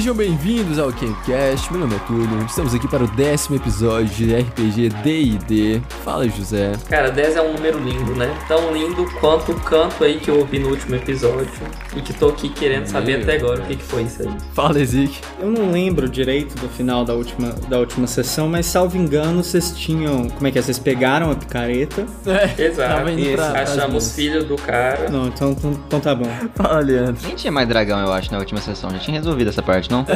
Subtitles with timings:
[0.00, 4.34] Sejam bem-vindos ao Campcast, meu nome é Túlio, estamos aqui para o décimo episódio de
[4.34, 5.82] RPG D&D.
[6.02, 6.72] Fala, José.
[6.88, 8.34] Cara, 10 é um número lindo, né?
[8.48, 11.52] Tão lindo quanto o canto aí que eu ouvi no último episódio
[11.94, 14.34] e que tô aqui querendo saber Meu até agora o que, que foi isso aí.
[14.54, 15.20] Fala, Ezik.
[15.38, 19.70] Eu não lembro direito do final da última, da última sessão, mas salvo engano, vocês
[19.76, 20.30] tinham.
[20.30, 20.62] Como é que é?
[20.62, 22.06] Vocês pegaram a picareta?
[22.26, 22.94] É, Exato.
[22.94, 25.10] tava indo pra- Achamos filho do cara.
[25.10, 26.30] Não, então, então, então tá bom.
[26.54, 27.20] Fala, Leandro.
[27.26, 28.88] Nem tinha mais dragão, eu acho, na última sessão.
[28.92, 30.06] Já tinha resolvido essa parte, não?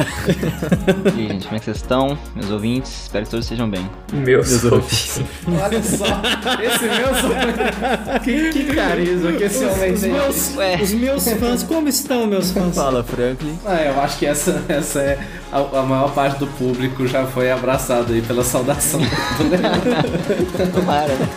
[1.15, 2.17] e aí, gente, como é que vocês estão?
[2.35, 3.89] Meus ouvintes, espero que todos estejam bem.
[4.13, 5.21] Meus Meus ouvintes.
[5.47, 6.05] Olha só,
[6.61, 10.11] esse meu que, que carisma que esse homem Os tem.
[10.11, 10.79] meus, Ué.
[10.81, 12.75] os meus fãs, como estão, meus fãs?
[12.75, 13.57] Fala, Franklin.
[13.65, 15.19] Ah, eu acho que essa, essa é
[15.51, 18.99] a, a maior parte do público já foi abraçado aí pela saudação.
[20.73, 21.29] Tomara, né?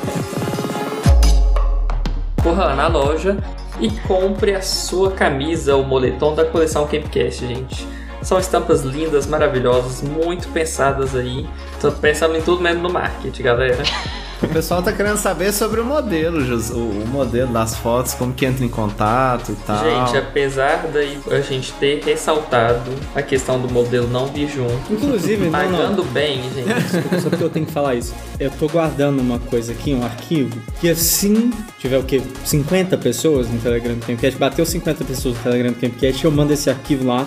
[2.42, 3.36] Corra lá na loja
[3.80, 7.86] e compre a sua camisa, o moletom da coleção Campcast, gente.
[8.22, 11.48] São estampas lindas, maravilhosas, muito pensadas aí.
[11.80, 13.83] Tô pensando em tudo mesmo no marketing, galera.
[14.42, 16.39] o pessoal tá querendo saber sobre o modelo,
[16.72, 19.84] o, modelo das fotos, como que entra em contato e tal.
[19.84, 25.44] Gente, apesar daí a gente ter ressaltado a questão do modelo não vir junto, Inclusive,
[25.44, 26.12] não, pagando não.
[26.12, 26.72] bem, gente.
[26.83, 28.14] Desculpa, só porque eu tenho que falar isso.
[28.39, 32.22] Eu tô guardando uma coisa aqui, um arquivo, que assim tiver o quê?
[32.44, 36.52] 50 pessoas no Telegram do Campcast, bateu 50 pessoas no Telegram do Campcast, eu mando
[36.52, 37.27] esse arquivo lá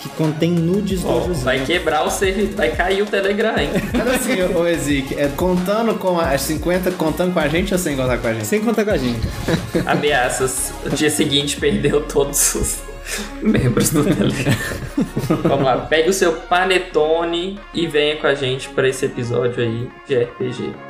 [0.00, 1.44] que contém nudes Ó, do José.
[1.44, 3.68] vai quebrar o servidor, vai cair o Telegram, hein?
[3.92, 7.96] Mas assim, ô Ezik, é contando com as 50, contando com a gente ou sem
[7.96, 8.46] contar com a gente?
[8.46, 9.20] Sem contar com a gente.
[9.86, 10.72] Ameaças.
[10.84, 12.78] O dia seguinte perdeu todos os
[13.42, 14.54] membros do Telegram.
[15.44, 19.88] Vamos lá, pegue o seu panetone e venha com a gente para esse episódio aí
[20.08, 20.89] de RPG.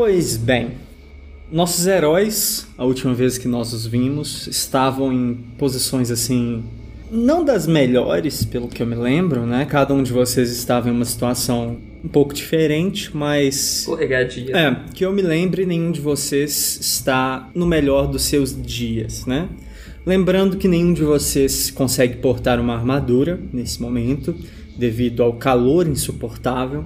[0.00, 0.74] Pois bem,
[1.50, 6.62] nossos heróis, a última vez que nós os vimos, estavam em posições assim,
[7.10, 9.66] não das melhores, pelo que eu me lembro, né?
[9.68, 14.56] Cada um de vocês estava em uma situação um pouco diferente, mas Escorregadia.
[14.56, 19.48] é, que eu me lembre, nenhum de vocês está no melhor dos seus dias, né?
[20.06, 24.32] Lembrando que nenhum de vocês consegue portar uma armadura nesse momento,
[24.76, 26.84] devido ao calor insuportável.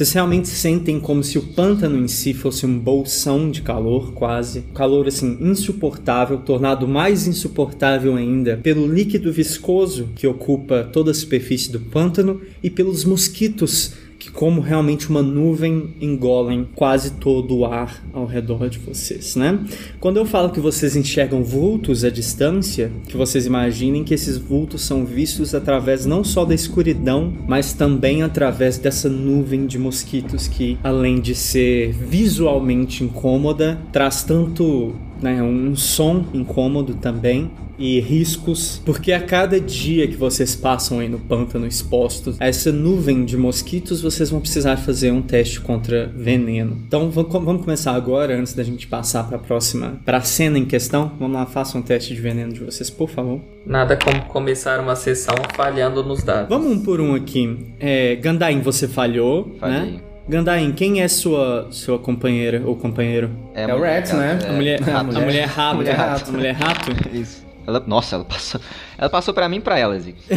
[0.00, 4.62] Vocês realmente sentem como se o pântano em si fosse um bolsão de calor, quase.
[4.74, 11.70] Calor assim insuportável, tornado mais insuportável ainda pelo líquido viscoso que ocupa toda a superfície
[11.70, 18.04] do pântano e pelos mosquitos que, como realmente uma nuvem, engolem quase todo o ar
[18.12, 19.58] ao redor de vocês, né?
[19.98, 24.82] Quando eu falo que vocês enxergam vultos à distância, que vocês imaginem que esses vultos
[24.82, 30.76] são vistos através não só da escuridão, mas também através dessa nuvem de mosquitos que,
[30.84, 39.10] além de ser visualmente incômoda, traz tanto né, um som incômodo também e riscos, porque
[39.12, 44.02] a cada dia que vocês passam aí no pântano expostos a essa nuvem de mosquitos,
[44.02, 46.76] vocês vão precisar fazer um teste contra veneno.
[46.86, 50.64] Então vamos começar agora, antes da gente passar para a próxima, para a cena em
[50.66, 51.10] questão.
[51.18, 53.40] Vamos lá, façam um teste de veneno de vocês, por favor.
[53.64, 56.48] Nada como começar uma sessão falhando nos dados.
[56.50, 57.56] Vamos um por um aqui.
[57.80, 59.78] É, Gandain, você falhou, Falhei.
[59.92, 60.00] né?
[60.28, 63.30] Gandain, quem é sua sua companheira ou companheiro?
[63.54, 64.38] É a o Rex, né?
[64.48, 65.76] A mulher, a, mulher- mulher rato.
[65.76, 66.28] mulher rato.
[66.30, 66.90] A mulher rato?
[67.12, 67.49] Isso.
[67.70, 68.60] Ela, nossa, ela passou.
[68.98, 70.18] Ela passou pra mim e pra ela, Zico.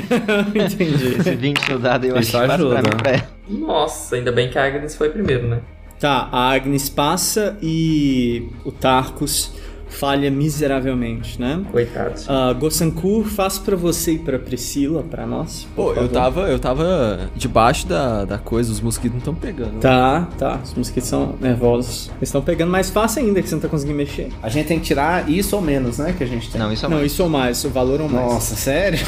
[0.56, 1.16] Entendi.
[1.20, 3.30] Esse 20 no dado eu acho que passa pra mim e pra ela.
[3.50, 5.60] Nossa, ainda bem que a Agnes foi primeiro, né?
[6.00, 9.52] Tá, a Agnes passa e o Tarkus
[9.96, 11.62] falha miseravelmente, né?
[11.72, 12.26] Coitados.
[12.28, 15.68] Uh, Gossankur, faz pra você e pra Priscila, pra nós.
[15.76, 16.10] Pô, eu favor.
[16.10, 19.80] tava, eu tava debaixo da, da coisa, os mosquitos não estão pegando.
[19.80, 20.60] Tá, tá.
[20.64, 22.10] Os mosquitos são nervosos.
[22.18, 24.30] Eles estão pegando mais fácil ainda, que você não tá conseguindo mexer.
[24.42, 26.14] A gente tem que tirar isso ou menos, né?
[26.18, 26.60] Que a gente tem.
[26.60, 27.12] Não, isso é, Não, mais.
[27.12, 28.26] isso ou mais, o valor ou mais.
[28.26, 29.00] Nossa, sério?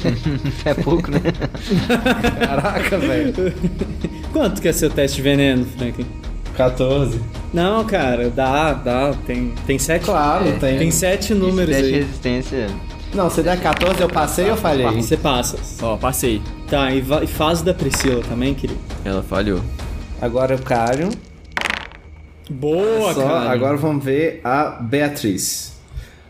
[0.64, 1.20] é pouco, né?
[2.40, 3.32] Caraca, velho.
[4.32, 6.06] Quanto que é seu teste de veneno, Franklin?
[6.56, 7.20] 14.
[7.52, 9.14] Não, cara, dá, dá.
[9.26, 10.04] Tem, tem sete.
[10.04, 10.78] Claro, tem.
[10.78, 11.90] Tem sete números aí.
[11.92, 12.66] resistência.
[13.14, 14.86] Não, se der 14 eu passei ou falhei?
[15.02, 15.58] Você passa.
[15.82, 16.40] Ó, passei.
[16.68, 18.78] Tá, e, e faz da Priscila também, querido.
[19.04, 19.60] Ela falhou.
[20.20, 21.08] Agora eu calho.
[22.48, 23.50] Boa, Só, cara.
[23.50, 25.78] agora vamos ver a Beatriz.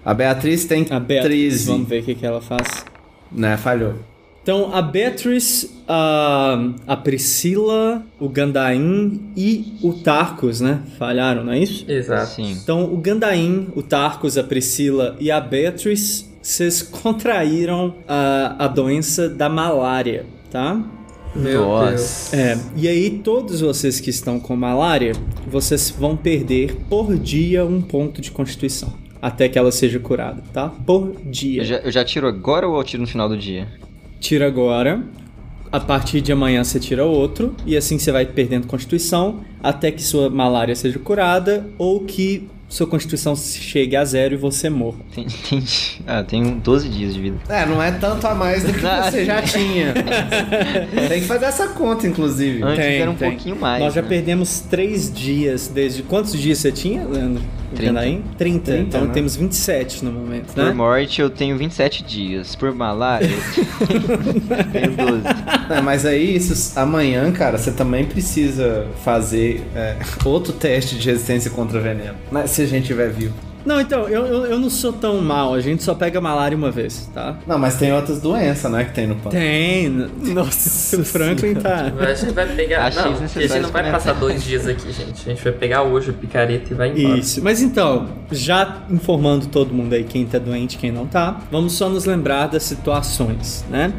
[0.05, 1.67] A Beatriz tem A Beatriz, 13.
[1.67, 2.84] vamos ver o que, que ela faz.
[3.31, 3.94] Né, falhou.
[4.43, 10.83] Então, a Beatriz, a, a Priscila, o Gandain e o Tarkus, né?
[10.99, 11.85] Falharam, não é isso?
[11.91, 12.37] Exato.
[12.37, 12.53] Sim.
[12.53, 19.29] Então, o Gandain, o Tarkus, a Priscila e a Beatriz vocês contraíram a, a doença
[19.29, 20.83] da malária, tá?
[21.35, 21.91] Meu Nossa.
[21.91, 22.33] Deus.
[22.33, 25.13] É, e aí todos vocês que estão com malária,
[25.47, 28.93] vocês vão perder por dia um ponto de constituição.
[29.23, 30.71] Até que ela seja curada, tá?
[30.71, 31.61] Por dia.
[31.61, 33.69] Eu já, eu já tiro agora ou eu tiro no final do dia?
[34.20, 35.02] Tira agora.
[35.72, 37.55] A partir de amanhã você tira outro.
[37.67, 39.40] E assim você vai perdendo constituição.
[39.62, 41.67] Até que sua malária seja curada.
[41.78, 44.99] Ou que sua constituição chegue a zero e você morra.
[45.12, 45.62] Tem, tem,
[46.06, 47.38] ah, tenho 12 dias de vida.
[47.49, 49.93] É, não é tanto a mais do que Ah, você já tinha.
[51.08, 52.62] Tem que fazer essa conta, inclusive.
[52.62, 53.31] Antes Tem, era um tem.
[53.31, 53.82] pouquinho mais.
[53.82, 54.08] Nós já né?
[54.08, 56.05] perdemos três dias desde.
[56.05, 57.43] Quantos dias você tinha, Leandro?
[57.76, 57.84] 30.
[57.84, 58.22] Janaim?
[58.37, 58.64] 30.
[58.72, 59.12] 30, Então né?
[59.12, 60.72] temos 27 no momento, Por né?
[60.72, 62.55] morte eu tenho 27 dias.
[62.55, 65.22] Por malária eu tenho 12.
[65.70, 71.50] É, mas aí, isso, amanhã, cara, você também precisa fazer é, outro teste de resistência
[71.50, 72.14] contra veneno.
[72.31, 73.34] Né, Se a gente tiver vivo.
[73.65, 75.55] Não, então, eu, eu, eu não sou tão mal.
[75.55, 77.39] A gente só pega malária uma vez, tá?
[77.47, 79.31] Não, mas tem outras doenças, né, que tem no pão.
[79.31, 79.89] Tem.
[80.33, 81.93] Nossa, o Franklin tá.
[81.99, 82.87] A gente vai pegar.
[82.87, 83.93] Achei não, a gente não vai comentar.
[83.93, 85.23] passar dois dias aqui, gente.
[85.27, 87.19] A gente vai pegar hoje a picareta e vai embora.
[87.19, 87.43] Isso.
[87.43, 91.75] Mas então, já informando todo mundo aí quem tá doente e quem não tá, vamos
[91.75, 93.93] só nos lembrar das situações, né?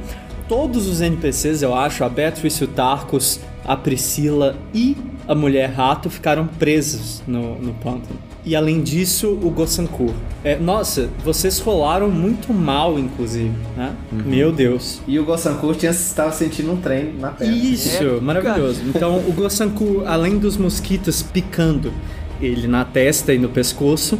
[0.47, 4.97] Todos os NPCs, eu acho, a Beatrice, o Tarkus, a Priscila e
[5.27, 8.30] a Mulher Rato ficaram presos no, no pântano.
[8.43, 10.11] E além disso, o Gossankur.
[10.43, 13.93] É, nossa, vocês rolaram muito mal, inclusive, né?
[14.11, 14.99] Meu Deus.
[15.07, 17.55] E o Gossankur estava sentindo um trem na perna.
[17.55, 18.81] Isso, É, maravilhoso.
[18.87, 21.93] Então, o Gossanku, além dos mosquitos picando
[22.41, 24.17] ele na testa e no pescoço,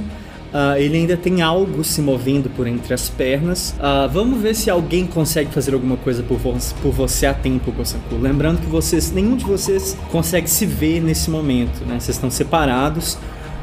[0.53, 3.73] ah, ele ainda tem algo se movendo por entre as pernas.
[3.79, 7.71] Ah, vamos ver se alguém consegue fazer alguma coisa por, vo por você a tempo,
[7.71, 8.15] Gossanku.
[8.15, 11.99] Lembrando que vocês, nenhum de vocês consegue se ver nesse momento, né?
[11.99, 13.17] Vocês estão separados,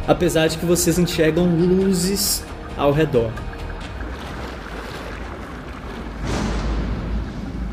[0.08, 2.42] apesar de que vocês enxergam luzes
[2.78, 3.30] ao redor.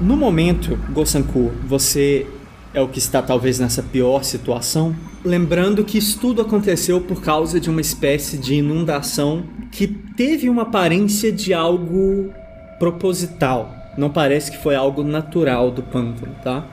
[0.01, 2.27] No momento, Gosanku, você
[2.73, 4.93] é o que está talvez nessa pior situação.
[5.23, 10.63] Lembrando que isso tudo aconteceu por causa de uma espécie de inundação que teve uma
[10.63, 12.31] aparência de algo
[12.77, 13.84] proposital.
[13.97, 16.67] Não parece que foi algo natural do pântano, tá?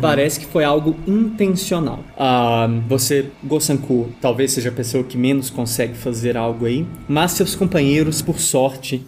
[0.00, 2.04] Parece que foi algo intencional.
[2.16, 7.54] Ah, você, Gosanku, talvez seja a pessoa que menos consegue fazer algo aí, mas seus
[7.54, 9.04] companheiros, por sorte,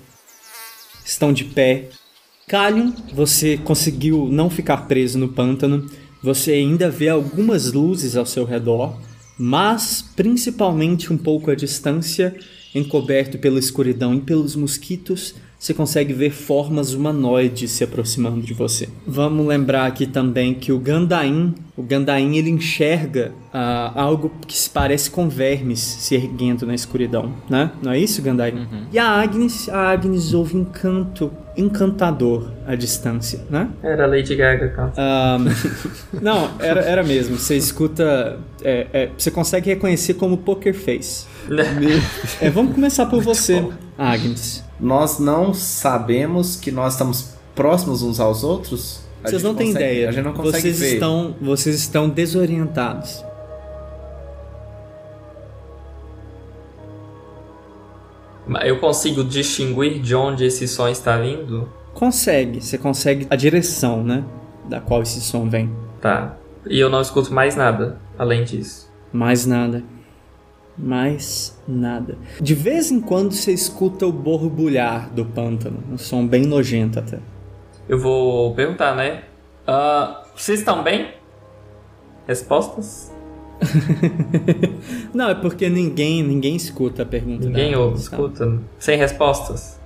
[1.04, 1.88] estão de pé
[2.50, 5.88] Kalion, você conseguiu não ficar preso no pântano.
[6.20, 8.98] Você ainda vê algumas luzes ao seu redor,
[9.38, 12.34] mas principalmente um pouco à distância,
[12.74, 18.88] encoberto pela escuridão e pelos mosquitos, você consegue ver formas humanoides se aproximando de você.
[19.06, 24.70] Vamos lembrar aqui também que o Gandain, o Gandain ele enxerga ah, algo que se
[24.70, 27.72] parece com vermes se erguendo na escuridão, né?
[27.82, 28.66] Não é isso, Gandain?
[28.90, 33.68] E a Agnes, a Agnes ouve um canto encantador à distância, né?
[33.82, 34.92] Era Lady Gaga, cara.
[34.96, 35.44] Ahn,
[36.22, 37.36] não, era, era mesmo.
[37.36, 38.38] Você escuta.
[38.64, 41.26] é, é, você consegue reconhecer como Poker Face.
[42.40, 43.66] É, vamos começar por você,
[43.98, 44.64] Agnes.
[44.78, 49.02] Nós não sabemos que nós estamos próximos uns aos outros?
[49.24, 50.08] A Vocês não têm ideia.
[50.08, 50.94] A gente não consegue vocês ver.
[50.94, 53.24] estão, vocês estão desorientados.
[58.64, 61.68] Eu consigo distinguir de onde esse som está vindo?
[61.92, 64.24] Consegue, você consegue a direção, né?
[64.68, 65.70] Da qual esse som vem.
[66.00, 66.36] Tá.
[66.68, 68.90] E eu não escuto mais nada além disso.
[69.12, 69.82] Mais nada.
[70.82, 72.16] Mais nada.
[72.40, 75.82] De vez em quando você escuta o borbulhar do pântano.
[75.92, 77.18] Um som bem nojento até.
[77.88, 79.24] Eu vou perguntar, né?
[79.66, 81.12] Ah, vocês estão bem?
[82.26, 83.12] Respostas?
[85.12, 87.46] Não, é porque ninguém, ninguém escuta a pergunta.
[87.46, 88.58] Ninguém ouve, escuta.
[88.78, 89.78] Sem respostas?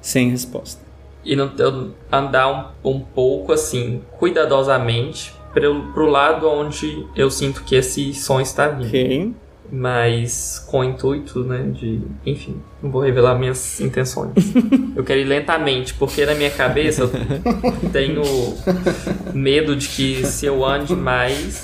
[0.00, 0.80] Sem resposta.
[1.24, 7.64] E não, eu andar um, um pouco assim, cuidadosamente, pro, pro lado onde eu sinto
[7.64, 8.86] que esse som está vindo.
[8.86, 9.34] Ok.
[9.70, 12.00] Mas com o intuito, né, de...
[12.24, 14.32] Enfim, não vou revelar minhas intenções.
[14.96, 17.10] eu quero ir lentamente, porque na minha cabeça eu
[17.92, 18.22] tenho
[19.34, 21.60] medo de que se eu ande mais,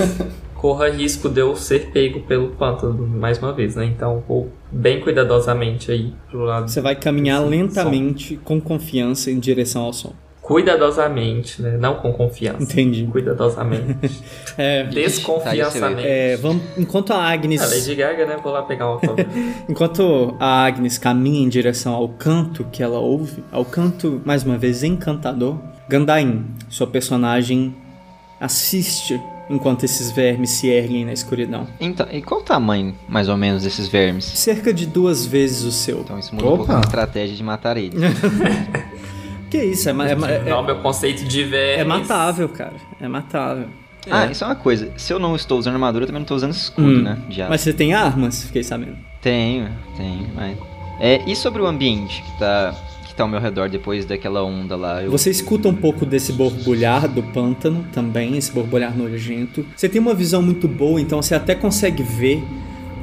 [0.54, 3.84] corra risco de eu ser pego pelo pântano mais uma vez, né?
[3.86, 6.70] Então vou bem cuidadosamente aí pro lado...
[6.70, 10.14] Você vai caminhar lentamente, com confiança, em direção ao som.
[10.44, 11.78] Cuidadosamente, né?
[11.78, 12.62] Não com confiança.
[12.62, 13.06] Entendi.
[13.10, 14.22] Cuidadosamente.
[14.56, 16.06] É, Desconfiançamente.
[16.06, 18.36] é, vamos, enquanto a Agnes, A Lady Gaga, né?
[18.40, 19.00] Vou lá pegar uma
[19.68, 24.56] enquanto a Agnes caminha em direção ao canto que ela ouve, ao canto mais uma
[24.56, 25.58] vez encantador,
[25.88, 27.74] Gandain, sua personagem
[28.40, 29.20] assiste
[29.50, 31.66] enquanto esses vermes se erguem na escuridão.
[31.80, 34.24] Então, e qual o tamanho, mais ou menos, desses vermes?
[34.24, 36.00] Cerca de duas vezes o seu.
[36.00, 36.76] Então isso muda um pouco Opa.
[36.76, 37.94] a estratégia de matar eles.
[39.54, 41.80] Que isso, é, é, é, Não, meu conceito de vermes.
[41.80, 42.74] é matável, cara.
[43.00, 43.68] É matável.
[44.10, 44.90] Ah, isso é uma coisa.
[44.96, 47.02] Se eu não estou usando armadura, eu também não estou usando escudo, Hum.
[47.02, 47.18] né?
[47.48, 48.96] Mas você tem armas, fiquei sabendo.
[49.22, 50.58] Tenho, tenho, mas...
[50.98, 52.74] É, e sobre o ambiente que tá,
[53.06, 55.00] que tá ao meu redor depois daquela onda lá?
[55.04, 55.12] Eu...
[55.12, 59.64] Você escuta um pouco desse borbulhar do pântano também, esse borbulhar nojento.
[59.76, 62.42] Você tem uma visão muito boa, então você até consegue ver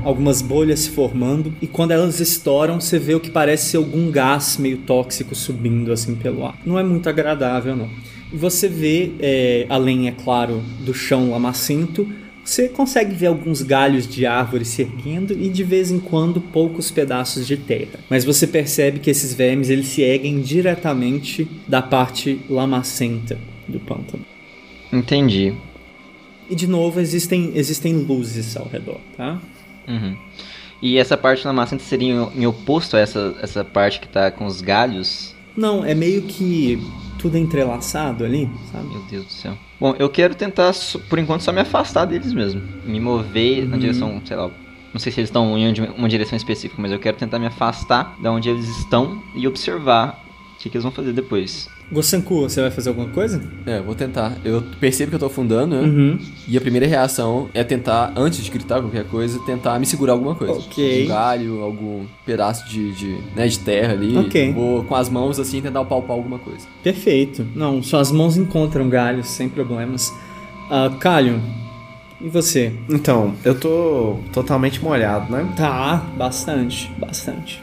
[0.03, 4.09] algumas bolhas se formando e quando elas estouram, você vê o que parece ser algum
[4.11, 6.57] gás meio tóxico subindo assim pelo ar.
[6.65, 7.89] Não é muito agradável, não.
[8.31, 12.07] E você vê, é, além, é claro, do chão lamacento,
[12.43, 16.89] você consegue ver alguns galhos de árvores se erguendo e de vez em quando poucos
[16.89, 17.99] pedaços de terra.
[18.09, 24.25] Mas você percebe que esses vermes eles se erguem diretamente da parte lamacenta do pântano.
[24.91, 25.53] Entendi.
[26.49, 29.41] E de novo existem, existem luzes ao redor, tá?
[29.87, 30.15] Uhum.
[30.81, 34.31] E essa parte na massa seria em, em oposto a essa, essa parte que tá
[34.31, 35.35] com os galhos?
[35.55, 36.81] Não, é meio que
[37.19, 38.87] tudo entrelaçado ali, sabe?
[38.87, 39.53] Meu Deus do céu.
[39.79, 40.73] Bom, eu quero tentar,
[41.07, 42.61] por enquanto, só me afastar deles mesmo.
[42.83, 44.49] Me mover na direção, sei lá.
[44.91, 48.15] Não sei se eles estão em uma direção específica, mas eu quero tentar me afastar
[48.21, 50.19] da onde eles estão e observar
[50.61, 51.67] que, que eles vão fazer depois.
[51.91, 53.41] Gossanku, você vai fazer alguma coisa?
[53.65, 54.37] É, vou tentar.
[54.45, 55.81] Eu percebo que eu tô afundando, né?
[55.81, 56.19] Uhum.
[56.47, 60.35] E a primeira reação é tentar, antes de gritar qualquer coisa, tentar me segurar alguma
[60.35, 60.53] coisa.
[60.53, 61.05] Ok.
[61.05, 64.15] Um galho, algum pedaço de, de, né, de terra ali.
[64.17, 64.53] Ok.
[64.53, 66.67] Vou com as mãos assim tentar palpar alguma coisa.
[66.83, 67.45] Perfeito.
[67.55, 70.13] Não, suas mãos encontram galhos sem problemas.
[70.69, 71.41] Ah, Calho,
[72.21, 72.71] e você?
[72.87, 75.51] Então, eu tô totalmente molhado, né?
[75.57, 77.61] Tá, bastante, bastante.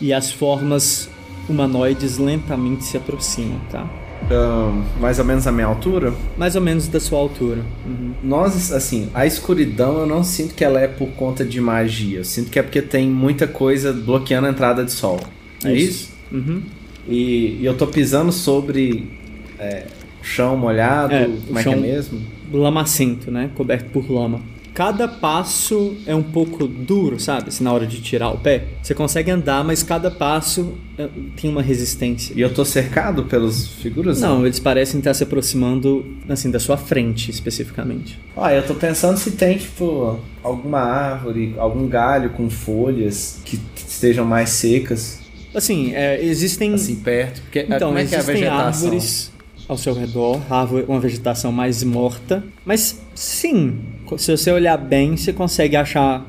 [0.00, 1.10] E as formas
[1.48, 3.88] humanoides lentamente se aproximam, tá?
[4.30, 6.14] Ahn, mais ou menos a minha altura.
[6.36, 7.62] Mais ou menos da sua altura.
[7.84, 8.12] Uhum.
[8.22, 12.18] Nós, assim, a escuridão eu não sinto que ela é por conta de magia.
[12.18, 15.20] Eu sinto que é porque tem muita coisa bloqueando a entrada de sol.
[15.64, 16.10] É isso?
[16.30, 16.62] Uhum.
[17.08, 19.10] E, e eu tô pisando sobre
[19.58, 19.86] é,
[20.22, 21.14] chão molhado.
[21.14, 22.20] É, como é que é mesmo?
[22.52, 23.50] Lamacento, né?
[23.54, 24.40] Coberto por lama.
[24.74, 27.48] Cada passo é um pouco duro, sabe?
[27.48, 28.64] Assim, na hora de tirar o pé.
[28.82, 31.08] Você consegue andar, mas cada passo é,
[31.40, 32.32] tem uma resistência.
[32.34, 34.20] E eu tô cercado pelas figuras?
[34.20, 38.18] Não, eles parecem estar se aproximando, assim, da sua frente, especificamente.
[38.36, 44.24] Ah, eu tô pensando se tem, tipo, alguma árvore, algum galho com folhas que estejam
[44.24, 45.20] mais secas,
[45.54, 46.72] Assim, é, existem...
[46.72, 47.42] assim, perto.
[47.42, 48.66] Porque, Então, como é que é a existem vegetação?
[48.88, 49.32] árvores
[49.68, 52.42] ao seu redor, árvore, uma vegetação mais morta.
[52.64, 53.78] Mas sim,
[54.18, 56.24] se você olhar bem, você consegue achar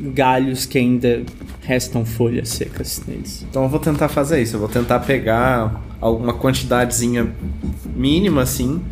[0.00, 1.22] galhos que ainda
[1.62, 3.46] restam folhas secas neles.
[3.48, 4.56] Então eu vou tentar fazer isso.
[4.56, 7.32] Eu vou tentar pegar alguma quantidadezinha
[7.94, 8.82] mínima, assim,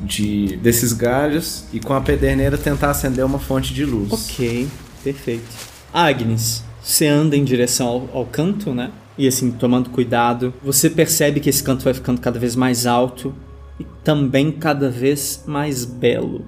[0.00, 4.12] de desses galhos e com a pederneira tentar acender uma fonte de luz.
[4.12, 4.68] Ok,
[5.04, 5.46] perfeito.
[5.92, 8.90] Agnes, você anda em direção ao, ao canto, né?
[9.16, 13.34] E assim, tomando cuidado, você percebe que esse canto vai ficando cada vez mais alto
[13.78, 16.44] e também cada vez mais belo,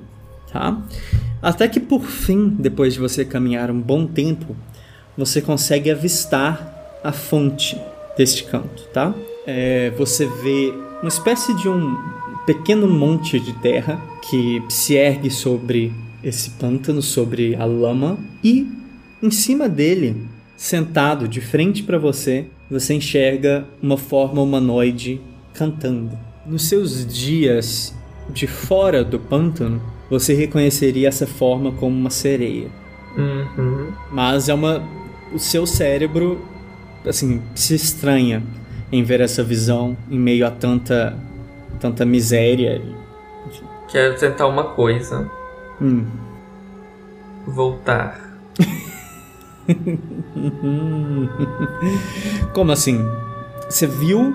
[0.53, 0.81] tá?
[1.43, 4.55] Até que por fim, depois de você caminhar um bom tempo,
[5.17, 7.79] você consegue avistar a fonte
[8.17, 9.15] deste canto, tá?
[9.47, 11.97] É, você vê uma espécie de um
[12.45, 15.93] pequeno monte de terra que se ergue sobre
[16.23, 18.67] esse pântano, sobre a lama, e
[19.23, 25.21] em cima dele, sentado de frente para você, você enxerga uma forma humanoide
[25.55, 26.19] cantando.
[26.47, 27.95] Nos seus dias
[28.31, 32.69] de fora do pântano, você reconheceria essa forma como uma sereia.
[33.17, 33.93] Uhum.
[34.11, 34.83] Mas é uma.
[35.33, 36.45] O seu cérebro,
[37.07, 38.43] assim, se estranha
[38.91, 41.17] em ver essa visão em meio a tanta.
[41.79, 42.83] tanta miséria.
[43.89, 45.31] Quero tentar uma coisa.
[45.81, 46.05] Hum.
[47.47, 48.21] Voltar.
[52.53, 53.01] Como assim?
[53.69, 54.35] Você viu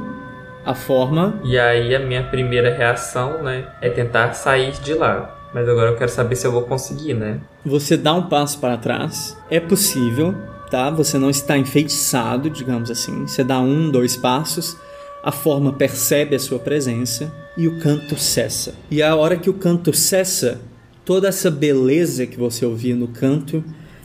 [0.66, 1.40] a forma.
[1.44, 5.35] E aí a minha primeira reação, né, é tentar sair de lá.
[5.56, 7.40] Mas agora eu quero saber se eu vou conseguir, né?
[7.66, 9.38] Você dá um passo para trás.
[9.50, 10.36] É possível,
[10.70, 10.90] tá?
[10.90, 13.26] Você não está enfeitiçado, digamos assim.
[13.26, 14.76] Você dá um, dois passos.
[15.24, 18.76] A forma percebe a sua presença e o canto cessa.
[18.92, 20.60] E a hora que o canto cessa,
[21.06, 23.64] toda essa beleza que você ouvia no canto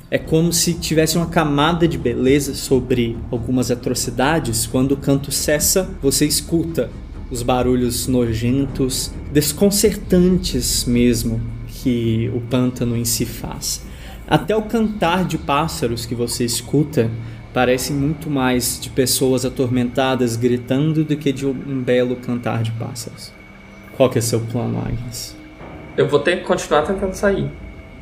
[0.08, 4.68] é como se tivesse uma camada de beleza sobre algumas atrocidades.
[4.68, 6.90] Quando o canto cessa, você escuta
[7.30, 13.86] os barulhos nojentos, desconcertantes mesmo, que o pântano em si faz.
[14.26, 17.10] Até o cantar de pássaros que você escuta
[17.52, 23.32] parece muito mais de pessoas atormentadas gritando do que de um belo cantar de pássaros.
[23.96, 25.36] Qual que é seu plano, Agnes?
[25.96, 27.50] Eu vou ter que continuar tentando sair.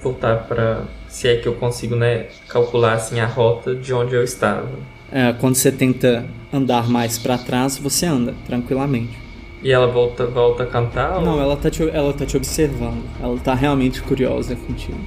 [0.03, 0.85] Voltar pra.
[1.09, 2.27] Se é que eu consigo, né?
[2.47, 4.69] Calcular assim a rota de onde eu estava.
[5.11, 9.17] É, quando você tenta andar mais pra trás, você anda tranquilamente.
[9.63, 11.17] E ela volta, volta a cantar?
[11.19, 13.03] ou- Não, ela tá, te, ela tá te observando.
[13.21, 14.99] Ela tá realmente curiosa contigo.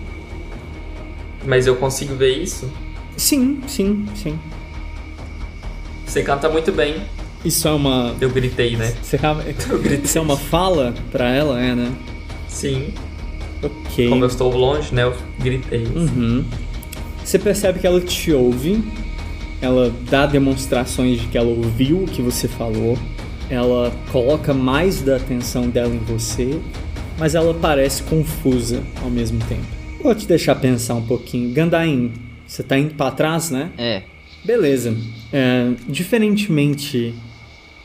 [1.46, 2.70] Mas eu consigo ver isso?
[3.16, 4.38] Sim, sim, sim.
[6.06, 6.96] Você canta muito bem.
[7.44, 8.16] Isso é uma.
[8.22, 8.94] Eu gritei, né?
[9.02, 9.66] Você realmente-
[10.04, 11.92] Isso é uma fala pra ela, é, né?
[12.48, 12.94] Sim.
[13.64, 14.10] Ok.
[14.10, 15.04] Como eu estou longe, né?
[15.04, 15.86] Eu gritei.
[15.86, 16.44] Uhum.
[17.24, 18.84] Você percebe que ela te ouve,
[19.62, 22.98] ela dá demonstrações de que ela ouviu o que você falou,
[23.50, 26.60] ela coloca mais da atenção dela em você,
[27.18, 29.66] mas ela parece confusa ao mesmo tempo.
[30.02, 31.54] Vou te deixar pensar um pouquinho.
[31.54, 32.12] Gandain,
[32.48, 33.70] você tá indo pra trás, né?
[33.78, 34.04] É,
[34.44, 34.96] Beleza.
[35.32, 37.14] É, diferentemente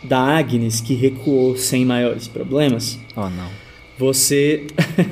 [0.02, 3.50] da Agnes, que recuou sem maiores problemas, oh não.
[3.98, 4.66] você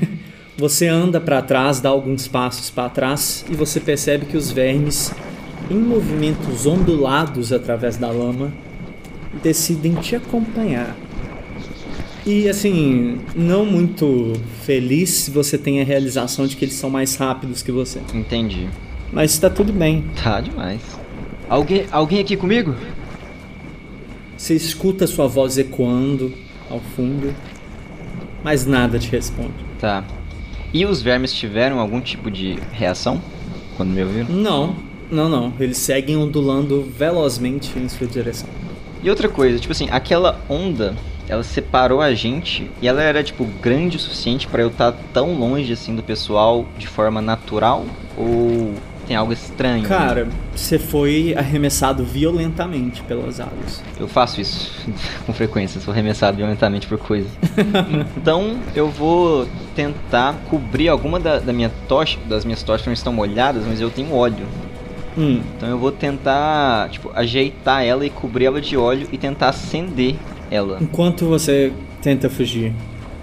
[0.56, 5.12] você anda para trás, dá alguns passos para trás e você percebe que os vermes,
[5.70, 8.52] em movimentos ondulados através da lama,
[9.42, 10.94] decidem te acompanhar.
[12.26, 17.62] E assim, não muito feliz você tem a realização de que eles são mais rápidos
[17.62, 18.00] que você.
[18.14, 18.68] Entendi.
[19.12, 20.04] Mas tá tudo bem.
[20.22, 20.80] Tá demais.
[21.48, 22.74] Alguém, alguém aqui comigo?
[24.36, 26.32] Você escuta sua voz ecoando
[26.70, 27.34] ao fundo,
[28.42, 29.54] mas nada te responde.
[29.78, 30.04] Tá.
[30.72, 33.22] E os vermes tiveram algum tipo de reação
[33.76, 34.28] quando me ouviram?
[34.30, 34.76] Não,
[35.14, 35.52] não, não.
[35.58, 38.48] Eles seguem ondulando velozmente em sua direção.
[39.02, 40.94] E outra coisa, tipo assim, aquela onda,
[41.28, 45.34] ela separou a gente e ela era tipo grande o suficiente pra eu estar tão
[45.34, 47.84] longe assim do pessoal de forma natural
[48.16, 48.74] ou
[49.06, 49.86] tem algo estranho?
[49.86, 53.82] Cara, você foi arremessado violentamente pelas águas.
[53.98, 54.72] Eu faço isso
[55.26, 57.30] com frequência, sou arremessado violentamente por coisas.
[58.16, 63.12] então eu vou tentar cobrir alguma da, da minha tocha, das minhas tochas não estão
[63.12, 64.46] molhadas, mas eu tenho óleo.
[65.16, 69.48] Hum, Então eu vou tentar, tipo, ajeitar ela e cobrir ela de óleo e tentar
[69.50, 70.16] acender
[70.50, 70.78] ela.
[70.80, 71.72] enquanto você
[72.02, 72.72] tenta fugir.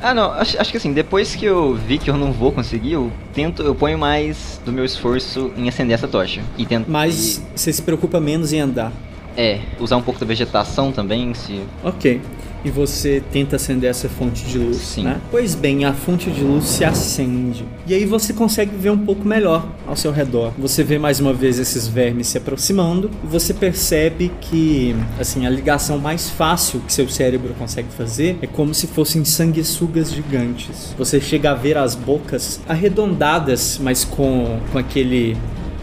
[0.03, 2.93] Ah, não, acho, acho que assim, depois que eu vi que eu não vou conseguir,
[2.93, 6.41] eu tento, eu ponho mais do meu esforço em acender essa tocha.
[6.57, 6.89] E tento.
[6.89, 8.91] Mas você se preocupa menos em andar.
[9.37, 11.61] e- é, usar um pouco da vegetação também, se.
[11.83, 12.19] Ok.
[12.63, 15.03] E você tenta acender essa fonte de luz, Sim.
[15.03, 15.19] né?
[15.31, 17.65] Pois bem, a fonte de luz se acende.
[17.87, 20.53] E aí você consegue ver um pouco melhor ao seu redor.
[20.57, 25.49] Você vê mais uma vez esses vermes se aproximando e você percebe que, assim, a
[25.49, 30.93] ligação mais fácil que seu cérebro consegue fazer é como se fossem sanguessugas gigantes.
[30.97, 35.35] Você chega a ver as bocas arredondadas, mas com, com aquele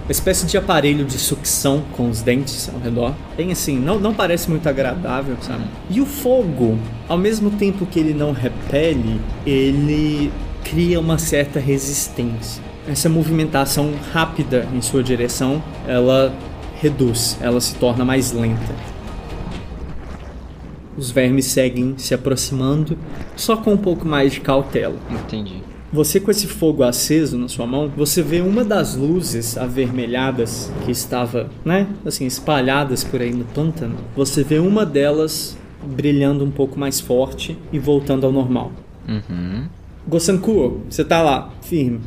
[0.08, 3.14] uma espécie de aparelho de sucção com os dentes ao redor.
[3.36, 5.64] Bem assim, não, não parece muito agradável, sabe?
[5.90, 10.32] E o fogo, ao mesmo tempo que ele não repele, ele
[10.64, 12.62] cria uma certa resistência.
[12.88, 16.32] Essa movimentação rápida em sua direção, ela
[16.80, 18.74] reduz, ela se torna mais lenta.
[20.96, 22.96] Os vermes seguem se aproximando,
[23.36, 24.96] só com um pouco mais de cautela.
[25.10, 25.67] Entendi.
[25.92, 30.90] Você com esse fogo aceso na sua mão, você vê uma das luzes avermelhadas que
[30.90, 33.96] estava, né, assim, espalhadas por aí no pântano.
[34.14, 38.72] Você vê uma delas brilhando um pouco mais forte e voltando ao normal.
[39.08, 39.64] Uhum.
[40.06, 42.00] Gosankuo, você tá lá, firme.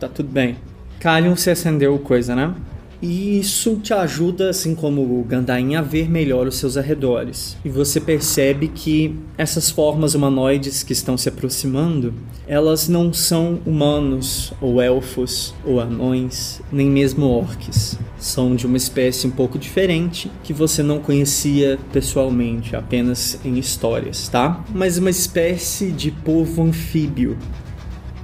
[0.00, 0.56] Tá tudo bem.
[0.98, 2.54] Kalion se acendeu coisa, né?
[3.00, 7.56] E isso te ajuda, assim como o Gandain, a ver melhor os seus arredores.
[7.64, 12.12] E você percebe que essas formas humanoides que estão se aproximando,
[12.46, 17.96] elas não são humanos, ou elfos, ou anões, nem mesmo orques.
[18.18, 24.28] São de uma espécie um pouco diferente que você não conhecia pessoalmente, apenas em histórias,
[24.28, 24.64] tá?
[24.74, 27.38] Mas uma espécie de povo anfíbio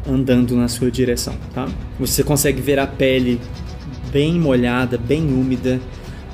[0.07, 1.69] andando na sua direção, tá?
[1.99, 3.41] Você consegue ver a pele
[4.15, 5.81] bem molhada, bem úmida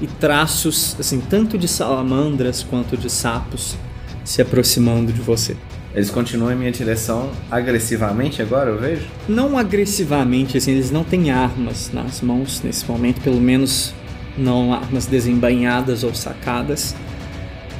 [0.02, 3.74] e traços assim tanto de salamandras quanto de sapos
[4.22, 5.56] se aproximando de você.
[5.94, 9.06] Eles continuam em minha direção agressivamente agora, eu vejo?
[9.26, 13.92] Não agressivamente, assim, eles não têm armas nas mãos nesse momento, pelo menos
[14.38, 16.94] não armas desembainhadas ou sacadas.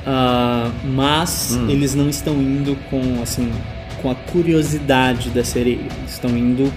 [0.07, 3.53] Ah, mas eles não estão indo com assim
[4.01, 5.87] com a curiosidade da sereia.
[6.01, 6.73] Eles estão indo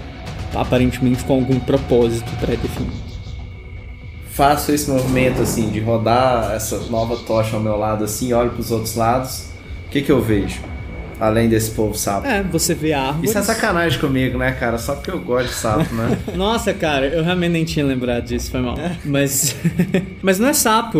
[0.54, 3.13] aparentemente com algum propósito pré-definido.
[4.34, 8.72] Faço esse movimento assim, de rodar essa nova tocha ao meu lado assim, olho pros
[8.72, 9.44] outros lados.
[9.86, 10.58] O que que eu vejo?
[11.20, 12.26] Além desse povo sapo.
[12.26, 13.30] É, você vê árvores.
[13.30, 14.76] Isso é sacanagem comigo, né, cara?
[14.76, 16.18] Só porque eu gosto de sapo, né?
[16.34, 18.74] Nossa, cara, eu realmente nem tinha lembrado disso, foi mal.
[19.04, 19.54] Mas.
[20.20, 20.98] Mas não é sapo,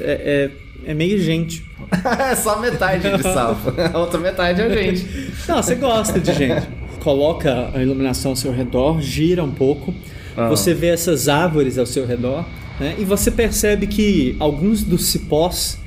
[0.00, 0.50] é,
[0.84, 1.64] é, é meio gente.
[2.28, 3.72] é só metade de sapo.
[3.92, 5.30] A outra metade é gente.
[5.46, 6.66] Não, você gosta de gente.
[6.98, 9.94] coloca a iluminação ao seu redor, gira um pouco.
[10.36, 10.48] Ah.
[10.48, 12.44] Você vê essas árvores ao seu redor,
[12.78, 12.96] né?
[12.98, 15.78] E você percebe que alguns dos cipós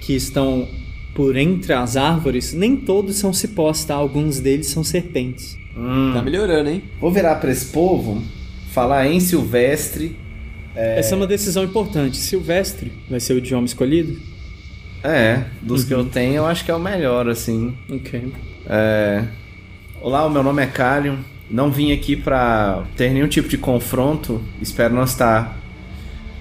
[0.00, 0.68] que estão
[1.14, 3.94] por entre as árvores, nem todos são cipós, tá?
[3.94, 5.58] Alguns deles são serpentes.
[6.14, 6.82] Tá melhorando, hein?
[7.00, 8.22] Vou virar pra esse povo,
[8.70, 10.16] falar em silvestre.
[10.74, 12.16] Essa é uma decisão importante.
[12.16, 14.20] Silvestre vai ser o idioma escolhido?
[15.02, 17.74] É, dos que eu tenho, eu acho que é o melhor, assim.
[17.90, 18.32] Ok.
[18.66, 19.24] É...
[20.00, 21.16] Olá, o meu nome é Calion.
[21.50, 24.40] Não vim aqui pra ter nenhum tipo de confronto.
[24.62, 25.59] Espero não estar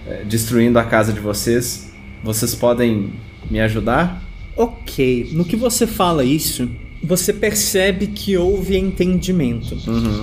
[0.10, 1.92] é, destruindo a casa de vocês.
[2.24, 3.14] Vocês podem
[3.50, 4.24] me ajudar?
[4.58, 5.30] Ok.
[5.32, 6.70] No que você fala isso,
[7.02, 9.78] você percebe que houve entendimento.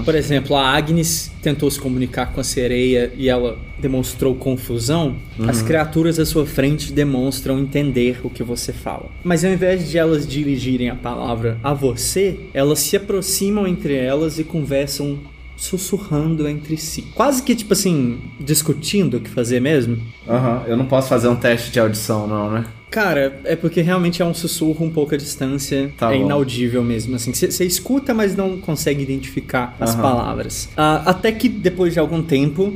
[0.05, 5.17] Por exemplo, a Agnes tentou se comunicar com a sereia e ela demonstrou confusão.
[5.49, 9.09] As criaturas à sua frente demonstram entender o que você fala.
[9.25, 14.39] Mas ao invés de elas dirigirem a palavra a você, elas se aproximam entre elas
[14.39, 15.19] e conversam
[15.57, 17.03] sussurrando entre si.
[17.15, 19.99] Quase que tipo assim, discutindo o que fazer mesmo.
[20.29, 22.65] Aham, eu não posso fazer um teste de audição, não, né?
[22.91, 25.91] Cara, é porque realmente é um sussurro um pouco à distância.
[25.99, 26.25] Tá é bom.
[26.25, 27.17] inaudível mesmo.
[27.17, 30.03] Assim, você escuta, mas não consegue identificar as Aham.
[30.03, 30.69] palavras.
[30.77, 32.73] Ah, até que depois de algum tempo,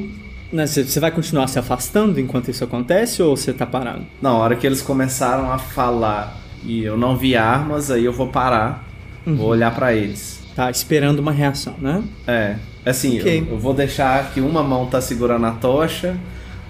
[0.52, 4.04] você vai continuar se afastando enquanto isso acontece ou você tá parado?
[4.20, 8.26] Na hora que eles começaram a falar e eu não vi armas, aí eu vou
[8.28, 8.84] parar,
[9.24, 10.40] vou olhar pra eles.
[10.54, 12.02] Tá esperando uma reação, né?
[12.26, 13.46] É, assim, Ok.
[13.48, 16.16] eu, eu vou deixar que uma mão tá segurando a tocha,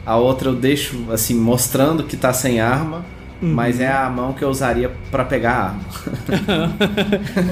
[0.05, 3.05] a outra eu deixo, assim, mostrando que tá sem arma,
[3.41, 5.81] mas é a mão que eu usaria pra pegar a arma.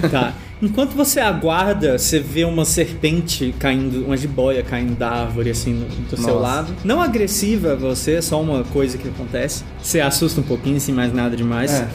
[0.10, 0.32] Tá.
[0.60, 6.16] Enquanto você aguarda, você vê uma serpente caindo, uma jiboia caindo da árvore, assim, do
[6.16, 6.38] seu Nossa.
[6.38, 6.74] lado.
[6.84, 9.62] Não agressiva você, é só uma coisa que acontece.
[9.80, 11.72] Você assusta um pouquinho, sem mais nada demais.
[11.72, 11.88] É.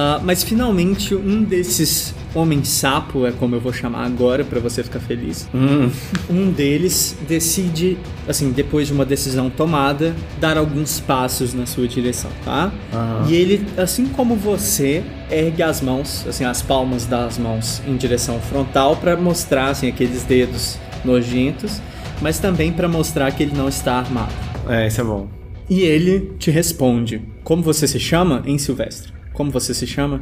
[0.00, 4.84] Ah, mas finalmente um desses homens sapo, é como eu vou chamar agora pra você
[4.84, 5.48] ficar feliz.
[5.52, 5.90] Hum,
[6.30, 12.30] Um deles decide, assim, depois de uma decisão tomada, dar alguns passos na sua direção,
[12.44, 12.70] tá?
[12.94, 13.26] Aham.
[13.28, 18.38] E ele, assim como você, ergue as mãos, assim, as palmas das mãos em direção
[18.38, 21.80] frontal pra mostrar, assim, aqueles dedos nojentos,
[22.22, 24.32] mas também pra mostrar que ele não está armado.
[24.68, 25.26] é, isso é bom.
[25.68, 29.17] E ele te responde: Como você se chama, em Silvestre?
[29.38, 30.20] Como você se chama?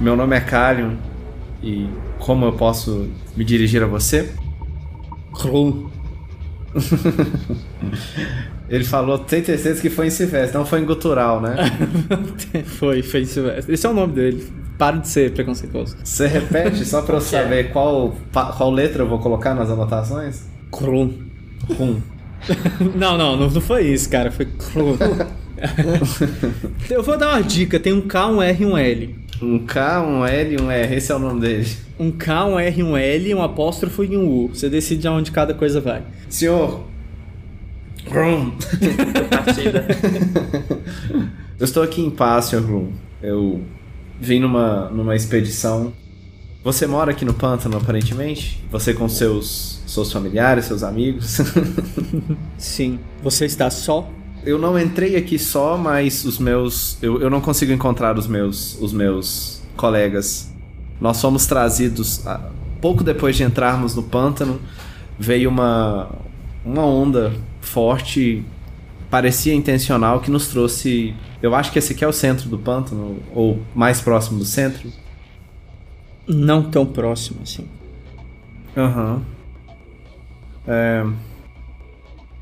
[0.00, 0.96] Meu nome é Calion
[1.62, 4.32] e como eu posso me dirigir a você?
[5.32, 5.88] Kru.
[8.68, 11.54] Ele falou, tem certeza que foi em Silvestre, não foi em Gutural, né?
[12.66, 13.72] foi, foi Silvestre.
[13.72, 14.44] Esse é o nome dele.
[14.76, 15.96] Para de ser preconceituoso.
[16.02, 20.48] Você repete só pra eu saber qual, qual letra eu vou colocar nas anotações?
[20.72, 21.14] Kru.
[21.78, 22.00] Rum.
[22.96, 24.32] Não, não, não, foi isso, cara.
[24.32, 24.98] Foi Kru.
[26.90, 29.14] Eu vou dar uma dica: tem um K, um R e um L.
[29.42, 31.66] Um K, um L e um R, esse é o nome dele.
[31.98, 34.48] Um K, um R, um L, um apóstrofo e um U.
[34.48, 36.02] Você decide aonde cada coisa vai.
[36.28, 36.84] Senhor.
[38.06, 38.52] Rum.
[39.30, 39.86] Partida.
[41.58, 42.60] Eu estou aqui em paz, Sr.
[42.60, 42.92] Rum.
[43.22, 43.62] Eu
[44.18, 45.92] vim numa, numa expedição.
[46.62, 48.62] Você mora aqui no pântano, aparentemente?
[48.70, 51.38] Você com seus, seus familiares, seus amigos?
[52.56, 52.98] Sim.
[53.22, 54.10] Você está só?
[54.44, 57.00] Eu não entrei aqui só, mas os meus.
[57.02, 60.52] Eu, eu não consigo encontrar os meus, os meus colegas.
[61.00, 62.26] Nós fomos trazidos.
[62.26, 62.50] ah,
[62.80, 64.60] pouco depois de entrarmos no pântano,
[65.18, 66.10] veio uma,
[66.64, 68.44] uma onda forte,
[69.10, 71.14] parecia intencional, que nos trouxe.
[71.42, 74.90] Eu acho que esse aqui é o centro do pântano, ou mais próximo do centro.
[76.26, 77.66] Não tão próximo assim.
[78.76, 79.22] Aham.
[80.66, 81.04] É...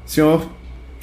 [0.05, 0.58] Senhor.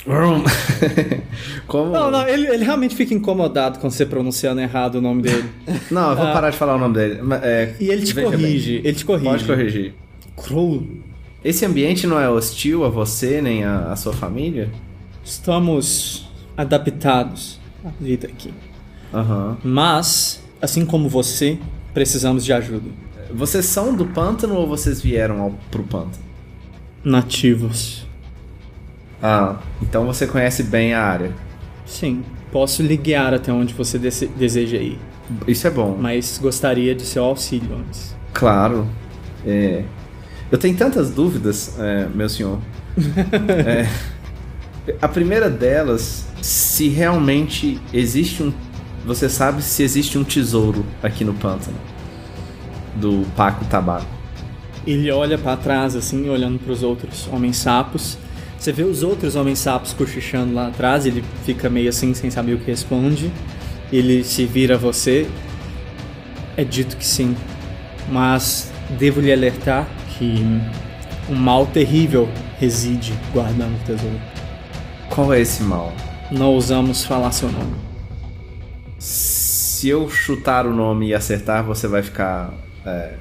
[1.67, 1.91] Como.
[1.91, 5.49] Não, não, ele, ele realmente fica incomodado quando você pronunciando errado o nome dele.
[5.89, 6.31] Não, eu vou Ah.
[6.33, 7.19] parar de falar o nome dele.
[7.41, 8.73] é, E ele te corrige.
[8.73, 8.81] bem.
[8.85, 9.25] Ele te corrige.
[9.29, 9.93] Pode corrigir.
[10.37, 10.87] Kru.
[11.43, 14.69] Esse ambiente não é hostil a você nem a, a sua família?
[15.23, 18.53] Estamos adaptados à vida aqui.
[19.13, 19.57] Aham.
[19.63, 21.57] Mas, assim como você,
[21.93, 22.89] precisamos de ajuda.
[23.33, 26.23] Vocês são do pântano ou vocês vieram ao, pro pântano?
[27.03, 28.04] Nativos.
[29.27, 31.31] Ah, então você conhece bem a área.
[31.83, 34.99] Sim, posso lhe guiar até onde você dese- deseja ir,
[35.47, 35.97] Isso é bom.
[35.99, 38.15] mas gostaria de seu auxílio antes.
[38.33, 38.87] Claro.
[39.45, 39.83] É,
[40.51, 42.59] Eu tenho tantas dúvidas, é, meu senhor.
[43.65, 43.87] É,
[45.01, 48.53] A primeira delas, se realmente existe um.
[49.07, 51.77] Você sabe se existe um tesouro aqui no pântano
[52.95, 54.05] do Paco Tabaco.
[54.85, 58.19] Ele olha pra trás, assim, olhando pros outros homens sapos.
[58.57, 62.53] Você vê os outros homens sapos cochichando lá atrás, ele fica meio assim, sem saber
[62.53, 63.31] o que responde.
[63.91, 65.27] Ele se vira a você.
[66.57, 67.35] É dito que sim.
[68.09, 69.87] Mas devo lhe alertar
[70.17, 70.43] que
[71.29, 74.21] um mal terrível reside guardando o tesouro.
[75.09, 75.93] Qual é esse mal?
[76.31, 77.75] Não ousamos falar seu nome.
[78.97, 82.53] Se eu chutar o nome e acertar, você vai ficar
[82.85, 83.13] é,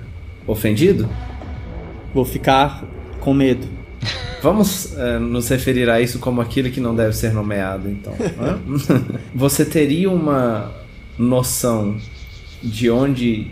[0.46, 1.08] ofendido?
[2.14, 2.84] Vou ficar
[3.20, 3.83] com medo.
[4.44, 8.12] Vamos é, nos referir a isso como aquilo que não deve ser nomeado, então.
[8.38, 8.60] hã?
[9.34, 10.70] você teria uma
[11.18, 11.96] noção
[12.62, 13.46] de onde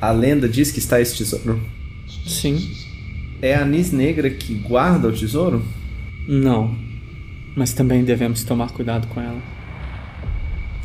[0.00, 1.60] a lenda diz que está esse tesouro?
[2.26, 2.56] Sim.
[3.42, 5.62] É a Anis Negra que guarda o tesouro?
[6.26, 6.74] Não.
[7.54, 9.42] Mas também devemos tomar cuidado com ela.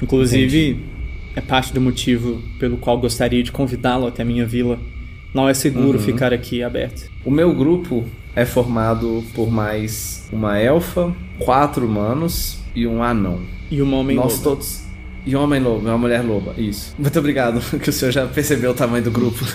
[0.03, 0.77] Inclusive,
[1.37, 4.77] é parte do motivo pelo qual gostaria de convidá-lo até minha vila.
[5.33, 7.09] Não é seguro ficar aqui aberto.
[7.23, 13.39] O meu grupo é formado por mais uma elfa, quatro humanos e um anão.
[13.69, 14.43] E uma homem Nós loba.
[14.43, 14.81] todos.
[15.25, 16.95] E um homem lobo, uma mulher loba, isso.
[16.97, 19.43] Muito obrigado, que o senhor já percebeu o tamanho do grupo.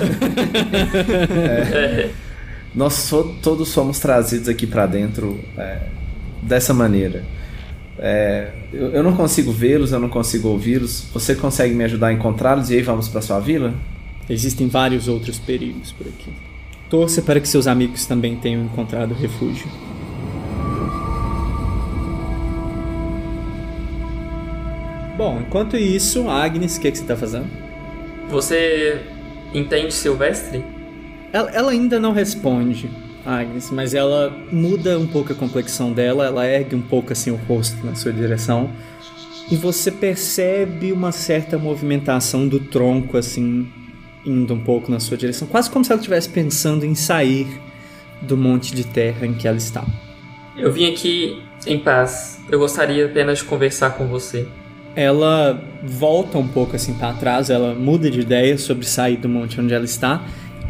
[1.73, 2.11] É.
[2.75, 5.79] Nós so- todos somos trazidos aqui pra dentro é,
[6.43, 7.25] dessa maneira.
[7.99, 11.07] É, eu, eu não consigo vê-los, eu não consigo ouvi-los.
[11.15, 13.73] Você consegue me ajudar a encontrá-los e aí vamos pra sua vila?
[14.29, 16.31] Existem vários outros perigos por aqui.
[16.89, 19.67] Torça para que seus amigos também tenham encontrado refúgio.
[25.17, 27.47] Bom, enquanto isso, Agnes, o que, que você está fazendo?
[28.29, 29.01] Você
[29.55, 30.63] entende Silvestre?
[31.33, 32.91] Ela, ela ainda não responde,
[33.25, 37.37] Agnes, mas ela muda um pouco a complexão dela, ela ergue um pouco assim o
[37.37, 38.71] rosto na sua direção.
[39.51, 43.67] E você percebe uma certa movimentação do tronco assim
[44.27, 47.47] indo um pouco na sua direção, quase como se ela estivesse pensando em sair
[48.21, 49.85] do monte de terra em que ela está.
[50.57, 52.41] Eu vim aqui em paz.
[52.51, 54.47] Eu gostaria apenas de conversar com você.
[54.95, 59.61] Ela volta um pouco assim para trás, ela muda de ideia sobre sair do monte
[59.61, 60.25] onde ela está.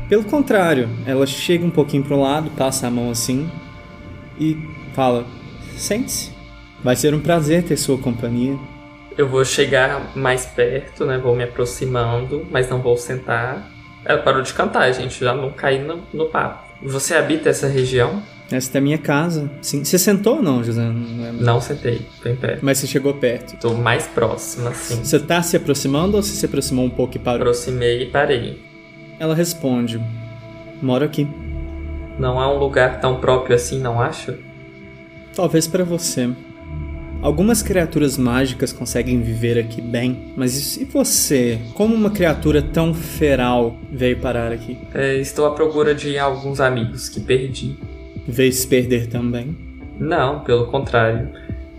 [0.09, 3.49] Pelo contrário, ela chega um pouquinho pro lado, passa a mão assim
[4.39, 4.57] e
[4.95, 5.25] fala:
[5.77, 6.31] "Sente-se.
[6.83, 8.57] Vai ser um prazer ter sua companhia."
[9.17, 11.19] Eu vou chegar mais perto, né?
[11.19, 13.71] Vou me aproximando, mas não vou sentar.
[14.05, 15.25] Ela parou de cantar, gente.
[15.25, 16.67] Já não caí no, no papo.
[16.83, 18.23] Você habita essa região?
[18.51, 19.51] Esta é a minha casa.
[19.61, 19.85] Sim.
[19.85, 20.83] Você sentou ou não, José?
[20.83, 21.33] Não.
[21.33, 22.03] Não sentei.
[22.23, 22.59] Tô em pé.
[22.63, 23.57] Mas você chegou perto.
[23.57, 25.03] Tô mais próxima, assim.
[25.03, 27.41] Você tá se aproximando ou você se aproximou um pouco e parou?
[27.41, 28.63] Aproximei e parei.
[29.19, 30.01] Ela responde:
[30.81, 31.27] Moro aqui.
[32.19, 34.39] Não é um lugar tão próprio assim, não acha?
[35.35, 36.31] Talvez para você.
[37.23, 42.95] Algumas criaturas mágicas conseguem viver aqui bem, mas e se você, como uma criatura tão
[42.95, 44.79] feral, veio parar aqui?
[44.95, 47.77] É, estou à procura de alguns amigos que perdi.
[48.29, 49.57] Veio se perder também?
[49.99, 51.29] Não, pelo contrário.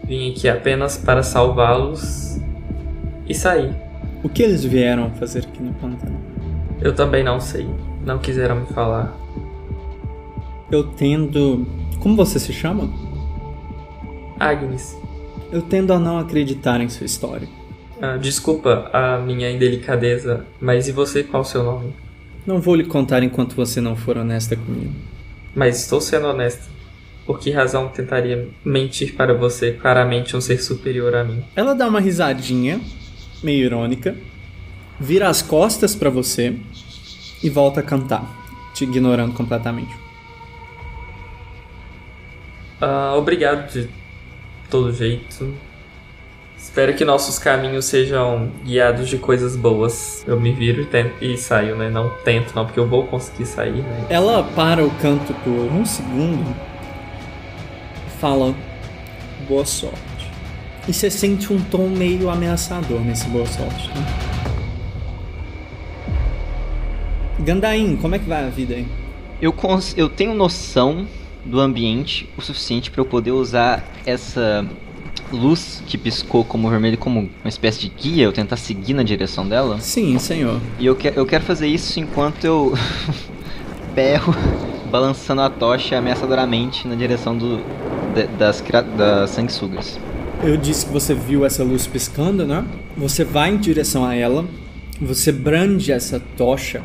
[0.04, 2.40] Vim aqui apenas para salvá-los
[3.28, 3.76] e sair.
[4.24, 6.18] O que eles vieram fazer aqui no pântano?
[6.82, 7.68] Eu também não sei.
[8.06, 9.16] Não quiseram me falar.
[10.72, 11.66] Eu tendo.
[12.00, 12.90] Como você se chama?
[14.40, 14.98] Agnes,
[15.52, 17.48] Eu tendo a não acreditar em sua história.
[18.02, 21.94] ah, desculpa a minha indelicadeza, mas e você, qual o seu nome?
[22.46, 24.94] Não vou lhe contar enquanto você não for honesta comigo.
[25.56, 26.64] Mas estou sendo honesta.
[27.26, 31.44] Por que razão tentaria mentir para você, claramente um ser superior a mim?
[31.56, 32.80] Ela dá uma risadinha,
[33.44, 34.16] meio irônica,
[35.00, 36.56] vira as costas pra você
[37.44, 38.26] e volta a cantar,
[38.74, 39.94] te ignorando completamente.
[42.80, 43.90] Ah, obrigado de
[44.70, 45.54] todo jeito.
[46.58, 50.24] Espero que nossos caminhos sejam guiados de coisas boas.
[50.28, 51.90] Eu me viro e, tento, e saio, né?
[51.90, 54.06] Não tento, não, porque eu vou conseguir sair, né?
[54.10, 56.44] Ela para o canto por um segundo
[58.06, 58.54] e fala
[59.48, 59.98] boa sorte.
[60.88, 63.90] E você sente um tom meio ameaçador nesse boa sorte.
[63.90, 64.06] Né?
[67.40, 68.88] Gandain, como é que vai a vida aí?
[69.42, 71.08] Eu, cons- eu tenho noção
[71.48, 74.66] do ambiente o suficiente para eu poder usar essa
[75.32, 79.48] luz que piscou como vermelho como uma espécie de guia, eu tentar seguir na direção
[79.48, 79.80] dela.
[79.80, 80.60] Sim, senhor.
[80.80, 82.74] E eu, que, eu quero fazer isso enquanto eu
[83.96, 84.34] berro,
[84.92, 87.58] balançando a tocha ameaçadoramente na direção do,
[88.16, 88.64] da- das,
[88.96, 90.00] das sanguessugas.
[90.44, 92.64] Eu disse que você viu essa luz piscando, né?
[92.96, 94.46] Você vai em direção a ela,
[95.02, 96.82] você brande essa tocha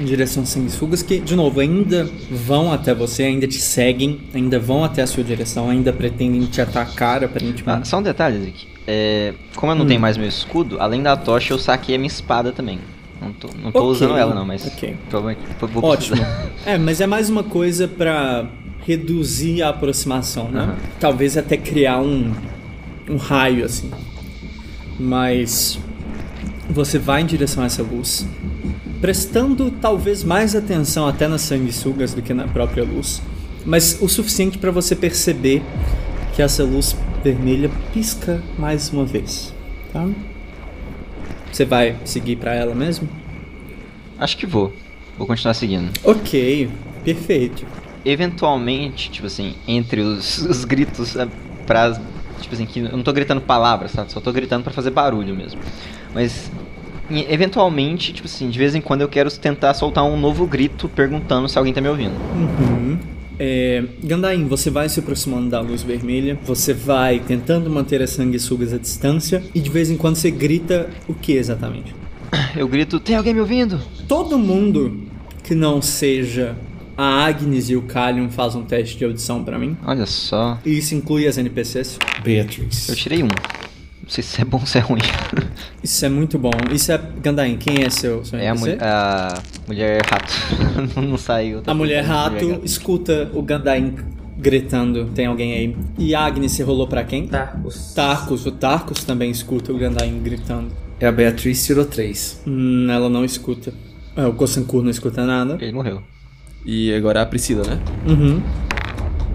[0.00, 4.58] em direção às sanguessugas que, de novo, ainda vão até você, ainda te seguem, ainda
[4.58, 7.86] vão até a sua direção, ainda pretendem te atacar, Ah, aparentemente.
[7.88, 8.66] só um detalhe, Zic.
[8.86, 9.88] É, como eu não Hum.
[9.88, 12.78] tenho mais meu escudo, além da tocha eu saquei a minha espada também.
[13.20, 14.96] Não tô, não tô Ok, usando ela não, mas ok.
[15.10, 16.16] provavelmente vou- Ótimo.
[16.64, 18.46] É, mas é mais uma coisa pra
[18.86, 20.60] reduzir a aproximação, né?
[20.62, 20.76] Aham.
[20.98, 22.32] Talvez até criar um,
[23.08, 23.90] um raio assim.
[24.98, 25.78] Mas
[26.68, 28.26] você vai em direção a essa luz
[29.00, 33.22] prestando talvez mais atenção até nas sanguessugas do que na própria luz,
[33.64, 35.62] mas o suficiente para você perceber
[36.34, 39.54] que essa luz vermelha pisca mais uma vez,
[39.92, 40.08] tá?
[41.52, 43.08] Você vai seguir para ela mesmo?
[44.18, 44.72] Acho que vou.
[45.18, 45.90] Vou continuar seguindo.
[46.04, 46.70] Ok,
[47.04, 47.66] perfeito.
[48.04, 51.26] Eventualmente, tipo assim, entre os, os gritos é,
[51.66, 51.98] pra.
[52.40, 54.06] Tipo assim, que eu não tô gritando palavras, tá?
[54.08, 55.60] Só tô gritando pra fazer barulho mesmo.
[56.14, 56.50] Mas.
[57.28, 61.48] Eventualmente, tipo assim, de vez em quando eu quero tentar soltar um novo grito perguntando
[61.48, 62.14] se alguém tá me ouvindo.
[62.34, 62.98] Uhum.
[63.42, 68.74] É, Gandain, você vai se aproximando da luz vermelha, você vai tentando manter as sanguessugas
[68.74, 71.94] à distância e de vez em quando você grita o que exatamente?
[72.54, 73.80] Eu grito, tem alguém me ouvindo?
[74.06, 75.04] Todo mundo
[75.42, 76.54] que não seja
[76.96, 79.74] a Agnes e o Kalion faz um teste de audição pra mim.
[79.86, 80.58] Olha só.
[80.64, 81.98] E isso inclui as NPCs.
[82.22, 82.90] Beatriz.
[82.90, 83.28] Eu tirei um.
[84.10, 84.98] Não sei se é bom ou se é ruim.
[85.84, 86.50] Isso é muito bom.
[86.72, 87.00] Isso é.
[87.22, 90.32] Gandain, quem é seu, seu É a, mu- a mulher rato.
[91.00, 91.62] não saiu.
[91.64, 93.94] A mulher rato Mulher escuta o Gandain
[94.36, 95.76] gritando: tem alguém aí.
[95.96, 97.28] E a Agnes se rolou pra quem?
[97.28, 97.94] Tá, os...
[97.94, 98.44] Tarkus.
[98.46, 100.72] O Tarkus também escuta o Gandain gritando.
[100.98, 102.42] É a Beatriz tirou 3.
[102.48, 103.72] Hum, ela não escuta.
[104.16, 105.56] É, o Kosankur não escuta nada.
[105.60, 106.02] Ele morreu.
[106.66, 107.80] E agora a Priscila, né?
[108.08, 108.42] Uhum.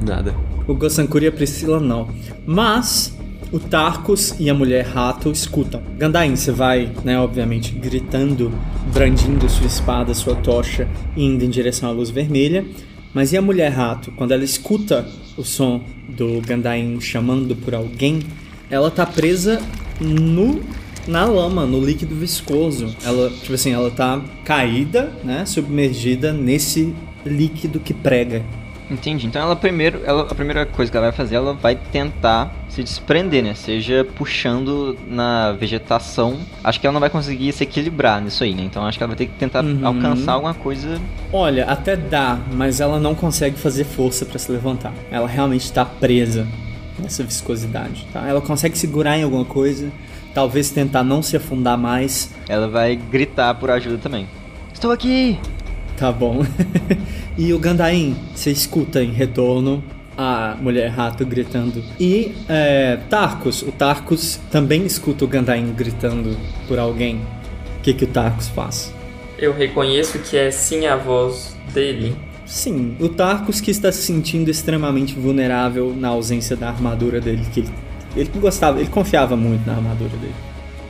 [0.06, 0.36] Nada.
[0.68, 2.10] O Gosankur e a Priscila não.
[2.46, 3.15] Mas
[3.56, 5.82] o Tarkus e a mulher rato escutam.
[5.98, 8.52] Gandain, você vai, né, obviamente, gritando,
[8.94, 12.66] brandindo sua espada, sua tocha, indo em direção à luz vermelha.
[13.14, 14.12] Mas e a mulher rato?
[14.12, 18.20] Quando ela escuta o som do Gandain chamando por alguém,
[18.70, 19.62] ela tá presa
[20.02, 20.62] no
[21.08, 22.94] na lama, no líquido viscoso.
[23.06, 26.94] Ela, tipo assim, ela tá caída, né, submergida nesse
[27.26, 28.44] líquido que prega.
[28.90, 29.26] Entendi.
[29.28, 32.84] Então ela primeiro, ela, a primeira coisa que ela vai fazer, ela vai tentar se
[32.84, 33.54] desprender, né?
[33.56, 36.38] Seja puxando na vegetação.
[36.64, 38.64] Acho que ela não vai conseguir se equilibrar nisso aí, né?
[38.64, 39.80] Então acho que ela vai ter que tentar Uhum.
[39.86, 41.00] alcançar alguma coisa.
[41.34, 44.94] Olha, até dá, mas ela não consegue fazer força pra se levantar.
[45.10, 46.48] Ela realmente tá presa
[47.00, 48.28] nessa viscosidade, tá?
[48.28, 49.90] Ela consegue segurar em alguma coisa,
[50.34, 52.32] talvez tentar não se afundar mais.
[52.48, 54.28] Ela vai gritar por ajuda também.
[54.74, 55.40] Estou aqui!
[55.98, 56.46] Tá bom.
[57.38, 59.84] e o Gandain, você escuta em retorno
[60.18, 61.84] a mulher rato gritando.
[62.00, 67.22] E é, Tarkus, o Tarkus também escuta o Gandain gritando por alguém.
[67.78, 68.94] O que, que o Tarkus faz?
[69.38, 72.16] Eu reconheço que é sim a voz dele.
[72.46, 77.62] Sim, o Tarkus que está se sentindo extremamente vulnerável na ausência da armadura dele, que
[77.62, 77.70] ele,
[78.16, 80.36] ele gostava, ele confiava muito na armadura dele.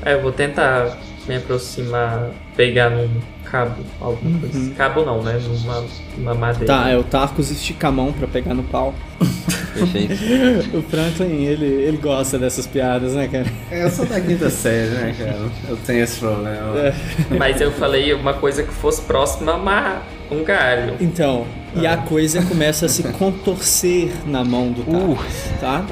[0.03, 3.09] É, eu vou tentar me aproximar, pegar num
[3.55, 4.71] cabo, alguma coisa.
[4.75, 5.39] Cabo não, né?
[5.41, 5.85] Numa,
[6.17, 6.65] numa madeira.
[6.65, 8.93] Tá, é o Tarkus estica a mão pra pegar no pau.
[9.73, 10.15] Perfeito.
[10.77, 13.45] O Franklin, ele, ele gosta dessas piadas, né, cara?
[13.69, 15.49] É, eu sou da quinta série, né, cara?
[15.67, 16.79] Eu tenho esse problema.
[16.79, 16.93] É.
[17.37, 20.95] Mas eu falei uma coisa que fosse próxima a uma, um galho.
[21.01, 25.85] Então, e a coisa começa a se contorcer na mão do Tarkus, tá?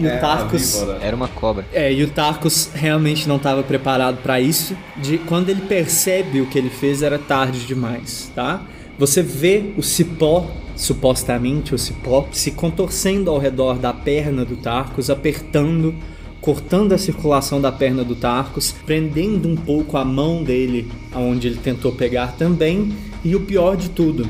[0.00, 0.78] E É, o Tarkus.
[0.80, 0.98] víbora.
[1.02, 1.66] Era uma cobra.
[1.72, 4.76] É, e o Tarkus realmente não estava preparado para isso.
[4.96, 8.62] De quando ele percebe o que ele fez era tarde demais, tá?
[8.98, 15.08] Você vê o cipó, supostamente o cipó, se contorcendo ao redor da perna do Tarkus,
[15.08, 15.94] apertando,
[16.40, 21.56] cortando a circulação da perna do Tarkus, prendendo um pouco a mão dele, aonde ele
[21.56, 22.92] tentou pegar também.
[23.24, 24.26] E o pior de tudo,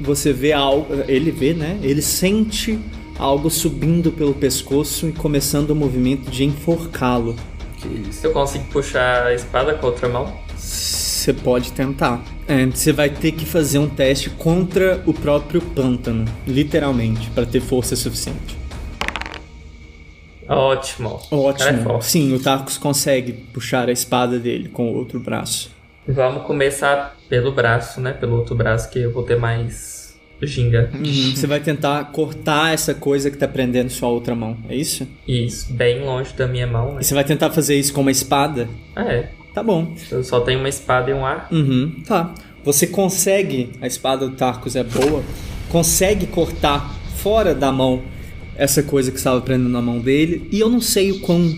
[0.00, 1.78] você vê algo, ele vê, né?
[1.82, 2.78] Ele sente
[3.18, 7.36] algo subindo pelo pescoço e começando o movimento de enforcá-lo.
[7.76, 8.26] Que isso.
[8.26, 10.32] Eu consigo puxar a espada com a outra mão?
[10.56, 12.22] Você pode tentar.
[12.48, 17.60] É, você vai ter que fazer um teste contra o próprio pântano, literalmente, para ter
[17.60, 18.56] força suficiente.
[20.48, 21.20] Ótimo.
[21.30, 21.82] É Ótimo.
[21.82, 22.04] forte.
[22.06, 25.70] Sim, o Tarkus consegue puxar a espada dele com o outro braço.
[26.06, 28.12] Vamos começar pelo braço, né?
[28.12, 29.91] Pelo outro braço que eu vou ter mais
[30.46, 30.90] ginga.
[30.94, 35.06] Uhum, Você vai tentar cortar essa coisa que tá prendendo sua outra mão, é isso?
[35.26, 37.00] Isso, bem longe da minha mão, né?
[37.00, 38.68] E você vai tentar fazer isso com uma espada?
[38.96, 39.94] É, Tá bom.
[40.10, 41.46] eu só tenho uma espada e um ar.
[41.52, 42.34] Uhum, tá.
[42.64, 45.22] Você consegue, a espada do Tarkus é boa,
[45.68, 48.02] consegue cortar fora da mão
[48.56, 50.48] essa coisa que estava prendendo na mão dele.
[50.50, 51.54] E eu não sei o quão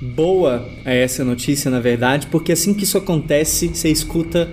[0.00, 4.48] boa é essa notícia, na verdade, porque assim que isso acontece, você escuta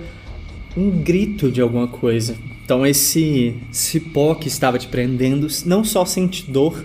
[0.76, 2.36] um grito de alguma coisa.
[2.64, 6.84] Então esse cipó que estava te prendendo não só sente dor,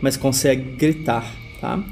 [0.00, 1.24] mas consegue gritar,
[1.60, 1.82] tá?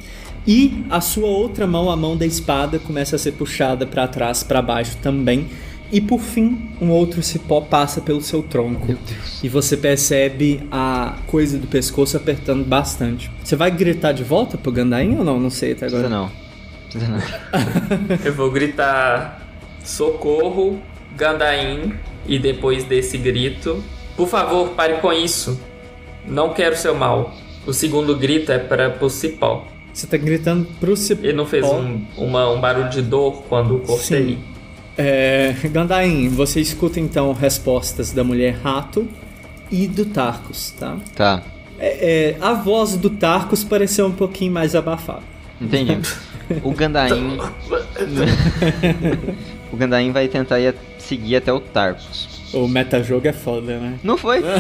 [0.47, 4.43] E a sua outra mão, a mão da espada, começa a ser puxada para trás,
[4.43, 5.47] para baixo também.
[5.93, 8.97] E por fim, um outro cipó passa pelo seu tronco.
[9.43, 13.31] E você percebe a coisa do pescoço apertando bastante.
[13.43, 15.41] Você vai gritar de volta pro Gandain ou não?
[15.41, 16.09] Não sei até agora.
[16.09, 16.31] não.
[16.95, 17.21] Não.
[18.25, 19.47] Eu vou gritar.
[19.83, 20.81] Socorro,
[21.17, 21.95] Gandain.
[22.27, 23.83] E depois desse grito,
[24.17, 25.61] por favor, pare com isso.
[26.27, 27.35] Não quero seu mal.
[27.67, 29.67] O segundo grito é para o cipó.
[29.93, 31.25] Você tá gritando pro cipó.
[31.25, 34.27] Ele não fez um, uma- um barulho de dor quando cortei?
[34.27, 34.39] Sim.
[34.97, 39.09] É, Gandain, você escuta então respostas da mulher rato
[39.71, 40.99] e do Tarkus, tá?
[41.15, 41.43] Tá,
[41.79, 45.23] É, é, a voz do Tarkus pareceu um pouquinho mais abafada.
[45.61, 45.99] entendi.
[46.65, 47.39] O Gandain.
[49.73, 52.29] o Gandain vai tentar ir a- seguir até o Tarkus.
[52.53, 53.95] O metajogo é foda, né?
[54.03, 54.43] Não foi?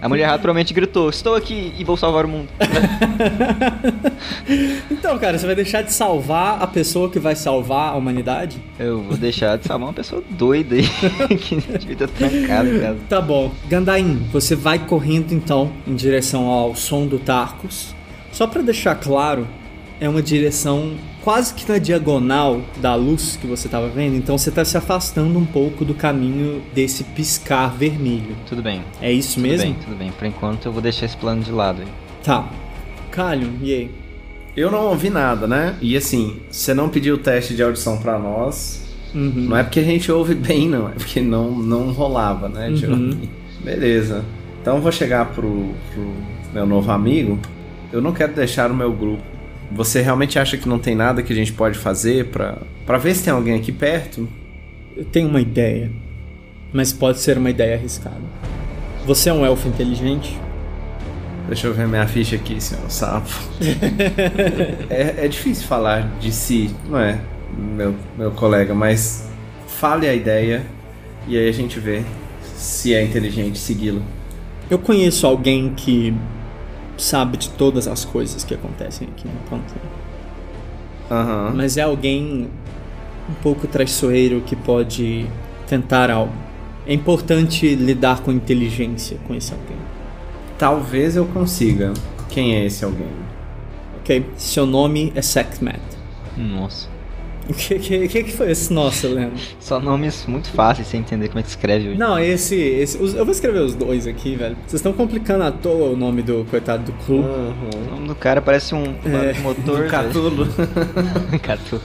[0.00, 2.48] A mulher rato provavelmente gritou: Estou aqui e vou salvar o mundo.
[4.90, 8.58] Então, cara, você vai deixar de salvar a pessoa que vai salvar a humanidade?
[8.78, 10.88] Eu vou deixar de salvar uma pessoa doida aí
[11.38, 12.98] que devia estar trancada em casa.
[13.08, 13.52] Tá bom.
[13.68, 17.94] Gandain, você vai correndo então em direção ao som do Tarkus.
[18.32, 19.46] Só pra deixar claro,
[20.00, 24.50] é uma direção quase que na diagonal da luz que você tava vendo, então você
[24.50, 28.36] tá se afastando um pouco do caminho desse piscar vermelho.
[28.46, 28.82] Tudo bem.
[29.00, 29.64] É isso Tudo mesmo?
[29.64, 30.10] bem, tudo bem.
[30.12, 31.88] Por enquanto eu vou deixar esse plano de lado aí.
[32.22, 32.48] Tá.
[33.10, 33.90] Calho, e aí?
[34.56, 35.76] Eu não ouvi nada, né?
[35.80, 38.84] E assim, você não pediu o teste de audição pra nós.
[39.14, 39.46] Uhum.
[39.48, 40.88] Não é porque a gente ouve bem, não.
[40.88, 42.68] É porque não, não rolava, né?
[42.68, 43.20] Uhum.
[43.62, 44.24] Beleza.
[44.60, 46.12] Então eu vou chegar pro, pro
[46.52, 47.38] meu novo amigo.
[47.92, 49.37] Eu não quero deixar o meu grupo.
[49.70, 53.14] Você realmente acha que não tem nada que a gente pode fazer pra, pra ver
[53.14, 54.28] se tem alguém aqui perto?
[54.96, 55.90] Eu tenho uma ideia,
[56.72, 58.22] mas pode ser uma ideia arriscada.
[59.06, 60.38] Você é um elfo inteligente?
[61.46, 63.30] Deixa eu ver minha ficha aqui, senhor sapo.
[64.90, 67.18] é, é difícil falar de si, não é,
[67.56, 69.28] meu, meu colega, mas
[69.66, 70.66] fale a ideia
[71.26, 72.02] e aí a gente vê
[72.56, 74.02] se é inteligente segui-lo.
[74.70, 76.14] Eu conheço alguém que
[76.98, 79.80] sabe de todas as coisas que acontecem aqui no pântano.
[81.10, 81.52] Aham.
[81.54, 82.50] Mas é alguém
[83.28, 85.26] um pouco traiçoeiro que pode
[85.66, 86.32] tentar algo.
[86.86, 89.76] É importante lidar com inteligência com esse alguém.
[90.58, 91.92] Talvez eu consiga.
[92.28, 93.08] Quem é esse alguém?
[94.00, 94.26] Ok?
[94.36, 95.80] Seu nome é Sekhmet.
[96.36, 96.97] Nossa.
[97.48, 99.38] O que, que, que que foi esse nossa, Leandro?
[99.58, 101.98] Só nomes muito fáceis sem entender como é que escreve hoje.
[101.98, 102.54] Não, esse.
[102.54, 104.54] esse os- eu vou escrever os dois aqui, velho.
[104.66, 107.20] Vocês estão complicando à toa o nome do coitado do Clu.
[107.22, 109.84] O nome do cara parece um É, motor.
[109.84, 110.44] Do Catulo.
[110.44, 111.40] velho.
[111.40, 111.80] Catu.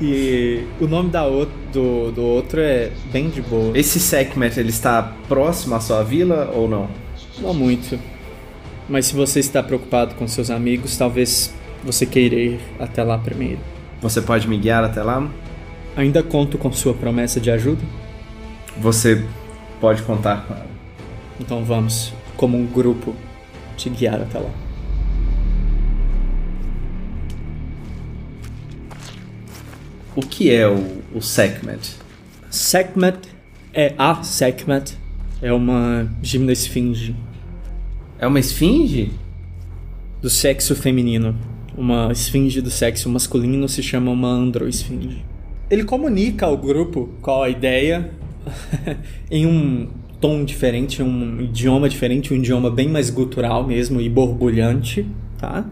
[0.00, 3.76] E o nome da out- do, do outro é bem de boa.
[3.76, 6.88] Esse Sekhmet, ele está próximo à sua vila ou não?
[7.38, 7.98] Não muito.
[8.88, 11.52] Mas se você está preocupado com seus amigos, talvez
[11.82, 13.58] você queira ir até lá primeiro.
[14.00, 15.28] Você pode me guiar até lá?
[15.96, 17.82] Ainda conto com sua promessa de ajuda?
[18.78, 19.24] Você
[19.80, 20.66] pode contar com ela.
[21.40, 23.14] Então vamos, como um grupo,
[23.76, 24.50] te guiar até lá.
[30.14, 31.96] O que é o, o Sekhmet?
[32.50, 33.18] Sekhmet
[33.72, 34.96] é a Sekhmet.
[35.42, 37.14] É uma gimna esfinge
[38.18, 39.12] É uma esfinge?
[40.22, 41.36] do sexo feminino.
[41.76, 45.24] Uma esfinge do sexo masculino se chama uma androesfinge.
[45.70, 48.10] Ele comunica ao grupo qual a ideia
[49.30, 49.88] em um
[50.20, 55.06] tom diferente, um idioma diferente, um idioma bem mais gutural mesmo e borbulhante,
[55.38, 55.64] tá?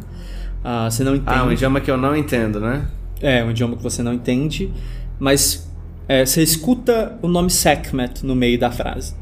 [0.63, 1.39] Ah, você não entende.
[1.39, 2.87] Ah, um idioma que eu não entendo, né?
[3.21, 4.73] É, um idioma que você não entende,
[5.19, 5.71] mas
[6.09, 9.15] é, você escuta o nome Sekhmet no meio da frase.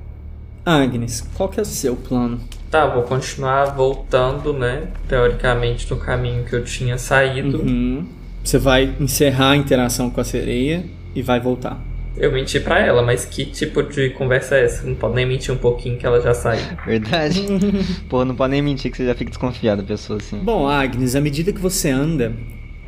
[0.64, 2.40] Agnes, qual que é o seu plano?
[2.72, 4.84] Tá, vou continuar voltando, né?
[5.06, 7.58] Teoricamente no caminho que eu tinha saído.
[7.58, 8.06] Uhum.
[8.42, 10.82] Você vai encerrar a interação com a sereia
[11.14, 11.78] e vai voltar.
[12.16, 14.86] Eu menti pra ela, mas que tipo de conversa é essa?
[14.86, 16.64] Não pode nem mentir um pouquinho que ela já saiu.
[16.86, 17.44] Verdade.
[18.08, 20.38] Pô, não pode nem mentir que você já fica desconfiado da pessoa assim.
[20.38, 22.32] Bom, Agnes, à medida que você anda,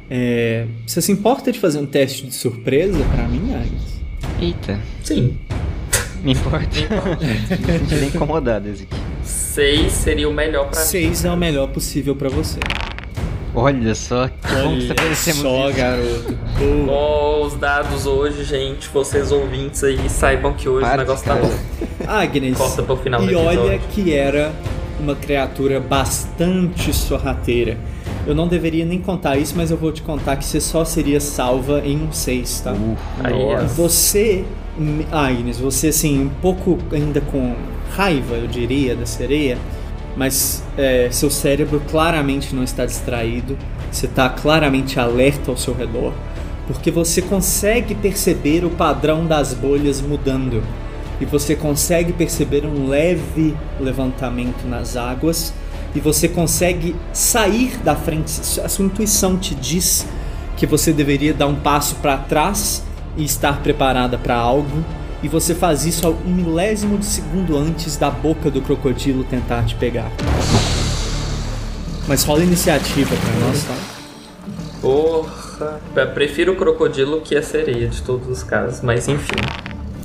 [0.09, 4.01] é, você se importa de fazer um teste de surpresa pra mim, Agnes?
[4.41, 5.37] Eita, Sim.
[6.25, 6.67] me importa.
[7.21, 8.97] Me senti bem incomodado esse aqui.
[9.23, 10.87] Seis seria o melhor pra mim.
[10.87, 12.59] Seis é o melhor possível pra você.
[13.55, 15.79] Olha só, que bom que estabelecemos só, isso.
[15.79, 16.39] garoto.
[16.59, 16.93] Boa.
[16.99, 21.37] Ó, os dados hoje, gente, vocês ouvintes aí, saibam que hoje Para o negócio tá
[21.37, 21.53] bom.
[22.09, 24.53] Agnes, Corta pro final do e olha que era
[24.99, 27.79] uma criatura bastante sorrateira.
[28.27, 31.21] Eu não deveria nem contar isso, mas eu vou te contar que você só seria
[31.21, 32.75] salva em um 6, tá?
[33.23, 33.65] Aí, ó.
[33.65, 34.45] Você,
[35.13, 37.55] Agnes, você assim, um pouco ainda com
[37.91, 39.59] raiva, eu diria, da sereia,
[40.17, 43.59] mas é, seu cérebro claramente não está distraído,
[43.91, 46.13] você está claramente alerta ao seu redor,
[46.67, 50.63] porque você consegue perceber o padrão das bolhas mudando
[51.21, 55.53] e você consegue perceber um leve levantamento nas águas
[55.95, 58.61] e você consegue sair da frente.
[58.61, 60.07] A sua intuição te diz
[60.57, 62.83] que você deveria dar um passo para trás
[63.17, 64.85] e estar preparada para algo,
[65.23, 69.65] e você faz isso ao um milésimo de segundo antes da boca do crocodilo tentar
[69.65, 70.11] te pegar.
[72.07, 73.75] Mas rola iniciativa pra nós, tá?
[74.81, 75.81] Porra.
[75.95, 79.37] Eu prefiro o crocodilo que a sereia de todos os casos, mas enfim.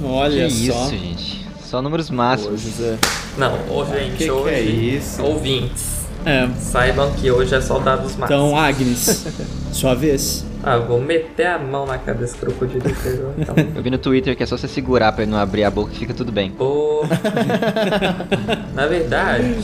[0.02, 0.86] Olha que só.
[0.86, 1.48] isso, gente.
[1.66, 2.62] Só números máximos.
[2.62, 2.98] José.
[3.40, 4.54] Não, ô, gente, que que hoje.
[4.54, 5.24] é isso?
[5.24, 6.48] Ouvintes, É.
[6.60, 8.26] saibam que hoje é só dados máximos.
[8.30, 9.28] Então, Agnes,
[9.72, 10.46] sua vez.
[10.62, 13.42] Ah, eu vou meter a mão na cara desse crocodilo que.
[13.42, 13.56] Então.
[13.76, 15.90] Eu vi no Twitter que é só você segurar pra ele não abrir a boca
[15.92, 16.52] que fica tudo bem.
[18.76, 19.56] Na verdade,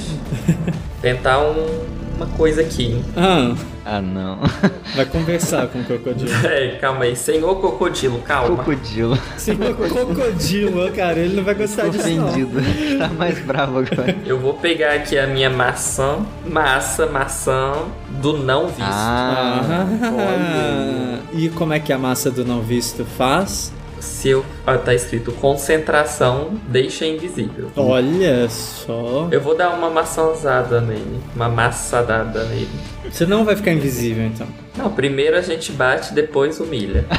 [1.01, 1.83] tentar um-
[2.15, 3.01] uma coisa aqui.
[3.15, 3.55] Ah,
[3.85, 4.39] Ah, não.
[4.95, 6.31] vai conversar com o crocodilo.
[6.45, 7.15] É, calma aí.
[7.15, 8.55] Senhor crocodilo, calma.
[8.63, 9.17] Crocodilo.
[9.37, 12.25] Sim, crocodilo, cara, ele não vai gostar disso não.
[12.27, 12.59] Ofendido.
[12.97, 14.15] tá mais bravo agora.
[14.25, 17.73] Eu vou pegar aqui a minha maçã, massa, maçã
[18.21, 18.81] do não visto.
[18.81, 23.71] Ah, Ah, e como é que a massa do não visto faz?
[23.99, 24.45] Se eu.
[24.65, 27.71] Ó, tá escrito concentração, deixa invisível.
[27.75, 29.27] Olha só.
[29.31, 31.19] Eu vou dar uma maçãzada nele.
[31.35, 32.69] Uma maçadada nele.
[33.09, 34.47] Você não vai ficar invisível então.
[34.77, 37.05] Não, primeiro a gente bate, depois humilha.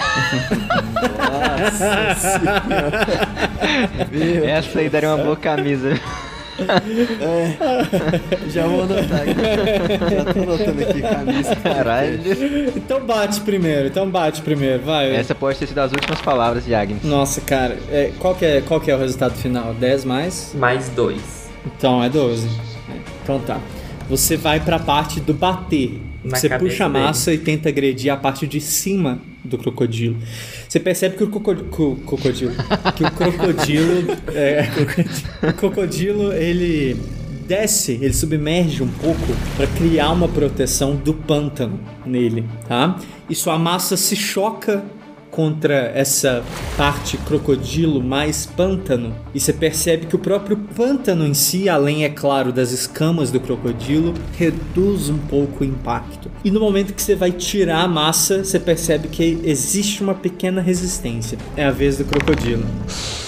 [4.44, 5.98] essa aí daria uma boa camisa.
[8.48, 10.14] Já vou anotar aqui.
[10.14, 11.56] Já tô anotando aqui camisa.
[11.56, 12.20] Caralho.
[12.76, 15.14] Então bate primeiro, então bate primeiro, vai.
[15.14, 17.02] Essa pode ter sido as últimas palavras de Agnes.
[17.04, 19.74] Nossa, cara, é, qual, que é, qual que é o resultado final?
[19.74, 20.52] 10 mais?
[20.54, 21.48] Mais dois.
[21.64, 22.48] Então é 12.
[23.22, 23.58] Então tá.
[24.08, 26.00] Você vai pra parte do bater.
[26.22, 27.04] Na Você puxa a dele.
[27.04, 30.16] massa e tenta agredir a parte de cima do crocodilo.
[30.68, 31.68] Você percebe que o crocodilo.
[32.06, 32.52] crocodilo
[32.96, 34.16] que o crocodilo.
[34.34, 34.68] é,
[35.48, 36.96] o crocodilo, ele
[37.46, 39.20] desce, ele submerge um pouco
[39.56, 42.98] para criar uma proteção do pântano nele, tá?
[43.30, 44.84] E sua massa se choca
[45.36, 46.42] contra essa
[46.78, 52.08] parte crocodilo mais pântano e você percebe que o próprio pântano em si, além é
[52.08, 56.30] claro das escamas do crocodilo, reduz um pouco o impacto.
[56.42, 60.62] E no momento que você vai tirar a massa, você percebe que existe uma pequena
[60.62, 61.36] resistência.
[61.54, 62.64] É a vez do crocodilo.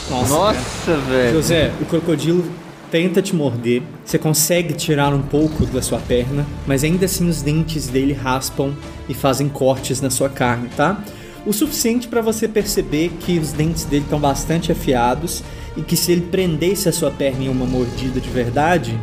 [0.09, 0.33] Nossa.
[0.33, 1.33] Nossa, velho.
[1.35, 2.43] José, o crocodilo
[2.91, 7.43] tenta te morder, você consegue tirar um pouco da sua perna, mas ainda assim os
[7.43, 8.73] dentes dele raspam
[9.07, 11.05] e fazem cortes na sua carne, tá?
[11.49, 15.43] O suficiente para você perceber que os dentes dele estão bastante afiados
[15.75, 19.01] e que se ele prendesse a sua perna em uma mordida de verdade,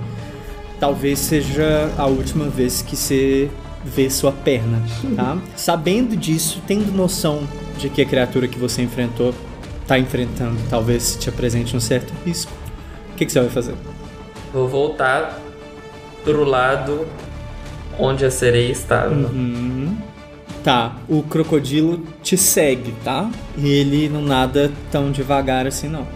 [0.80, 3.50] talvez seja a última vez que você
[3.84, 4.80] vê sua perna,
[5.16, 5.40] tá?
[5.58, 7.48] Sabendo disso, tendo noção
[7.80, 9.34] de que a criatura que você enfrentou
[9.88, 12.52] tá enfrentando talvez te apresente um certo risco,
[13.12, 13.74] o que, que você vai fazer?
[14.54, 15.42] Vou voltar
[16.24, 17.08] pro lado
[17.98, 19.16] onde a sereia estava.
[19.16, 19.98] Uhum.
[20.66, 23.30] Tá, o crocodilo te segue, tá?
[23.56, 26.08] E ele não nada tão devagar assim, não.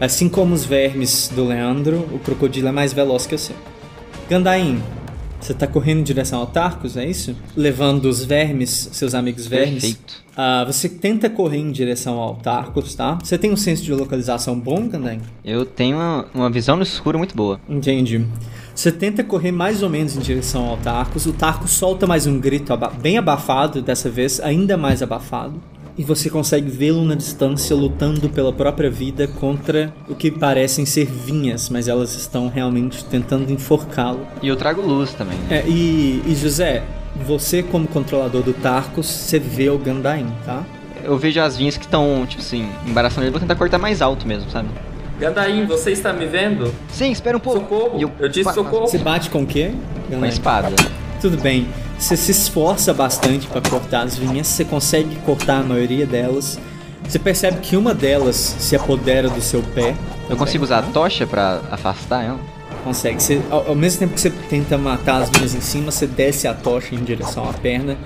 [0.00, 3.52] Assim como os vermes do Leandro, o crocodilo é mais veloz que você.
[4.28, 4.80] Gandaim,
[5.40, 7.34] você tá correndo em direção ao Tarcos, é isso?
[7.56, 9.82] Levando os vermes, seus amigos vermes.
[9.82, 10.22] Perfeito.
[10.36, 13.18] Ah, você tenta correr em direção ao Tarcos, tá?
[13.20, 15.20] Você tem um senso de localização bom, Gandaim?
[15.44, 17.60] Eu tenho uma, uma visão no escuro muito boa.
[17.68, 18.24] Entendi.
[18.80, 21.26] Você tenta correr mais ou menos em direção ao Tarcos.
[21.26, 25.60] O Tarcos solta mais um grito aba- bem abafado, dessa vez ainda mais abafado.
[25.98, 31.04] E você consegue vê-lo na distância lutando pela própria vida contra o que parecem ser
[31.04, 34.26] vinhas, mas elas estão realmente tentando enforcá-lo.
[34.42, 35.36] E eu trago luz também.
[35.50, 35.58] né?
[35.58, 36.82] É, e, e José,
[37.26, 40.64] você como controlador do Tarcos, você vê o Gandaim, tá?
[41.04, 43.30] Eu vejo as vinhas que estão, tipo assim, embaraçando ele.
[43.30, 44.70] Vou tentar cortar mais alto mesmo, sabe?
[45.20, 46.74] Gandaim, você está me vendo?
[46.90, 47.60] Sim, espera um pouco.
[47.60, 48.00] Socorro!
[48.00, 48.88] E Eu disse socorro.
[48.88, 49.70] Você bate com o quê?
[50.08, 50.74] Com a espada.
[51.20, 51.68] Tudo bem.
[51.98, 56.58] Você se esforça bastante para cortar as vinhas, você consegue cortar a maioria delas.
[57.06, 59.94] Você percebe que uma delas se apodera do seu pé.
[60.30, 62.40] Eu consigo usar a tocha pra afastar ela?
[62.82, 63.22] Consegue.
[63.22, 66.48] Você, ao, ao mesmo tempo que você tenta matar as vinhas em cima, você desce
[66.48, 67.98] a tocha em direção à perna.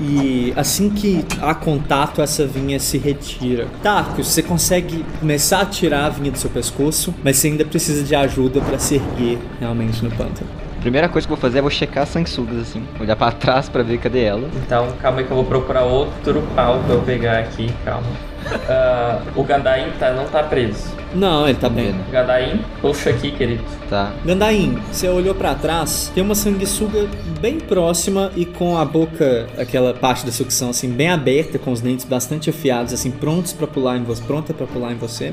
[0.00, 3.66] E assim que há contato, essa vinha se retira.
[3.82, 8.02] Tarcos, você consegue começar a tirar a vinha do seu pescoço, mas você ainda precisa
[8.02, 10.48] de ajuda para se erguer realmente no pântano.
[10.80, 12.82] Primeira coisa que eu vou fazer é vou checar as sanguessugas, assim.
[13.00, 14.50] Olhar pra trás pra ver cadê ela.
[14.66, 18.06] Então, calma aí que eu vou procurar outro pau pra eu pegar aqui, calma.
[18.68, 20.92] Ah, o Gandaim tá, não tá preso.
[21.14, 21.92] Não, ele tá bem.
[21.92, 22.10] Vendo.
[22.10, 23.62] Gandaim, puxa aqui, querido.
[23.88, 24.12] Tá.
[24.24, 27.06] Gandaim, você olhou pra trás, tem uma sanguessuga
[27.40, 31.80] bem próxima e com a boca, aquela parte da sucção assim bem aberta, com os
[31.80, 35.32] dentes bastante afiados, assim prontos pra pular em você, pronta para pular em você.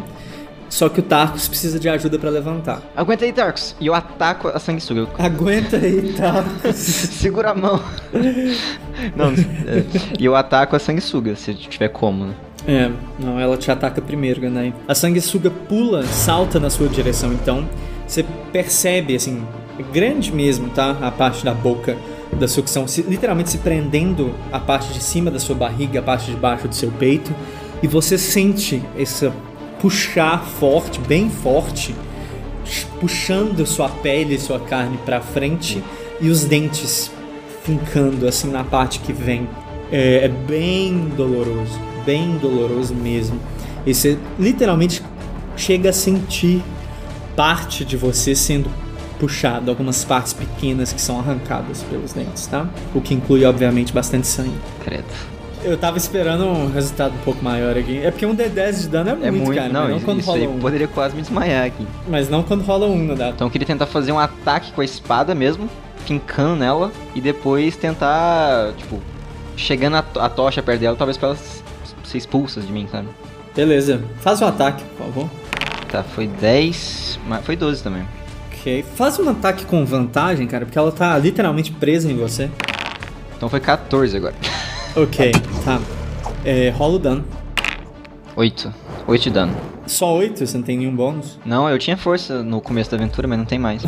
[0.69, 2.81] Só que o Tarkus precisa de ajuda pra levantar.
[2.95, 3.75] Aguenta aí, Tarkus.
[3.77, 5.05] E eu ataco a sanguessuga.
[5.19, 6.75] Aguenta aí, Tarkus.
[6.75, 7.83] Segura a mão.
[9.13, 9.83] Não, é,
[10.17, 12.33] e eu ataco a sanguessuga, se tiver como, né?
[12.67, 14.73] É, não, ela te ataca primeiro, Gandai.
[14.87, 17.67] A sanguessuga pula, salta na sua direção, então
[18.07, 19.43] você percebe, assim,
[19.79, 20.97] é grande mesmo, tá?
[21.01, 21.97] A parte da boca
[22.37, 26.29] da sucção, se, literalmente se prendendo a parte de cima da sua barriga, a parte
[26.29, 27.33] de baixo do seu peito,
[27.81, 29.31] e você sente esse
[29.79, 31.95] puxar forte, bem forte,
[32.99, 35.83] puxando sua pele, sua carne para frente
[36.19, 37.11] e os dentes
[37.63, 39.49] fincando assim na parte que vem.
[39.91, 43.39] É, é bem doloroso, bem doloroso mesmo.
[43.85, 45.01] E você literalmente
[45.57, 46.61] chega a sentir
[47.35, 48.69] parte de você sendo
[49.19, 52.67] puxado, algumas partes pequenas que são arrancadas pelos dentes, tá?
[52.93, 54.55] O que inclui, obviamente, bastante sangue.
[54.83, 55.03] Credo.
[55.63, 57.99] Eu tava esperando um resultado um pouco maior aqui.
[58.03, 59.71] É porque um D10 de dano é, É muito, muito, cara.
[59.71, 60.59] não, não isso, quando isso rola um.
[60.59, 61.85] poderia quase me desmaiar aqui.
[62.09, 63.33] Mas não quando rola um no dado.
[63.35, 65.69] Então eu queria tentar fazer um ataque com a espada mesmo,
[66.03, 68.99] fincando nela, e depois tentar, tipo,
[69.55, 71.37] chegando a, to- a tocha perto dela, talvez pra ela
[72.11, 73.07] ser expulsa de mim, sabe?
[73.55, 74.01] Beleza.
[74.19, 75.29] Faz o ataque, por favor.
[75.89, 78.03] Tá, foi 10, mas foi 12 também.
[78.47, 78.85] Ok.
[78.95, 82.49] Faz um ataque com vantagem, cara, porque ela tá literalmente presa em você.
[83.35, 84.35] Então foi 14 agora.
[84.95, 85.31] Ok,
[85.65, 85.81] tá.
[86.45, 87.25] É, rola o dano.
[88.35, 88.73] 8.
[89.07, 89.55] 8 de dano.
[89.87, 91.39] Só 8, você não tem nenhum bônus.
[91.45, 93.83] Não, eu tinha força no começo da aventura, mas não tem mais.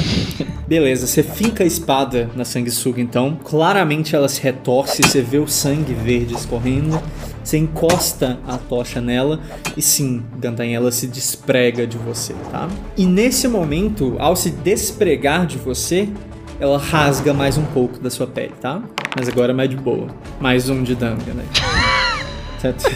[0.66, 3.38] Beleza, você finca a espada na sanguessuga então.
[3.44, 7.02] Claramente ela se retorce, você vê o sangue verde escorrendo.
[7.44, 9.38] Você encosta a tocha nela
[9.76, 12.68] e sim, Gantain, ela se desprega de você, tá?
[12.96, 16.08] E nesse momento, ao se despregar de você,
[16.58, 18.82] ela rasga mais um pouco da sua pele, tá?
[19.14, 20.08] Mas agora é mais de boa.
[20.40, 21.44] Mais um de dano, né?
[22.58, 22.90] Certo?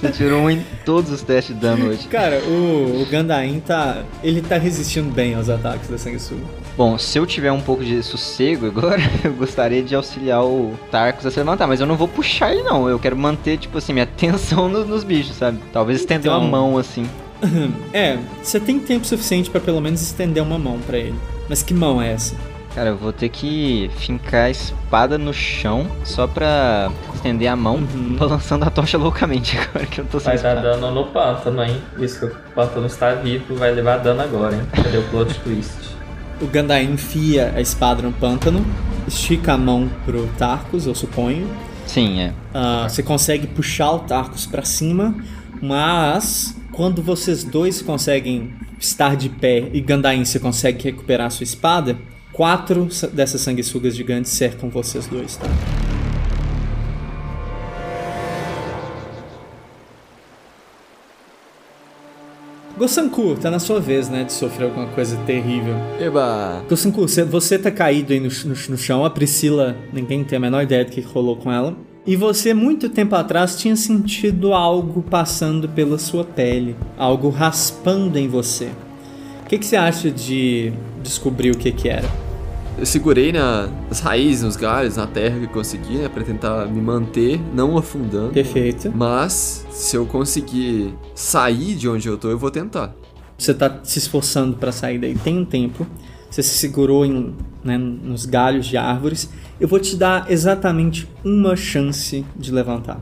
[0.00, 2.08] Você tirou um em todos os testes de dano hoje.
[2.08, 4.02] Cara, o, o Gandain tá.
[4.22, 6.63] Ele tá resistindo bem aos ataques da sanguessuga.
[6.76, 11.24] Bom, se eu tiver um pouco de sossego agora, eu gostaria de auxiliar o Tarkus
[11.24, 13.92] a se levantar, mas eu não vou puxar ele não, eu quero manter, tipo assim,
[13.92, 15.58] minha atenção no- nos bichos, sabe?
[15.72, 17.08] Talvez estender Então- uma mão assim.
[17.92, 21.14] É, você tem tempo suficiente pra pelo menos estender uma mão pra ele.
[21.48, 22.34] Mas que mão é essa?
[22.74, 27.76] Cara, eu vou ter que fincar a espada no chão só pra estender a mão,
[27.76, 28.16] Uhum.
[28.18, 30.76] balançando a tocha loucamente agora que eu tô sem Vai dar espada.
[30.80, 31.80] dano no pântano, hein?
[31.96, 34.62] Visto que o pântano está vivo, vai levar dano agora, hein?
[34.72, 35.93] Cadê o plot twist?
[36.40, 38.64] O Gandain enfia a espada no pântano,
[39.06, 41.48] estica a mão pro Tarkus, eu suponho.
[41.86, 42.32] Sim, é.
[42.52, 45.14] Ah, você consegue puxar o Tarkus pra cima,
[45.62, 51.44] mas quando vocês dois conseguem estar de pé e Gandain você consegue recuperar a sua
[51.44, 51.96] espada,
[52.32, 55.46] quatro sa- dessas sanguessugas gigantes cercam vocês dois, tá?
[62.76, 65.74] Gosanku, tá na sua vez, né, de sofrer alguma coisa terrível.
[66.00, 66.64] Eba!
[66.68, 70.62] Gosanku, você, tá caído aí no, no, no chão, a Priscila, ninguém tem a menor
[70.62, 71.76] ideia do que rolou com ela.
[72.04, 78.28] E você, muito tempo atrás, tinha sentido algo passando pela sua pele, algo raspando em
[78.28, 78.68] você.
[79.44, 80.72] O que, que você acha de
[81.02, 82.23] descobrir o que, que era?
[82.76, 86.08] Eu segurei na- nas raízes, nos galhos, na terra que eu consegui, né?
[86.08, 88.32] Pra tentar me manter, não afundando.
[88.32, 88.92] Perfeito.
[88.94, 92.92] Mas, se eu conseguir sair de onde eu tô, eu vou tentar.
[93.38, 95.86] Você tá se esforçando para sair daí tem um tempo.
[96.30, 99.30] Você se segurou em, né, nos galhos de árvores.
[99.60, 103.00] Eu vou te dar exatamente uma chance de levantar.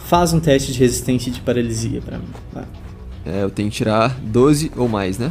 [0.00, 2.26] Faz um teste de resistência e de paralisia pra mim.
[2.52, 2.64] Vai.
[3.24, 5.30] É, eu tenho que tirar 12 ou mais, né?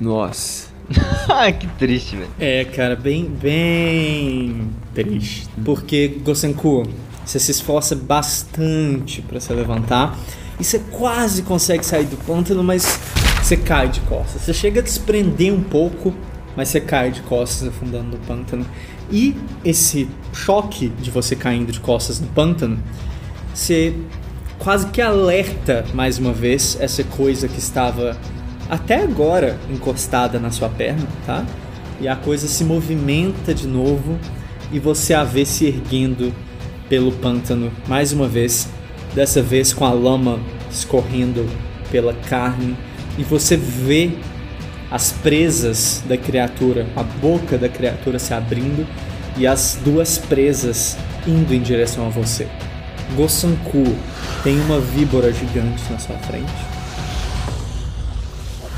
[0.00, 0.67] Nossa.
[1.58, 2.30] Que triste, velho.
[2.38, 5.48] É, cara, bem, bem triste.
[5.64, 6.88] Porque, Gosenku,
[7.24, 10.18] você se esforça bastante pra se levantar
[10.58, 12.98] e você quase consegue sair do pântano, mas
[13.42, 14.42] você cai de costas.
[14.42, 16.14] Você chega a desprender um pouco,
[16.56, 18.66] mas você cai de costas afundando no pântano.
[19.10, 22.82] E esse choque de você caindo de costas no pântano,
[23.54, 23.94] você
[24.58, 28.16] quase que alerta mais uma vez essa coisa que estava
[28.68, 31.44] até agora encostada na sua perna, tá?
[32.00, 34.18] E a coisa se movimenta de novo
[34.70, 36.32] e você a vê se erguendo
[36.88, 38.68] pelo pântano mais uma vez,
[39.14, 40.38] dessa vez com a lama
[40.70, 41.46] escorrendo
[41.90, 42.76] pela carne
[43.18, 44.12] e você vê
[44.90, 48.86] as presas da criatura, a boca da criatura se abrindo
[49.36, 50.96] e as duas presas
[51.26, 52.46] indo em direção a você.
[53.14, 53.84] Gosanku
[54.42, 56.77] tem uma víbora gigante na sua frente.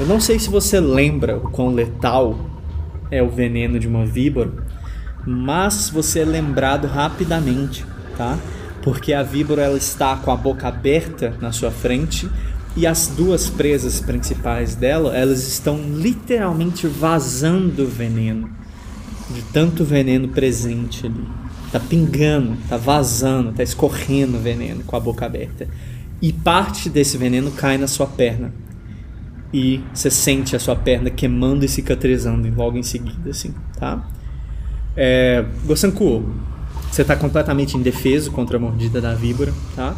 [0.01, 2.35] Eu não sei se você lembra o quão letal
[3.11, 4.51] é o veneno de uma víbora,
[5.27, 7.85] mas você é lembrado rapidamente,
[8.17, 8.39] tá?
[8.83, 12.31] Porque a víbora ela está com a boca aberta na sua frente
[12.75, 18.49] e as duas presas principais dela, elas estão literalmente vazando veneno,
[19.29, 21.27] de tanto veneno presente ali.
[21.71, 25.69] tá pingando, tá vazando, tá escorrendo veneno com a boca aberta.
[26.23, 28.51] E parte desse veneno cai na sua perna.
[29.53, 34.07] E você sente a sua perna queimando e cicatrizando logo em seguida, assim, tá?
[34.97, 36.25] É, Gosanku,
[36.91, 39.95] você tá completamente indefeso contra a mordida da víbora, tá?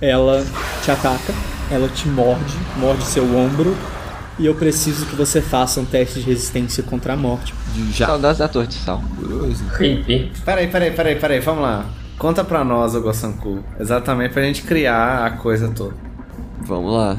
[0.00, 0.44] Ela
[0.84, 1.32] te ataca,
[1.70, 3.76] ela te morde, morde seu ombro
[4.38, 7.52] e eu preciso que você faça um teste de resistência contra a morte.
[7.92, 8.06] Já.
[8.06, 9.02] Saudades da torre de sal.
[9.16, 9.64] Curioso.
[10.44, 11.86] Peraí, peraí, peraí, peraí, vamos lá.
[12.16, 13.64] Conta pra nós, o Gosanku.
[13.78, 15.94] Exatamente pra gente criar a coisa toda.
[16.62, 17.18] Vamos lá.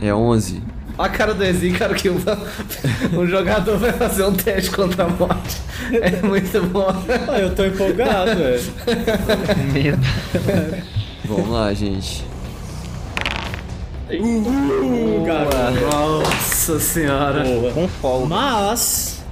[0.00, 0.62] É 11.
[0.98, 2.18] Olha a cara do Ezi, cara, que um,
[3.18, 5.56] um jogador vai fazer um teste contra a morte.
[5.92, 6.86] É muito bom.
[7.28, 8.62] Ah, eu tô empolgado, velho.
[9.72, 9.98] Medo.
[11.24, 12.24] Vamos lá, gente.
[14.10, 15.80] Uh, garoto.
[15.80, 17.42] Nossa senhora.
[17.44, 17.72] Boa.
[17.72, 18.26] Com folga.
[18.26, 19.22] Mas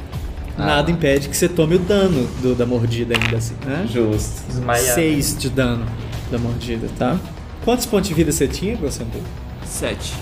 [0.56, 0.64] Ah.
[0.66, 3.86] nada impede que você tome o dano do- da mordida ainda assim, né?
[3.90, 4.42] Justo.
[4.48, 4.94] Desmaiar.
[4.94, 5.84] 6 de dano
[6.30, 7.18] da mordida, tá?
[7.64, 9.20] Quantos pontos de vida você tinha, Gosanku?
[9.66, 10.14] 7.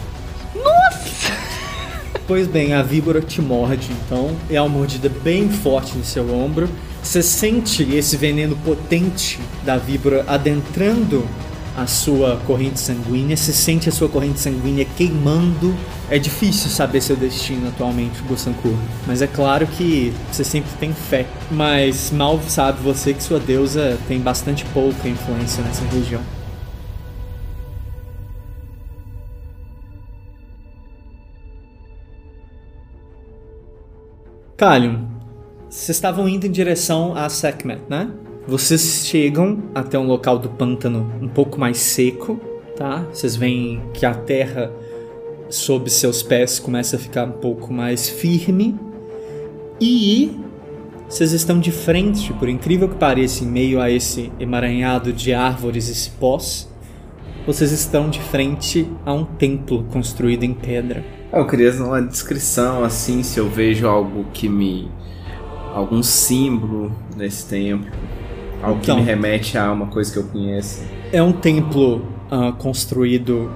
[2.28, 6.68] Pois bem, a víbora te morde, então é uma mordida bem forte no seu ombro.
[7.02, 11.26] Você sente esse veneno potente da víbora adentrando
[11.74, 15.74] a sua corrente sanguínea, você sente a sua corrente sanguínea queimando.
[16.10, 18.76] É difícil saber seu destino atualmente, Gosanku,
[19.06, 21.24] mas é claro que você sempre tem fé.
[21.50, 26.20] Mas mal sabe você que sua deusa tem bastante pouca influência nessa região.
[34.58, 35.06] Kalium,
[35.70, 38.10] vocês estavam indo em direção a Sekhmet, né?
[38.44, 42.40] Vocês chegam até um local do pântano um pouco mais seco,
[42.76, 43.06] tá?
[43.12, 44.72] Vocês veem que a terra
[45.48, 48.74] sob seus pés começa a ficar um pouco mais firme.
[49.80, 50.36] E
[51.08, 55.88] vocês estão de frente, por incrível que pareça, em meio a esse emaranhado de árvores
[55.88, 56.68] e cipós,
[57.46, 61.17] vocês estão de frente a um templo construído em pedra.
[61.32, 64.90] Eu queria uma descrição assim, se eu vejo algo que me.
[65.74, 67.90] algum símbolo nesse templo.
[68.62, 68.96] Algo Então.
[68.96, 70.82] que me remete a uma coisa que eu conheço.
[71.12, 73.50] É um templo ah, construído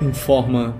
[0.00, 0.74] em forma,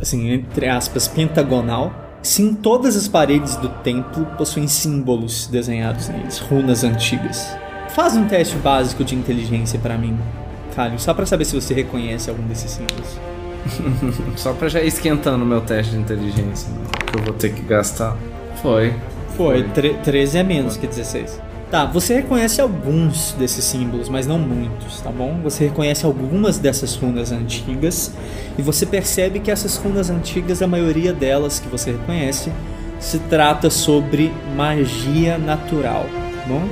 [0.00, 1.92] assim, entre aspas, pentagonal.
[2.22, 7.56] Sim, todas as paredes do templo possuem símbolos desenhados neles, runas antigas.
[7.90, 10.18] Faz um teste básico de inteligência pra mim,
[10.74, 13.18] Calho, só pra saber se você reconhece algum desses símbolos.
[14.36, 16.78] Só pra já ir esquentando o meu teste de inteligência, né?
[17.10, 18.16] que eu vou ter que gastar.
[18.62, 18.94] Foi.
[19.36, 21.40] Foi, tre- 13 é menos que 16.
[21.70, 25.40] Tá, você reconhece alguns desses símbolos, mas não muitos, tá bom?
[25.42, 28.12] Você reconhece algumas dessas runas antigas
[28.56, 32.52] e você percebe que essas runas antigas, a maioria delas que você reconhece,
[33.00, 36.62] se trata sobre magia natural, tá bom?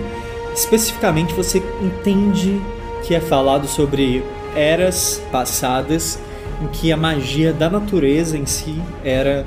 [0.55, 2.61] Especificamente você entende
[3.03, 4.25] que é falado sobre
[4.55, 6.19] eras passadas
[6.63, 9.45] em que a magia da natureza em si era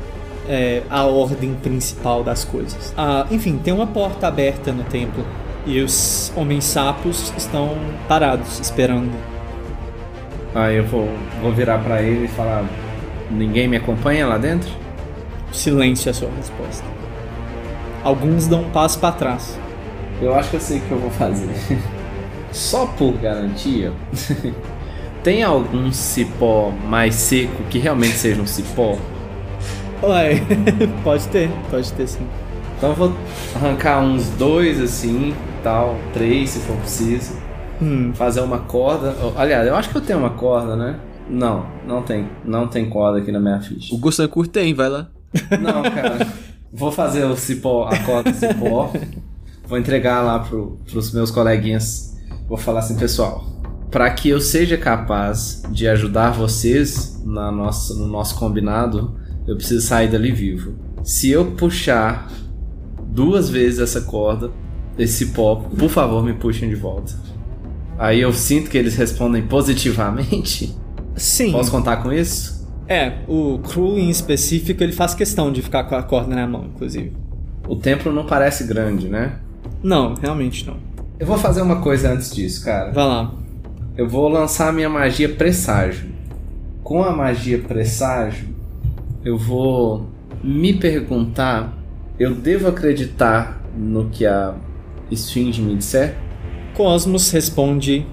[0.47, 2.93] é, a ordem principal das coisas.
[2.97, 5.25] Ah, enfim, tem uma porta aberta no templo
[5.65, 7.77] e os homens sapos estão
[8.07, 9.11] parados, esperando.
[10.55, 11.07] Aí eu vou,
[11.41, 12.65] vou virar pra ele e falar:
[13.29, 14.69] Ninguém me acompanha lá dentro?
[15.51, 16.85] Silêncio é a sua resposta.
[18.03, 19.59] Alguns dão um passo para trás.
[20.21, 21.49] Eu acho que eu sei o que eu vou fazer.
[22.51, 23.91] Só por garantia,
[25.27, 28.97] tem algum cipó mais seco que realmente seja um cipó?
[30.01, 30.35] Ué,
[31.03, 32.25] pode ter, pode ter sim.
[32.77, 33.13] Então eu vou
[33.53, 37.33] arrancar uns dois assim, tal, três se for preciso.
[37.81, 39.13] Hum, Fazer uma corda.
[39.35, 40.97] Aliás, eu acho que eu tenho uma corda, né?
[41.29, 42.29] Não, não tem.
[42.45, 43.93] Não tem corda aqui na minha ficha.
[43.93, 45.09] O Gossankur tem, vai lá.
[45.59, 46.25] Não, cara.
[46.71, 48.93] Vou fazer o cipó, a corda do cipó.
[49.67, 52.15] Vou entregar lá pro, pros meus coleguinhas.
[52.47, 53.43] Vou falar assim, pessoal.
[53.89, 59.15] Para que eu seja capaz de ajudar vocês na nossa, no nosso combinado,
[59.47, 60.75] eu preciso sair dali vivo.
[61.03, 62.29] Se eu puxar
[63.07, 64.51] duas vezes essa corda,
[64.97, 67.13] esse cipó, por favor, me puxem de volta.
[67.97, 70.75] Aí eu sinto que eles respondem positivamente.
[71.15, 71.51] sim.
[71.51, 72.57] Posso contar com isso?
[72.87, 76.65] É, o Crew em específico ele faz questão de ficar com a corda na mão,
[76.65, 77.13] inclusive.
[77.67, 79.39] O templo não parece grande, né?
[79.83, 80.77] Não, realmente não.
[81.19, 82.91] Eu vou fazer uma coisa antes disso, cara.
[82.91, 83.33] Vai lá.
[83.97, 86.11] Eu vou lançar a minha magia presságio.
[86.83, 88.47] Com a magia presságio,
[89.25, 90.07] eu vou
[90.43, 91.75] me perguntar:
[92.19, 94.53] eu devo acreditar no que a
[95.09, 96.15] Esfinge me disser?
[96.75, 98.05] Cosmos responde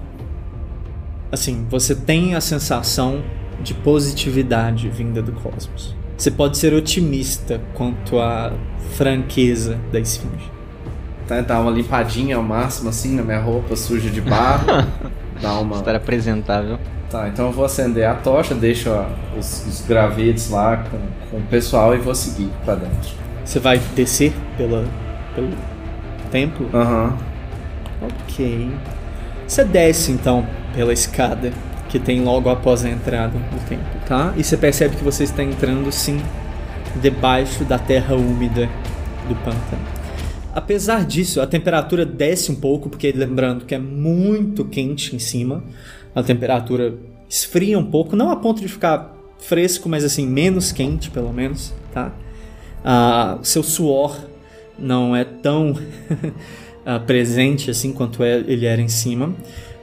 [1.31, 3.23] assim: você tem a sensação
[3.61, 5.95] de positividade vinda do cosmos.
[6.17, 8.53] Você pode ser otimista quanto à
[8.95, 10.49] franqueza da esfinge.
[11.27, 14.65] tá, dar uma limpadinha ao máximo assim na minha roupa suja de barro.
[15.41, 15.77] dar uma.
[15.77, 16.79] Estar apresentável.
[17.09, 19.05] Tá, então eu vou acender a tocha, deixo ó,
[19.37, 20.97] os, os gravetos lá com,
[21.29, 23.11] com o pessoal e vou seguir pra dentro.
[23.43, 24.83] Você vai descer pela,
[25.35, 25.49] pelo
[26.31, 26.67] templo?
[26.73, 27.15] Aham.
[28.01, 28.71] Ok.
[29.47, 31.51] Você desce então pela escada
[31.87, 34.33] que tem logo após a entrada do templo, tá?
[34.35, 36.19] E você percebe que você está entrando sim
[37.01, 38.67] debaixo da terra úmida
[39.27, 39.94] do pântano.
[40.55, 45.61] Apesar disso, a temperatura desce um pouco, porque lembrando que é muito quente em cima,
[46.15, 46.97] a temperatura
[47.27, 51.73] esfria um pouco, não a ponto de ficar fresco, mas assim, menos quente pelo menos,
[51.93, 52.15] tá?
[52.85, 54.17] Ah, seu suor
[54.79, 55.77] não é tão
[56.85, 59.35] ah, presente assim quanto é- ele era em cima.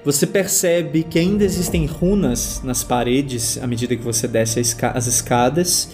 [0.07, 5.91] Você percebe que ainda existem runas nas paredes à medida que você desce as escadas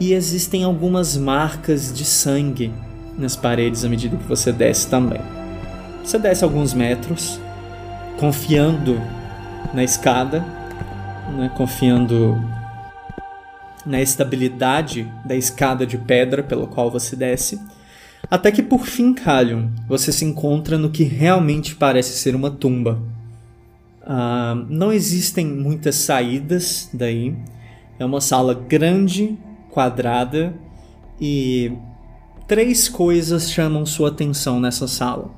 [0.00, 2.72] e existem algumas marcas de sangue
[3.18, 5.20] nas paredes à medida que você desce também.
[6.04, 7.40] Você desce alguns metros,
[8.18, 9.00] confiando
[9.74, 10.40] na escada,
[11.36, 12.40] né, confiando
[13.84, 17.60] na estabilidade da escada de pedra pela qual você desce,
[18.28, 23.00] até que por fim, Kalion, você se encontra no que realmente parece ser uma tumba.
[24.04, 27.36] Ah, não existem muitas saídas daí.
[27.98, 29.38] É uma sala grande,
[29.70, 30.54] quadrada
[31.20, 31.72] e
[32.46, 35.30] três coisas chamam sua atenção nessa sala,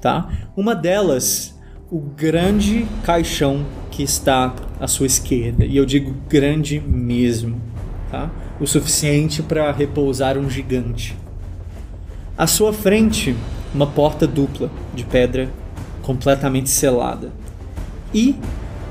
[0.00, 0.28] tá?
[0.56, 1.58] Uma delas,
[1.90, 7.60] o grande caixão que está à sua esquerda, e eu digo grande mesmo,
[8.10, 8.30] tá?
[8.60, 11.16] O suficiente para repousar um gigante.
[12.36, 13.34] À sua frente,
[13.74, 15.50] uma porta dupla de pedra
[16.02, 17.32] completamente selada.
[18.12, 18.36] E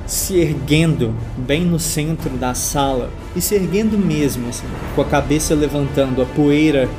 [0.07, 5.53] se erguendo bem no centro da sala, e se erguendo mesmo, assim, com a cabeça
[5.53, 6.89] levantando, a poeira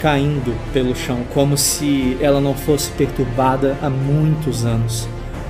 [0.00, 5.06] caindo pelo chão, como se ela não fosse perturbada há muitos anos.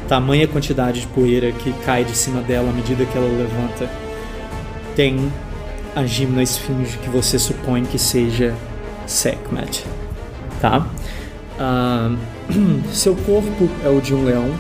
[0.09, 3.89] Tamanha quantidade de poeira que cai de cima dela à medida que ela levanta.
[4.97, 5.33] Tem
[5.95, 8.55] a gimna esfinge que você supõe que seja
[9.07, 9.85] Sekhmet,
[10.61, 10.87] tá?
[11.59, 12.13] Ah,
[12.93, 14.51] seu corpo é o de um leão,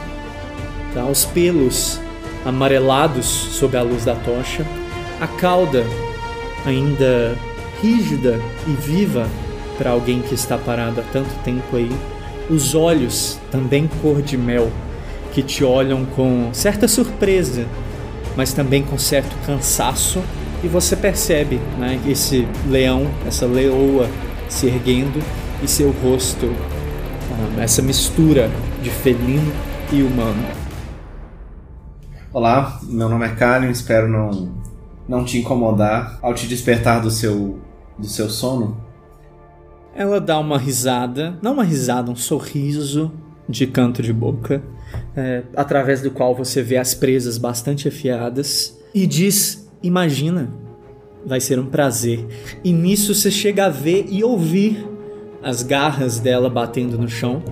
[0.94, 1.04] tá?
[1.04, 2.00] Os pelos
[2.44, 4.64] amarelados sob a luz da tocha,
[5.20, 5.84] a cauda
[6.64, 7.36] ainda
[7.82, 9.26] rígida e viva
[9.80, 11.90] para alguém que está parado há tanto tempo aí,
[12.50, 14.70] os olhos também cor de mel
[15.32, 17.64] que te olham com certa surpresa,
[18.36, 20.22] mas também com certo cansaço
[20.62, 24.06] e você percebe, né, esse leão, essa leoa
[24.50, 25.22] se erguendo
[25.62, 26.52] e seu rosto,
[27.32, 28.50] ah, essa mistura
[28.82, 29.50] de felino
[29.90, 30.44] e humano.
[32.30, 34.52] Olá, meu nome é Kalion, espero não,
[35.08, 37.58] não te incomodar ao te despertar do seu,
[37.98, 38.89] do seu sono.
[39.94, 43.12] Ela dá uma risada, não uma risada, um sorriso
[43.48, 44.62] de canto de boca,
[45.16, 50.52] é, através do qual você vê as presas bastante afiadas, e diz: Imagina,
[51.24, 52.26] vai ser um prazer.
[52.62, 54.86] E nisso você chega a ver e ouvir
[55.42, 57.42] as garras dela batendo no chão,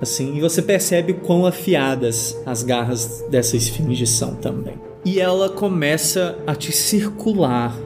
[0.00, 4.74] assim, e você percebe quão afiadas as garras dessa esfinge são também.
[5.04, 7.76] E ela começa a te circular.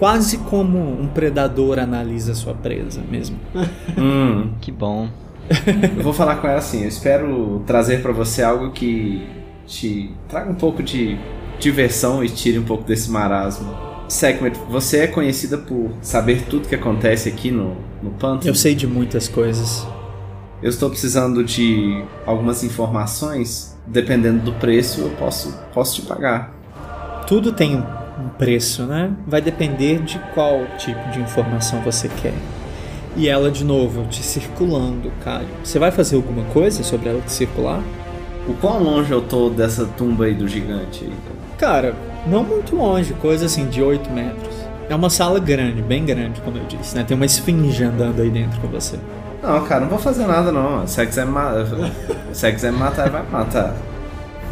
[0.00, 3.38] Quase como um predador analisa sua presa mesmo.
[3.96, 5.08] Hum, Que bom.
[5.96, 9.22] eu vou falar com ela assim, eu espero trazer pra você algo que
[9.66, 11.18] te traga um pouco de
[11.58, 13.72] diversão e tire um pouco desse marasmo.
[14.08, 18.48] Sekhmet, você é conhecida por saber tudo que acontece aqui no, no pântano?
[18.50, 19.86] Eu sei de muitas coisas.
[20.62, 23.78] Eu estou precisando de algumas informações.
[23.86, 26.52] Dependendo do preço, eu posso, posso te pagar.
[27.26, 27.82] Tudo tem um
[28.28, 29.10] preço, né?
[29.26, 32.34] Vai depender de qual tipo de informação você quer.
[33.16, 35.48] E ela, de novo, te circulando, Caio.
[35.64, 37.80] Você vai fazer alguma coisa sobre ela te circular?
[38.46, 41.04] O quão longe eu tô dessa tumba aí do gigante?
[41.04, 41.12] aí?
[41.58, 41.94] Cara,
[42.26, 44.54] não muito longe, coisa assim de 8 metros.
[44.88, 47.04] É uma sala grande, bem grande, como eu disse, né?
[47.06, 48.98] Tem uma esfinge andando aí dentro com você.
[49.42, 50.86] Não, cara, não vou fazer nada não.
[50.86, 51.52] Se você quiser me, ma-
[52.32, 53.74] se você quiser matar, vai me matar.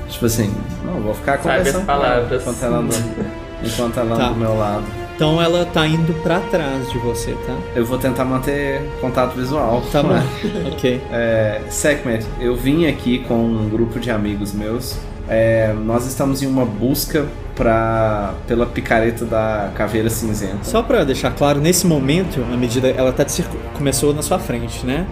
[0.09, 0.53] Tipo assim,
[0.85, 2.45] não, vou ficar Sabe as conversando com ela palavras.
[3.63, 4.29] Enquanto ela Tá.
[4.29, 4.85] do meu lado.
[5.15, 7.57] Então ela tá indo pra trás de você, tá?
[7.75, 9.83] Eu vou tentar manter contato visual.
[9.91, 10.15] Tá bom.
[10.73, 11.01] ok.
[11.11, 14.97] É, Sekhmet, eu vim aqui com um grupo de amigos meus.
[15.29, 20.63] É, nós estamos em uma busca pra, pela picareta da caveira cinzenta.
[20.63, 23.27] Só pra deixar claro, nesse momento, à medida ela tá
[23.75, 25.05] começou na sua frente, né?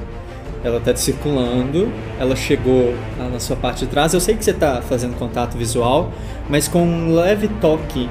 [0.62, 1.88] Ela tá te circulando,
[2.18, 2.94] ela chegou
[3.32, 4.14] na sua parte de trás.
[4.14, 6.12] Eu sei que você tá fazendo contato visual,
[6.48, 8.08] mas com um leve toque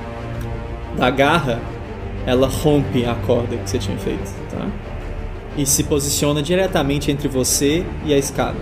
[0.97, 1.59] da garra,
[2.25, 4.65] ela rompe a corda que você tinha feito, tá?
[5.57, 8.57] e se posiciona diretamente entre você e a escada.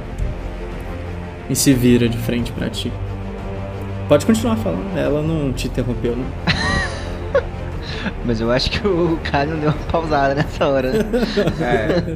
[1.49, 2.91] E se vira de frente pra ti.
[4.07, 6.25] Pode continuar falando, ela não te interrompeu, não.
[8.25, 10.91] Mas eu acho que o Caio deu uma pausada nessa hora.
[10.91, 11.03] Né?
[11.59, 12.15] É,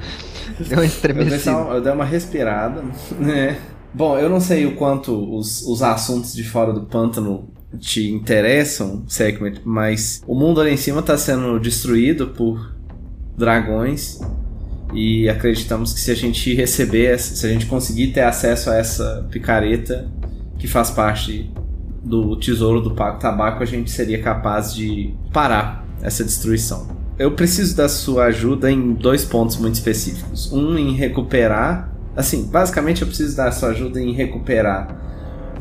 [0.64, 1.40] Deu uma eu, estremecida.
[1.40, 2.84] só- eu dei uma respirada,
[3.20, 3.58] né?
[3.94, 7.48] Bom, eu não sei o quanto os, os assuntos de fora do pântano
[7.80, 12.76] te interessam, Segment, mas o mundo ali em cima está sendo destruído por
[13.38, 14.20] dragões
[14.94, 19.28] e acreditamos que se a gente receber, se a gente conseguir ter acesso a essa
[19.30, 20.10] picareta
[20.58, 21.52] que faz parte
[22.04, 26.96] do tesouro do tabaco, a gente seria capaz de parar essa destruição.
[27.20, 30.52] Eu preciso da sua ajuda em dois pontos muito específicos.
[30.54, 35.07] Um em recuperar, assim, basicamente eu preciso da sua ajuda em recuperar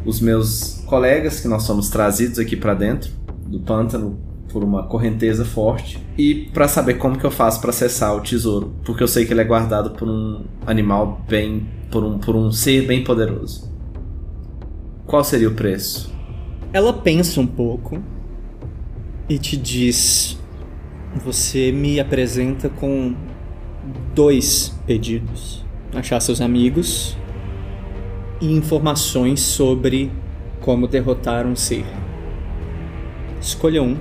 [0.07, 3.11] os meus colegas que nós somos trazidos aqui para dentro
[3.46, 8.14] do pântano por uma correnteza forte e para saber como que eu faço para acessar
[8.16, 12.18] o tesouro, porque eu sei que ele é guardado por um animal bem, por um,
[12.18, 13.70] por um ser bem poderoso.
[15.04, 16.14] Qual seria o preço?
[16.72, 18.02] Ela pensa um pouco
[19.28, 20.38] e te diz:
[21.24, 23.14] Você me apresenta com
[24.14, 27.16] dois pedidos: achar seus amigos
[28.41, 30.11] e informações sobre
[30.61, 31.84] como derrotar um ser.
[33.41, 33.97] Escolha um.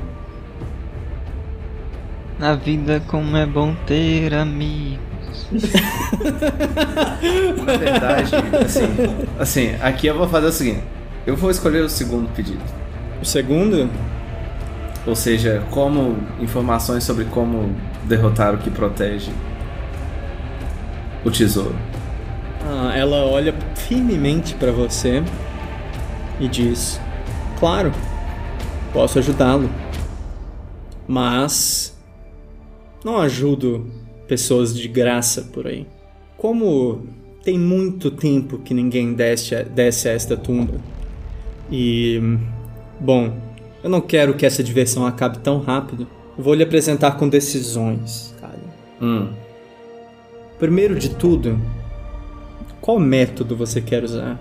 [2.40, 5.00] Na vida como é bom ter amigos.
[7.66, 8.32] Na verdade,
[8.66, 8.88] assim,
[9.40, 10.84] assim, aqui eu vou fazer o seguinte:
[11.26, 12.62] eu vou escolher o segundo pedido.
[13.22, 13.90] O segundo,
[15.08, 19.32] Ou seja, como informações sobre como derrotar o que protege
[21.24, 21.76] o tesouro.
[22.66, 25.24] Ah, ela olha firmemente para você
[26.40, 27.00] e diz:
[27.60, 27.92] Claro,
[28.92, 29.70] posso ajudá-lo,
[31.08, 31.96] mas
[33.04, 33.86] não ajudo
[34.28, 35.86] pessoas de graça por aí.
[36.38, 37.04] Como
[37.44, 40.74] tem muito tempo que ninguém desce, desce a esta tumba
[41.72, 42.20] e,
[43.00, 43.38] bom,
[43.84, 46.08] eu não quero que essa diversão acabe tão rápido.
[46.38, 48.60] Vou lhe apresentar com decisões, cara.
[49.00, 49.30] Hum.
[50.58, 51.60] Primeiro de tudo,
[52.86, 54.40] qual método você quer usar?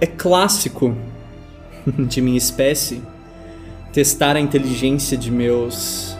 [0.00, 0.96] É clássico
[2.08, 3.02] de minha espécie
[3.92, 6.16] testar a inteligência de meus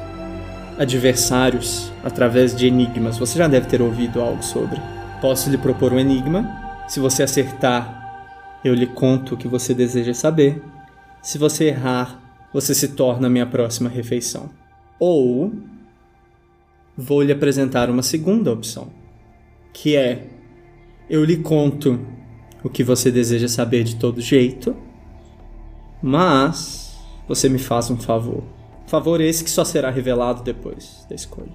[0.79, 3.17] adversários através de enigmas.
[3.17, 4.79] Você já deve ter ouvido algo sobre.
[5.23, 6.47] Posso lhe propor um enigma.
[6.87, 10.63] Se você acertar, eu lhe conto o que você deseja saber.
[11.23, 12.21] Se você errar,
[12.53, 14.51] você se torna minha próxima refeição.
[15.01, 15.51] Ou
[16.95, 18.89] vou lhe apresentar uma segunda opção,
[19.73, 20.34] que é
[21.09, 22.01] eu lhe conto
[22.63, 24.75] o que você deseja saber de todo jeito,
[26.03, 26.97] mas
[27.29, 28.43] você me faz um favor.
[28.87, 31.53] Favor esse que só será revelado depois da escolha.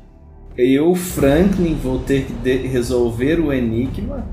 [0.57, 4.25] Eu, Franklin, vou ter que de- resolver o enigma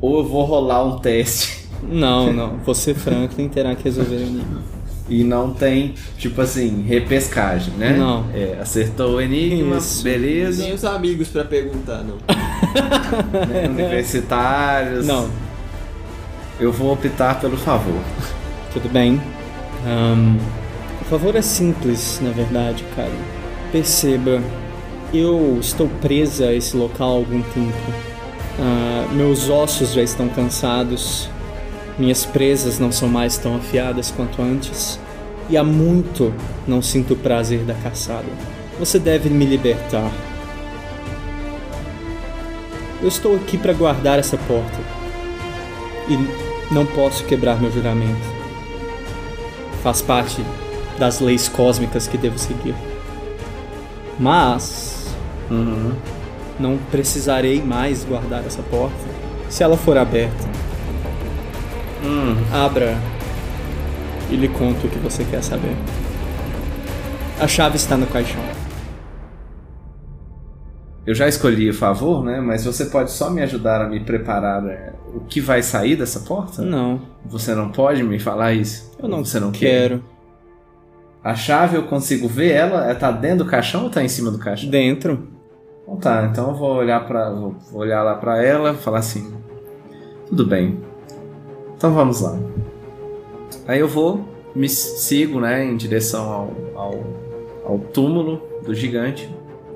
[0.00, 2.58] ou eu vou rolar um teste Não, não.
[2.58, 4.62] Você, Franklin, terá que resolver o enigma.
[5.08, 7.96] e não tem, tipo assim, repescagem, né?
[7.96, 8.26] Não.
[8.34, 10.02] É, acertou o enigma, Isso.
[10.04, 10.62] beleza.
[10.62, 12.16] Nem os amigos pra perguntar, não.
[13.70, 15.06] Universitários.
[15.06, 15.28] Não,
[16.58, 18.00] Eu vou optar pelo favor.
[18.72, 19.20] tudo bem.
[19.86, 20.36] Ahn,
[21.00, 23.10] o favor é simples, na verdade, cara.
[23.72, 24.40] Perceba,
[25.12, 27.92] eu estou presa a esse local há algum tempo.
[28.58, 31.28] Ah, meus ossos já estão cansados.
[31.98, 34.98] Minhas presas não são mais tão afiadas quanto antes.
[35.48, 36.32] E há muito
[36.66, 38.28] não sinto o prazer da caçada.
[38.78, 40.10] Você deve me libertar.
[43.02, 44.78] Eu estou aqui para guardar essa porta.
[46.08, 48.20] E não posso quebrar meu juramento.
[49.82, 50.44] Faz parte
[50.98, 52.74] das leis cósmicas que devo seguir.
[54.18, 55.06] Mas
[55.50, 55.92] Uhum.
[56.58, 58.94] não precisarei mais guardar essa porta
[59.48, 60.48] se ela for aberta.
[62.04, 62.36] Hum.
[62.52, 62.96] Abra
[64.30, 65.74] e lhe conto o que você quer saber.
[67.40, 68.40] A chave está no caixão.
[71.06, 72.40] Eu já escolhi o favor, né?
[72.40, 76.20] Mas você pode só me ajudar a me preparar é, o que vai sair dessa
[76.20, 76.62] porta?
[76.62, 78.92] Não, Você não pode me falar isso?
[79.02, 79.58] eu não, Você não quer?
[79.88, 80.04] quero.
[81.22, 82.84] A chave eu consigo ver ela?
[82.84, 84.70] Ela tá dentro do caixão ou tá em cima do caixão?
[84.70, 85.28] Dentro.
[85.82, 89.34] Então tá, então eu vou olhar para vou olhar lá pra ela e falar assim:
[90.28, 90.80] Tudo bem.
[91.76, 92.38] Então vamos lá.
[93.66, 94.24] Aí eu vou,
[94.54, 97.04] me sigo, né, em direção ao, ao,
[97.66, 99.28] ao túmulo do gigante.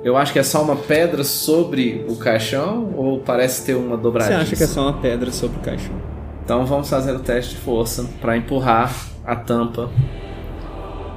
[0.04, 4.02] Eu acho que é só uma pedra sobre o caixão ou parece ter uma Você
[4.02, 4.36] dobradiça?
[4.38, 5.94] acha que é só uma pedra sobre o caixão?
[6.44, 8.94] Então vamos fazer o teste de força para empurrar
[9.24, 9.88] a tampa.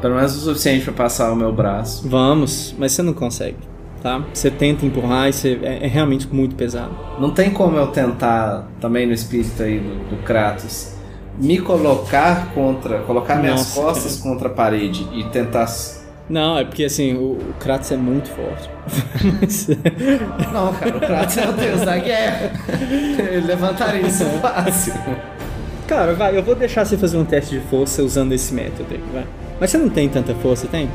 [0.01, 2.07] Pelo menos o suficiente para passar o meu braço.
[2.07, 3.57] Vamos, mas você não consegue.
[4.01, 4.23] tá?
[4.33, 6.95] Você tenta empurrar e você, é, é realmente muito pesado.
[7.19, 10.93] Não tem como eu tentar, também no espírito aí do, do Kratos,
[11.37, 12.99] me colocar contra.
[12.99, 15.67] colocar minhas Nossa, costas contra a parede e tentar.
[16.29, 18.69] Não, é porque assim, o, o Kratos é muito forte.
[19.41, 19.67] Mas-
[20.51, 22.51] Não, cara, o Kratos é o deus da guerra.
[23.31, 24.93] Ele levantaria isso fácil.
[25.87, 29.01] Cara, vai, eu vou deixar você fazer um teste de força usando esse método aí,
[29.13, 29.23] vai.
[29.59, 30.89] Mas você não tem tanta força, tem?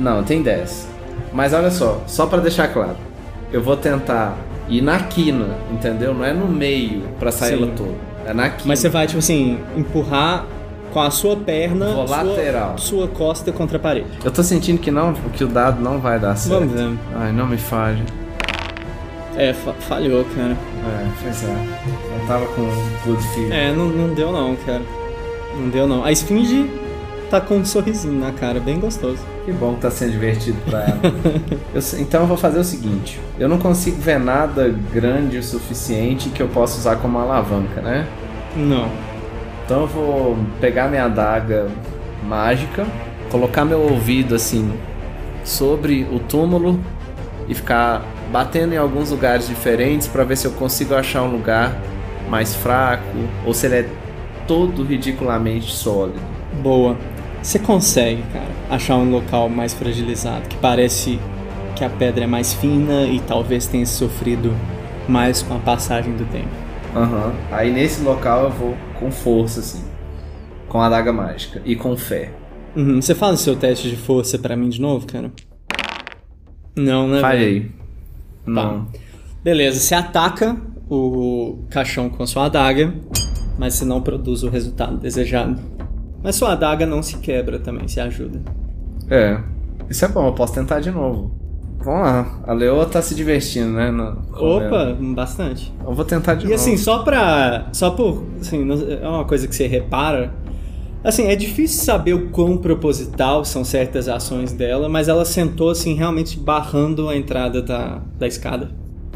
[0.00, 0.88] Não, tem 10.
[1.34, 2.96] Mas olha só, só pra deixar claro,
[3.52, 4.36] eu vou tentar
[4.70, 6.14] ir na quina, entendeu?
[6.14, 7.92] Não é no meio pra sair ela toda.
[8.26, 8.68] É na quina.
[8.68, 10.46] Mas você vai, tipo assim, empurrar
[10.92, 12.78] com a sua perna, sua, lateral.
[12.78, 14.06] sua costa contra a parede.
[14.24, 16.60] Eu tô sentindo que não, que o dado não vai dar certo.
[16.60, 16.98] Vamos ver.
[17.16, 18.02] Ai, não me falhe.
[19.36, 20.52] É, fa- falhou, cara.
[20.52, 21.56] É, pois é.
[22.20, 22.62] Eu tava com
[23.06, 23.52] good feeling.
[23.52, 24.82] É, não, não deu não, cara.
[25.58, 26.04] Não deu não.
[26.04, 26.70] A Esfinge
[27.30, 29.18] tá com um sorrisinho na cara, bem gostoso.
[29.46, 31.00] Que bom que tá sendo divertido pra ela.
[31.74, 36.28] Eu então eu vou fazer o seguinte: eu não consigo ver nada grande o suficiente
[36.28, 38.06] que eu possa usar como alavanca, né?
[38.54, 38.88] Não.
[39.64, 41.68] Então eu vou pegar minha adaga
[42.24, 42.86] mágica,
[43.30, 44.72] colocar meu ouvido assim
[45.44, 46.78] sobre o túmulo
[47.48, 51.76] e ficar batendo em alguns lugares diferentes pra ver se eu consigo achar um lugar
[52.28, 53.04] mais fraco
[53.44, 53.88] ou se ele é
[54.46, 56.20] todo ridiculamente sólido.
[56.62, 56.96] Boa.
[57.42, 61.18] Você consegue, cara, achar um local mais fragilizado, que parece
[61.74, 64.54] que a pedra é mais fina e talvez tenha sofrido
[65.08, 66.61] mais com a passagem do tempo.
[66.94, 67.32] Aham.
[67.50, 69.84] Aí nesse local eu vou com força assim,
[70.68, 72.32] com a adaga mágica e com fé.
[72.76, 73.00] Uhum.
[73.00, 75.30] Você fala o seu teste de força pra mim de novo, cara?
[76.74, 77.20] Não, né?
[77.20, 77.70] Falhei.
[78.46, 78.88] Não.
[79.44, 80.56] Beleza, você ataca
[80.88, 82.94] o caixão com a sua adaga,
[83.58, 85.60] mas você não produz o resultado desejado.
[86.22, 88.40] Mas sua adaga não se quebra também, se ajuda.
[89.10, 89.38] É.
[89.90, 91.41] Isso é bom, eu posso tentar de novo.
[91.84, 92.40] Vamos lá.
[92.46, 93.90] A Leoa tá se divertindo, né?
[93.90, 95.72] no- Opa, bastante.
[95.84, 96.54] Eu vou tentar de E novo.
[96.54, 97.68] assim, só pra.
[97.72, 98.22] Só por.
[98.40, 98.66] Assim,
[99.02, 100.32] é uma coisa que você repara.
[101.04, 105.94] Assim, é difícil saber o quão proposital são certas ações dela, mas ela sentou, assim,
[105.94, 108.70] realmente barrando a entrada da, da escada.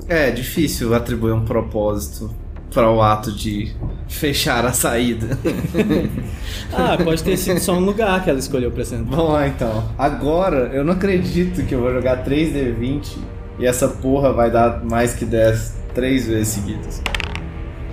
[0.09, 2.31] É difícil atribuir um propósito
[2.73, 3.73] para o ato de
[4.09, 5.39] fechar a saída.
[6.73, 9.17] Ah, pode ter sido só um lugar que ela escolheu pra sentar.
[9.17, 9.85] Vamos lá então.
[9.97, 13.17] Agora, eu não acredito que eu vou jogar 3D20
[13.59, 17.03] e essa porra vai dar mais que 10 três vezes seguidas.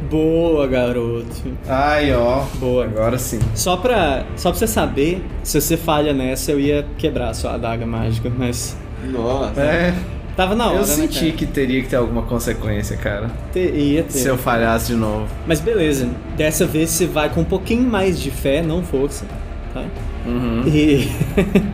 [0.10, 1.28] Boa, garoto.
[1.68, 2.44] Ai, ó.
[2.56, 2.86] Boa.
[2.86, 3.40] Agora sim.
[3.56, 7.54] Só pra, só pra você saber, se você falha nessa, eu ia quebrar a sua
[7.54, 8.76] adaga mágica, mas.
[9.06, 9.62] Nossa.
[9.62, 9.94] É,
[10.36, 11.32] Tava na hora, eu né, senti cara?
[11.34, 13.30] que teria que ter alguma consequência, cara.
[13.52, 14.14] Te- ia ter.
[14.14, 15.28] Se eu falhasse de novo.
[15.46, 19.26] Mas beleza, dessa vez você vai com um pouquinho mais de fé, não força,
[19.74, 19.84] tá?
[20.26, 20.64] Uhum.
[20.66, 21.08] E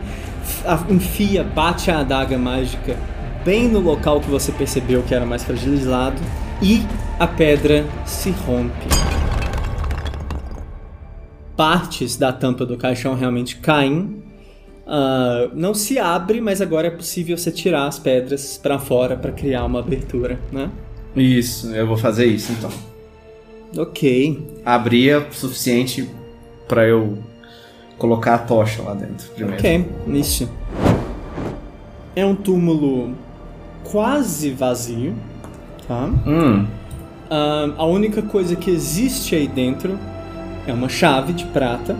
[0.92, 2.96] enfia, bate a adaga mágica
[3.44, 6.20] bem no local que você percebeu que era mais fragilizado
[6.60, 6.82] e
[7.18, 8.88] a pedra se rompe.
[11.56, 14.22] Partes da tampa do caixão realmente caem.
[14.92, 19.30] Ah, não se abre, mas agora é possível você tirar as pedras para fora para
[19.30, 20.68] criar uma abertura, né?
[21.14, 22.70] Isso, eu vou fazer isso então.
[23.78, 24.42] Ok.
[24.64, 26.08] Abria o suficiente
[26.66, 27.18] pra eu
[27.98, 29.60] colocar a tocha lá dentro primeiro.
[29.60, 30.50] Ok, isso.
[32.16, 33.14] É um túmulo
[33.84, 35.14] quase vazio,
[35.86, 36.10] tá?
[36.26, 36.66] Hum,
[37.30, 39.96] Ah, a única coisa que existe aí dentro
[40.66, 41.96] é uma chave de prata,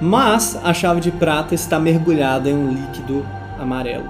[0.00, 3.24] mas a chave de prata está mergulhada em um líquido
[3.58, 4.08] amarelo.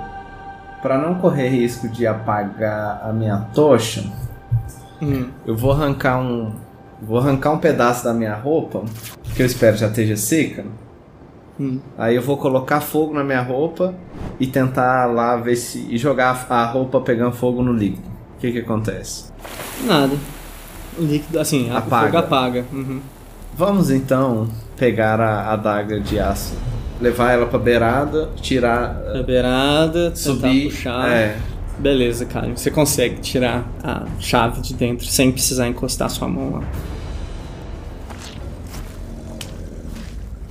[0.82, 4.04] Pra não correr risco de apagar a minha tocha,
[5.00, 6.52] Hum, eu vou arrancar um
[7.02, 8.82] vou arrancar um pedaço da minha roupa,
[9.34, 10.64] que eu espero já esteja seca.
[11.60, 11.80] hum.
[11.98, 13.94] Aí eu vou colocar fogo na minha roupa
[14.40, 18.08] e tentar lá ver se e jogar a roupa pegando fogo no líquido.
[18.36, 19.30] O que que acontece?
[19.84, 20.16] Nada.
[20.98, 21.86] O líquido, assim, Apaga.
[21.86, 22.64] o fogo apaga.
[22.72, 23.00] Uhum.
[23.56, 26.54] Vamos então pegar a adaga de aço,
[27.00, 31.08] levar ela pra beirada, tirar, A beirada, subir, puxar.
[31.10, 31.36] é,
[31.78, 32.48] Beleza, cara.
[32.54, 36.62] Você consegue tirar a chave de dentro sem precisar encostar sua mão lá.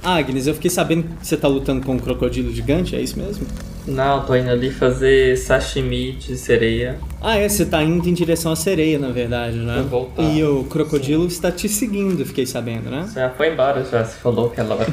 [0.04, 3.18] Ah, Agnes, eu fiquei sabendo que você tá lutando com um crocodilo gigante, é isso
[3.18, 3.48] mesmo?
[3.88, 6.98] Não, tô indo ali fazer sashimi de sereia.
[7.22, 9.86] Ah, é, você tá indo em direção à sereia, na verdade, né?
[9.90, 10.24] Vou voltar.
[10.24, 13.06] E o crocodilo está te seguindo, fiquei sabendo, né?
[13.08, 14.88] Você já foi embora, já se falou que ela vai.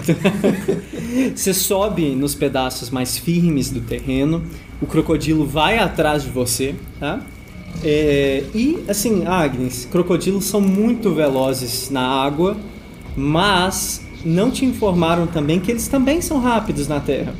[1.35, 4.45] Você sobe nos pedaços mais firmes do terreno,
[4.81, 7.21] o crocodilo vai atrás de você, tá?
[7.85, 12.57] É, e, assim, Agnes, crocodilos são muito velozes na água,
[13.17, 17.35] mas não te informaram também que eles também são rápidos na terra.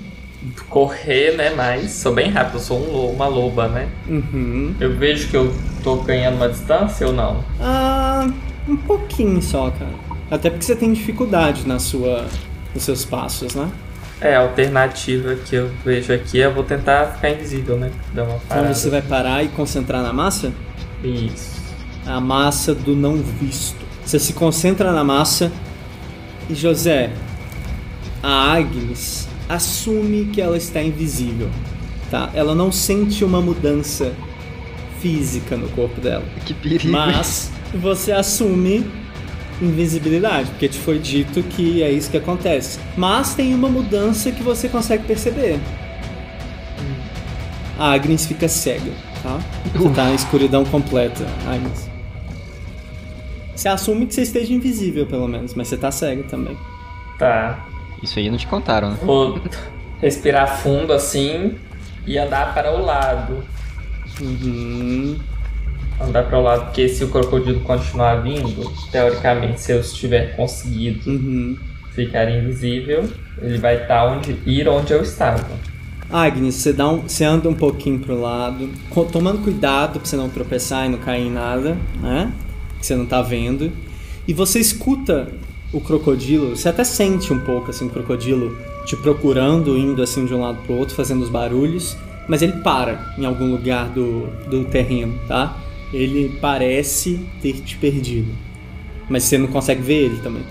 [0.69, 1.51] Correr, né?
[1.55, 3.89] Mas sou bem rápido, sou um uma loba, né?
[4.09, 4.75] Uhum.
[4.81, 7.45] Eu vejo que eu tô ganhando uma distância ou não?
[7.61, 8.29] Ah,
[8.69, 9.93] um pouquinho só, cara.
[10.31, 12.27] Até porque você tem dificuldade na sua,
[12.75, 13.71] nos seus passos, né?
[14.21, 17.91] É, a alternativa que eu vejo aqui é eu vou tentar ficar invisível, né?
[18.15, 18.73] Dar uma Então parada.
[18.75, 20.53] você vai parar e concentrar na massa?
[21.03, 21.61] Isso.
[22.07, 23.77] A massa do não visto.
[24.05, 25.51] Você se concentra na massa
[26.49, 27.11] e José,
[28.23, 31.51] a Agnes assume que ela está invisível,
[32.11, 32.31] tá?
[32.35, 34.13] Ela não sente uma mudança
[35.01, 36.25] física no corpo dela.
[36.45, 36.91] Que perigo.
[36.91, 38.85] Mas você assume
[39.61, 42.79] invisibilidade, porque te foi dito que é isso que acontece.
[42.97, 45.61] Mas tem uma mudança que você consegue perceber.
[47.79, 48.93] A Agnes fica cega,
[49.23, 49.41] tá?
[49.75, 51.89] Você tá na escuridão completa, Agnes.
[53.55, 56.57] Você assume que você esteja invisível, pelo menos, mas você tá cega também.
[57.19, 57.67] Tá.
[58.03, 58.99] Isso aí não te contaram, né?
[59.03, 59.41] Vou
[60.01, 61.55] respirar fundo assim
[62.07, 63.45] e andar para o lado.
[64.21, 65.17] Uhum.
[66.01, 71.09] Andar para o lado, porque se o crocodilo continuar vindo, teoricamente, se eu estiver conseguido
[71.09, 71.57] Uhum.
[71.95, 73.09] ficar invisível,
[73.41, 75.47] ele vai estar onde ir onde eu estava.
[76.11, 78.69] Agnes, você, dá um, você anda um pouquinho pro lado,
[79.11, 82.33] tomando cuidado pra você não tropeçar e não cair em nada, né?
[82.79, 83.73] Que você não tá vendo.
[84.27, 85.29] E você escuta
[85.73, 90.35] o crocodilo, você até sente um pouco assim o crocodilo te procurando, indo assim de
[90.35, 91.97] um lado pro outro, fazendo os barulhos,
[92.29, 95.57] mas ele para em algum lugar do, do terreno, tá?
[95.93, 98.33] Ele parece ter te perdido.
[99.09, 100.43] Mas você não consegue ver ele também.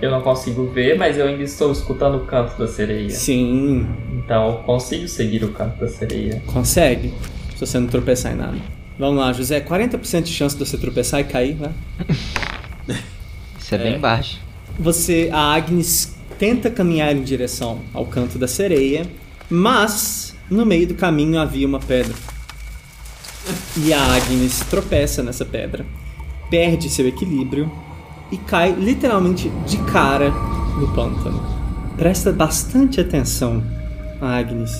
[0.00, 3.10] Eu não consigo ver, mas eu ainda estou escutando o canto da sereia.
[3.10, 6.42] Sim, Então eu consigo seguir o canto da sereia.
[6.46, 7.14] Consegue,
[7.54, 8.56] se você não tropeçar em nada.
[8.98, 11.72] Vamos lá, José, 40% de chance de você tropeçar e cair, né?
[13.58, 14.45] Isso é, bem baixo.
[14.78, 19.06] Você, a Agnes tenta caminhar em direção ao canto da sereia,
[19.48, 22.14] mas no meio do caminho havia uma pedra.
[23.76, 25.86] E a Agnes tropeça nessa pedra,
[26.50, 27.70] perde seu equilíbrio
[28.30, 31.42] e cai literalmente de cara no pântano.
[31.96, 33.62] Presta bastante atenção,
[34.20, 34.72] Agnes.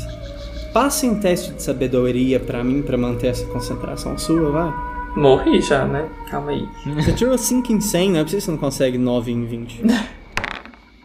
[0.75, 4.86] Passe um teste de sabedoria pra mim pra manter essa concentração sua, vai.
[5.17, 6.09] Morri já, né?
[6.31, 6.69] Calma aí.
[6.95, 9.83] Você tirou 5 em 100, não é possível que você não consegue 9 em 20.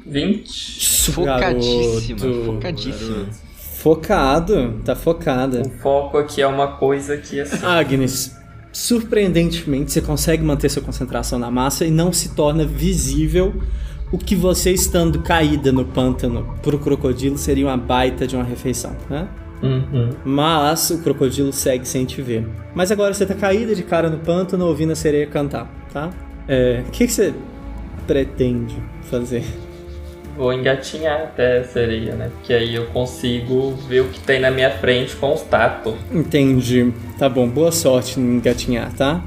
[0.05, 1.11] 20.
[1.11, 2.45] Focadíssima, Garoto.
[2.45, 3.29] focadíssima.
[3.55, 5.63] Focado, tá focada.
[5.65, 7.57] O foco aqui é uma coisa que assim.
[7.65, 8.37] Agnes,
[8.71, 13.53] surpreendentemente você consegue manter sua concentração na massa e não se torna visível
[14.11, 18.95] o que você estando caída no pântano pro crocodilo seria uma baita de uma refeição,
[19.09, 19.27] né?
[19.61, 20.09] Uhum.
[20.23, 22.47] Mas o crocodilo segue sem te ver.
[22.73, 26.09] Mas agora você tá caída de cara no pântano ouvindo a sereia cantar, tá?
[26.47, 27.33] É, o que, que você
[28.07, 29.43] pretende fazer?
[30.35, 32.31] Vou engatinhar até a sereia, né?
[32.37, 35.93] Porque aí eu consigo ver o que tem na minha frente com os tatos.
[36.11, 36.91] Entendi.
[37.19, 39.21] Tá bom, boa sorte em engatinhar, tá?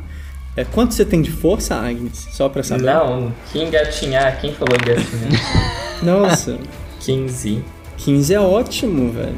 [0.57, 2.29] É, quanto você tem de força, Agnes?
[2.31, 2.85] Só pra saber.
[2.85, 4.41] Não, que engatinhar?
[4.41, 6.03] Quem falou engatinhar?
[6.03, 6.59] Nossa,
[7.01, 7.63] 15.
[7.99, 9.35] 15 é ótimo, velho.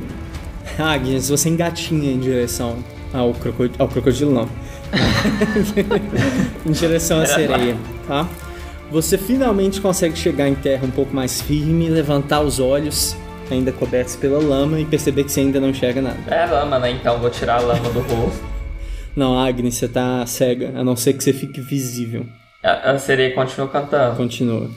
[0.78, 2.76] Agnes, você engatinha em direção
[3.12, 4.48] ao, crocodilo, ao crocodilo, não.
[6.64, 7.76] em direção à sereia,
[8.06, 8.28] tá?
[8.90, 13.16] Você finalmente consegue chegar em terra um pouco mais firme, levantar os olhos,
[13.50, 16.18] ainda cobertos pela lama, e perceber que você ainda não enxerga nada.
[16.28, 16.90] É lama, né?
[16.92, 18.44] Então vou tirar a lama do rosto.
[19.16, 22.26] Não, Agnes, você tá cega, a não ser que você fique visível.
[22.62, 24.14] A, a sereia continua cantando.
[24.14, 24.68] Continua.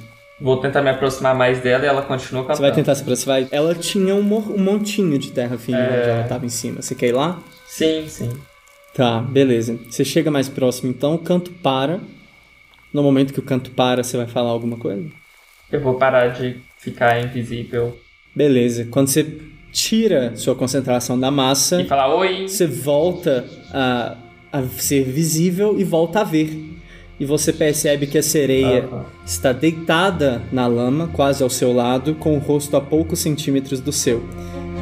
[0.41, 2.43] Vou tentar me aproximar mais dela e ela continua.
[2.43, 3.45] Você vai tentar se aproximar?
[3.51, 5.99] Ela tinha um, um montinho de terra firme É.
[5.99, 6.81] onde ela tava em cima.
[6.81, 7.39] Você quer ir lá?
[7.67, 8.29] Sim, sim.
[8.93, 9.77] Tá, beleza.
[9.89, 11.99] Você chega mais próximo, então o canto para.
[12.93, 15.05] No momento que o canto para, você vai falar alguma coisa?
[15.71, 17.95] Eu vou parar de ficar invisível
[18.35, 18.87] Beleza.
[18.89, 19.25] Quando você
[19.71, 22.47] tira sua concentração da massa, e falar oi.
[22.47, 24.17] você volta a,
[24.51, 26.78] a ser visível e volta a ver.
[27.19, 29.05] E você percebe que a sereia Aham.
[29.25, 33.91] está deitada na lama, quase ao seu lado, com o rosto a poucos centímetros do
[33.91, 34.23] seu.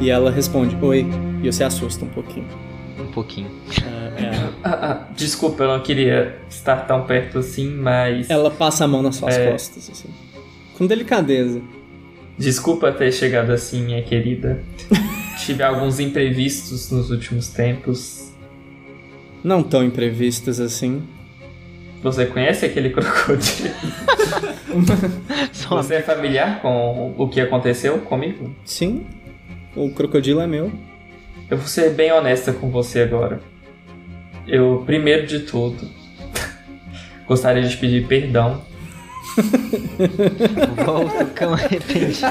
[0.00, 1.04] E ela responde: Oi.
[1.42, 2.46] E você assusta um pouquinho.
[3.00, 3.50] Um pouquinho.
[3.82, 4.50] É, é.
[4.62, 8.28] Ah, ah, desculpa, eu não queria estar tão perto assim, mas.
[8.30, 9.50] Ela passa a mão nas suas É.
[9.50, 10.08] costas, assim.
[10.76, 11.60] Com delicadeza.
[12.36, 14.62] Desculpa ter chegado assim, minha querida.
[15.44, 18.30] Tive alguns imprevistos nos últimos tempos.
[19.42, 21.02] Não tão imprevistas assim.
[22.02, 23.74] Você conhece aquele crocodilo?
[25.70, 28.54] Você é familiar com o que aconteceu comigo?
[28.64, 29.06] Sim,
[29.74, 30.72] o crocodilo é meu.
[31.50, 33.40] Eu vou ser bem honesta com você agora.
[34.46, 35.88] Eu, primeiro de tudo,
[37.26, 38.62] gostaria de pedir perdão
[40.84, 42.26] Volta o cão arrependido.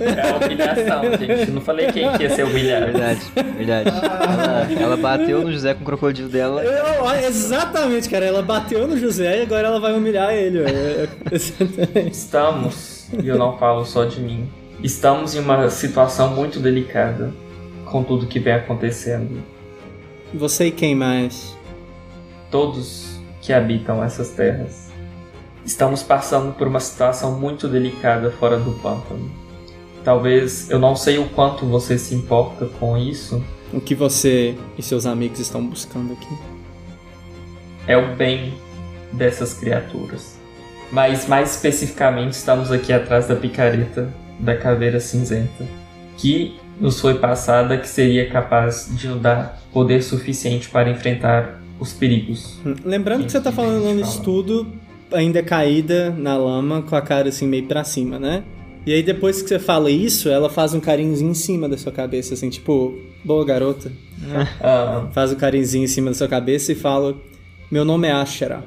[0.00, 1.50] É a humilhação, gente.
[1.50, 2.86] Não falei quem que ia ser humilhado.
[2.92, 3.20] Verdade,
[3.56, 3.88] verdade.
[3.90, 6.62] Ela, ela bateu no José com o crocodilo dela.
[6.64, 8.24] Eu- exatamente, cara.
[8.26, 10.60] Ela bateu no José e agora ela vai humilhar ele.
[12.10, 14.48] Estamos, e eu não falo só de mim,
[14.82, 17.32] estamos em uma situação muito delicada
[17.84, 19.42] com tudo que vem acontecendo.
[20.34, 21.56] Você e quem mais?
[22.50, 24.90] Todos que habitam essas terras.
[25.64, 29.30] Estamos passando por uma situação muito delicada fora do pântano.
[30.04, 33.42] Talvez eu não sei o quanto você se importa com isso,
[33.72, 36.34] O que você e seus amigos estão buscando aqui?
[37.86, 38.54] é o bem
[39.12, 40.38] dessas criaturas.
[40.92, 45.64] Mas mais especificamente estamos aqui atrás da picareta da caveira cinzenta,
[46.16, 51.92] que nos foi passada que seria capaz de nos dar poder suficiente para enfrentar os
[51.92, 52.58] perigos.
[52.64, 54.66] Hum, Lembrando que você tá falando nisso tudo,
[55.12, 58.44] ainda caída na lama, com a cara assim meio pra cima, né?
[58.86, 61.92] E aí depois que você fala isso, ela faz um carinhozinho em cima da sua
[61.92, 63.92] cabeça, assim, tipo, boa garota.
[64.60, 67.14] Ah, Faz o carinhozinho em cima da sua cabeça e fala:
[67.70, 68.64] Meu nome é Ashera.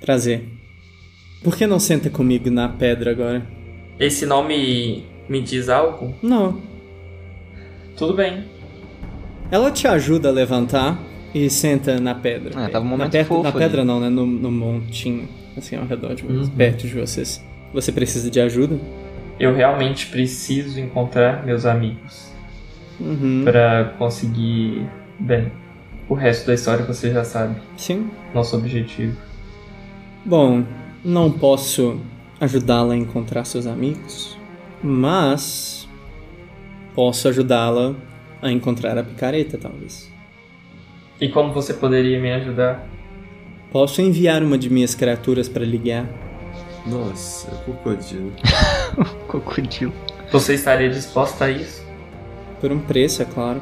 [0.00, 0.44] Prazer.
[1.42, 3.46] Por que não senta comigo na pedra agora?
[3.98, 6.14] esse nome me diz algo?
[6.22, 6.60] Não.
[7.96, 8.44] Tudo bem.
[9.50, 11.00] Ela te ajuda a levantar
[11.34, 12.52] e senta na pedra.
[12.54, 13.58] Ah, tava um na, momento per- fofo na ali.
[13.58, 14.08] pedra não, né?
[14.08, 15.28] No, no montinho,
[15.58, 16.54] assim, ao redor de vocês, Uhum.
[16.54, 17.44] perto de vocês.
[17.72, 18.78] Você precisa de ajuda?
[19.38, 22.32] Eu realmente preciso encontrar meus amigos
[22.98, 23.42] Uhum.
[23.44, 24.86] para conseguir,
[25.18, 25.52] bem,
[26.08, 27.56] o resto da história você já sabe.
[27.76, 28.08] Sim.
[28.34, 29.16] Nosso objetivo.
[30.24, 30.64] Bom,
[31.04, 32.00] não posso
[32.40, 34.36] ajudá-la a encontrar seus amigos,
[34.82, 35.88] mas
[36.94, 37.94] posso ajudá-la
[38.40, 40.10] a encontrar a picareta, talvez.
[41.20, 42.86] E como você poderia me ajudar?
[43.76, 46.06] Posso enviar uma de minhas criaturas para lhe guiar?
[46.86, 48.32] Nossa, crocodilo.
[49.28, 49.92] Crocodilo.
[50.32, 51.84] Você estaria disposta a isso?
[52.58, 53.60] Por um preço, é claro.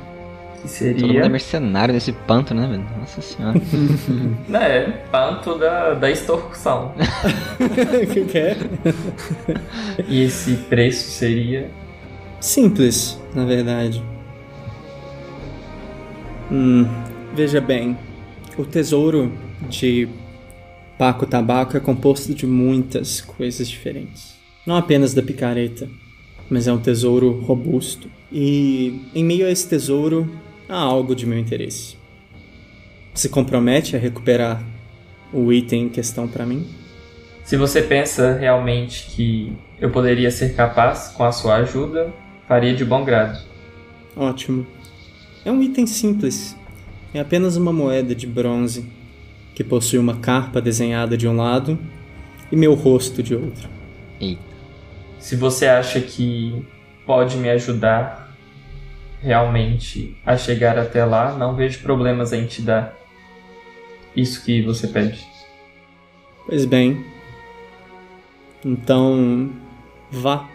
[0.63, 1.29] Que Todo mundo é seria.
[1.29, 2.87] mercenário nesse pântano, né, velho?
[2.97, 3.61] Nossa senhora.
[4.55, 6.95] É, panto da, da extorsão.
[7.59, 8.57] O que que é?
[10.07, 11.69] E esse preço seria.
[12.39, 14.01] Simples, na verdade.
[16.53, 16.87] Hum,
[17.35, 17.99] veja bem,
[18.57, 19.33] o tesouro
[19.69, 20.09] de
[20.99, 24.35] Paco Tabaco é composto de muitas coisas diferentes.
[24.67, 25.89] Não apenas da picareta,
[26.49, 28.09] mas é um tesouro robusto.
[28.33, 30.31] E em meio a esse tesouro
[30.69, 31.97] há algo de meu interesse.
[33.13, 34.65] Se compromete a recuperar
[35.33, 36.67] o item em questão para mim?
[37.45, 42.13] Se você pensa realmente que eu poderia ser capaz, com a sua ajuda,
[42.49, 43.39] faria de bom grado.
[44.17, 44.67] Ótimo.
[45.45, 46.57] É um item simples.
[47.13, 48.87] É apenas uma moeda de bronze
[49.55, 51.79] que possui uma carpa desenhada de um lado
[52.51, 53.69] e meu rosto de outro.
[54.21, 54.43] Eita.
[55.19, 56.67] Se você acha que
[57.07, 58.35] pode me ajudar
[59.21, 62.95] realmente a chegar até lá, não vejo problemas em te dar
[64.15, 65.27] isso que você pede.
[66.47, 67.05] Pois bem.
[68.65, 69.51] Então,
[70.11, 70.49] vá.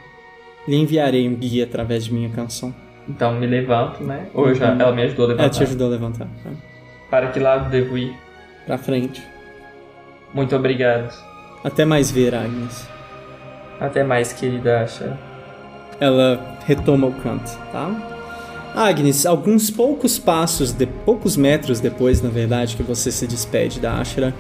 [0.68, 2.76] Lhe enviarei um guia através de minha canção.
[3.08, 4.28] Então me levanto, né?
[4.36, 5.44] Ou já, ela me ajudou a levantar.
[5.46, 6.28] Ela te ajudou a levantar.
[6.44, 6.52] Tá?
[7.10, 8.16] Para que lado devo ir?
[8.70, 9.28] Pra frente.
[10.32, 11.12] Muito obrigado.
[11.64, 12.88] Até mais ver, Agnes.
[13.80, 15.18] Até mais, querida Asha.
[16.00, 17.90] Ela retoma o canto, tá?
[18.76, 23.94] Agnes, alguns poucos passos, de, poucos metros depois, na verdade, que você se despede da
[23.94, 24.36] Ashra,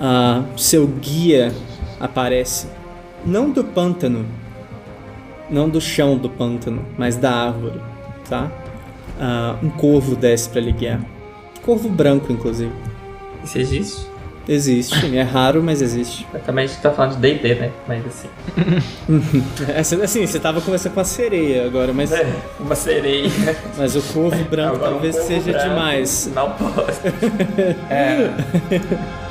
[0.00, 1.52] ah, seu guia
[2.00, 2.68] aparece.
[3.26, 4.24] Não do pântano,
[5.50, 7.82] não do chão do pântano, mas da árvore,
[8.30, 8.50] tá?
[9.20, 11.04] Ah, um corvo desce para lhe guiar.
[11.62, 12.72] Corvo branco, inclusive.
[13.44, 14.06] Isso existe?
[14.48, 16.26] Existe, é raro, mas existe.
[16.32, 17.70] Mas Também a gente tá falando de D&D, né?
[17.86, 18.28] Mas assim...
[19.68, 22.26] É, Assim, você tava conversando com a sereia agora, mas, É,
[22.58, 23.28] uma sereia.
[23.76, 26.30] mas o corvo branco Agora um talvez corvo seja branco, demais.
[26.34, 27.00] Não posso.
[27.90, 28.30] É.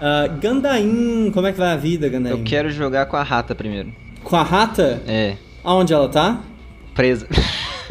[0.00, 2.32] Ah, Gandaim, como é que vai a vida, Gandaim?
[2.32, 3.92] Eu quero jogar com a rata primeiro.
[4.22, 5.02] Com a rata?
[5.06, 6.40] É, Aonde ela tá?
[6.94, 7.26] presa.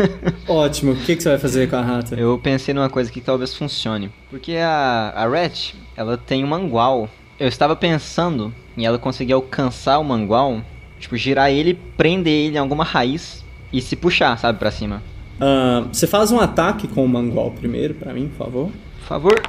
[0.47, 2.15] Ótimo, o que, que você vai fazer com a rata?
[2.15, 4.11] Eu pensei numa coisa que talvez funcione.
[4.29, 7.09] Porque a, a Rat, ela tem um mangual.
[7.39, 10.61] Eu estava pensando em ela conseguir alcançar o mangual,
[10.99, 15.03] tipo, girar ele, prender ele em alguma raiz e se puxar, sabe, pra cima.
[15.39, 18.71] Ah, você faz um ataque com o mangual primeiro, pra mim, por favor.
[18.99, 19.41] Por favor.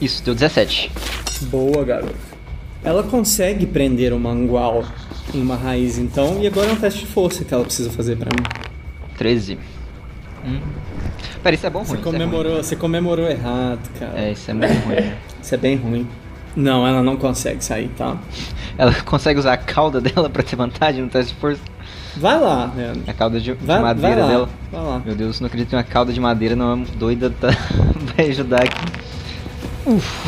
[0.00, 0.90] Isso, deu 17.
[1.42, 2.14] Boa, garoto.
[2.84, 4.84] Ela consegue prender o mangual
[5.34, 8.16] em uma raiz, então, e agora é um teste de força que ela precisa fazer
[8.16, 8.75] pra mim.
[9.16, 9.58] 13.
[11.42, 12.00] Pera, isso é bom ou Você ruim?
[12.00, 12.18] Isso é ruim.
[12.24, 14.12] comemorou, você comemorou errado, cara.
[14.16, 15.12] É, isso é muito ruim.
[15.42, 16.08] Isso é bem ruim.
[16.54, 18.16] Não, ela não consegue sair, tá?
[18.78, 21.62] Ela consegue usar a cauda dela pra ter vantagem no teste de força?
[22.14, 23.02] Vai lá, Leandro.
[23.06, 24.28] A cauda de, de Vai, vai madeira lá.
[24.28, 24.48] dela.
[24.70, 25.02] Vai lá.
[25.04, 27.48] Meu Deus, não acredito que uma cauda de madeira não é doida tá...
[28.16, 28.84] vai ajudar aqui.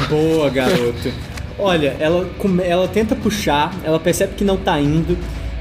[0.08, 1.12] Boa, garoto.
[1.58, 2.26] Olha, ela,
[2.64, 5.18] ela tenta puxar, ela percebe que não tá indo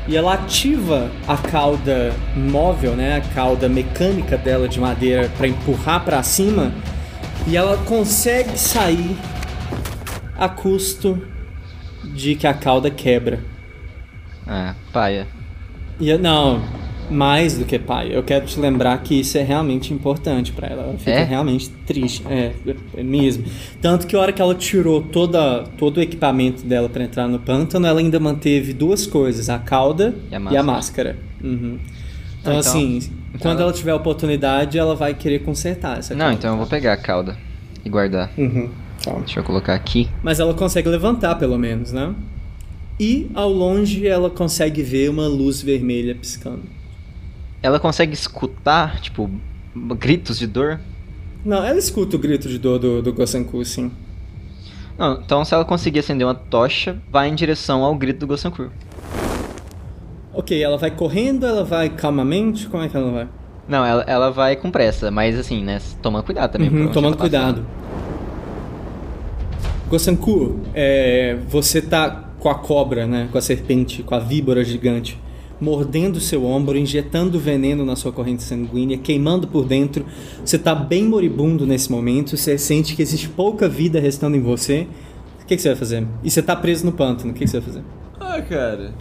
[0.08, 6.04] e ela ativa a cauda móvel, né, a cauda mecânica dela de madeira pra empurrar
[6.04, 6.72] pra cima
[7.46, 9.18] e ela consegue sair
[10.38, 11.22] a custo
[12.04, 13.40] de que a cauda quebra.
[14.46, 15.28] Ah, paia.
[16.00, 16.62] E não,
[17.10, 18.10] mais do que pai.
[18.16, 20.84] Eu quero te lembrar que isso é realmente importante pra ela.
[20.84, 21.24] Ela fica É?
[21.24, 22.52] realmente triste, é,
[22.96, 23.46] é mesmo.
[23.82, 27.40] Tanto que a hora que ela tirou toda, todo o equipamento dela pra entrar no
[27.40, 30.64] pântano, ela ainda manteve duas coisas: a cauda E a e a máscara.
[30.64, 31.18] máscara.
[31.44, 31.78] Uhum.
[32.40, 36.14] Então, então- assim, então quando ela- ela tiver a oportunidade, ela vai querer consertar essa
[36.14, 36.36] Não, cauda.
[36.36, 37.38] então eu vou pegar a cauda
[37.84, 38.32] e guardar.
[38.38, 38.70] Uhum.
[39.04, 39.14] Tá.
[39.20, 40.08] Deixa eu colocar aqui.
[40.24, 42.14] Mas ela consegue levantar, pelo menos, né?
[43.00, 46.64] E ao longe ela consegue ver uma luz vermelha piscando.
[47.62, 49.30] Ela consegue escutar, tipo,
[49.98, 50.80] gritos de dor?
[51.44, 53.92] Não, ela escuta o grito de dor do, do Gosanku, sim.
[54.98, 58.70] Não, então se ela conseguir acender uma tocha, vai em direção ao grito do Gosankur.
[60.34, 62.68] Ok, ela vai correndo, ela vai calmamente?
[62.68, 63.28] Como é que ela vai?
[63.68, 65.80] Não, ela, ela vai com pressa, mas assim, né?
[66.02, 66.70] Toma cuidado também.
[66.70, 67.30] Uhum, tomando passar.
[67.30, 67.66] cuidado.
[69.90, 73.30] Gosanku, é, você tá com a cobra, né?
[73.32, 75.20] Com a serpente, com a víbora gigante,
[75.60, 80.06] mordendo o seu ombro, injetando veneno na sua corrente sanguínea, queimando por dentro.
[80.44, 84.88] Você tá bem moribundo nesse momento, você sente que existe pouca vida restando em você.
[85.42, 86.06] O que, que você vai fazer?
[86.24, 87.84] E você tá preso no pântano, o que, que você vai fazer?
[88.20, 88.94] Ah, cara.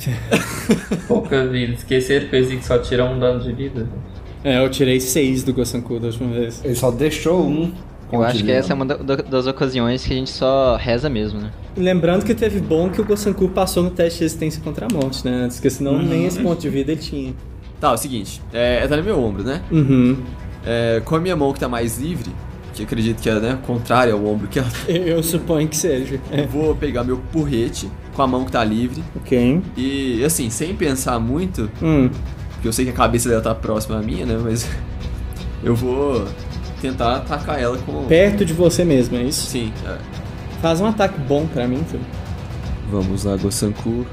[1.08, 1.72] Pouca vida.
[1.72, 3.88] Esqueceram que só tira um dano de vida.
[4.44, 6.64] É, eu tirei seis do Gosanku da última vez.
[6.64, 7.72] Ele só deixou um.
[8.12, 11.08] Eu acho que essa é uma da- da- das ocasiões que a gente só reza
[11.10, 11.50] mesmo, né?
[11.76, 15.24] Lembrando que teve bom que o Gosanku passou no teste de resistência contra a morte,
[15.24, 15.48] né?
[15.52, 17.34] Porque senão nem esse ponto de vida ele tinha.
[17.80, 18.40] Tá, é o seguinte.
[18.52, 19.60] É, tá no meu ombro, né?
[19.70, 20.16] Uhum.
[20.64, 22.30] É, com a minha mão que tá mais livre,
[22.72, 25.76] que eu acredito que é, né, contrária ao ombro que ela Eu, eu suponho que
[25.76, 26.20] seja.
[26.30, 26.46] Eu É.
[26.46, 29.60] vou pegar meu porrete com a mão que tá livre Ok.
[29.76, 32.08] e, assim, sem pensar muito, Hum.
[32.52, 34.38] porque eu sei que a cabeça dela tá próxima à minha, né?
[34.42, 34.66] Mas
[35.62, 36.24] eu vou
[36.80, 38.04] tentar atacar ela com.
[38.06, 39.46] Perto de você mesmo, é isso?
[39.46, 39.72] Sim.
[39.86, 39.96] é.
[40.62, 42.04] Faz um ataque bom pra mim, filho.
[42.90, 44.06] Vamos lá, Gosanku.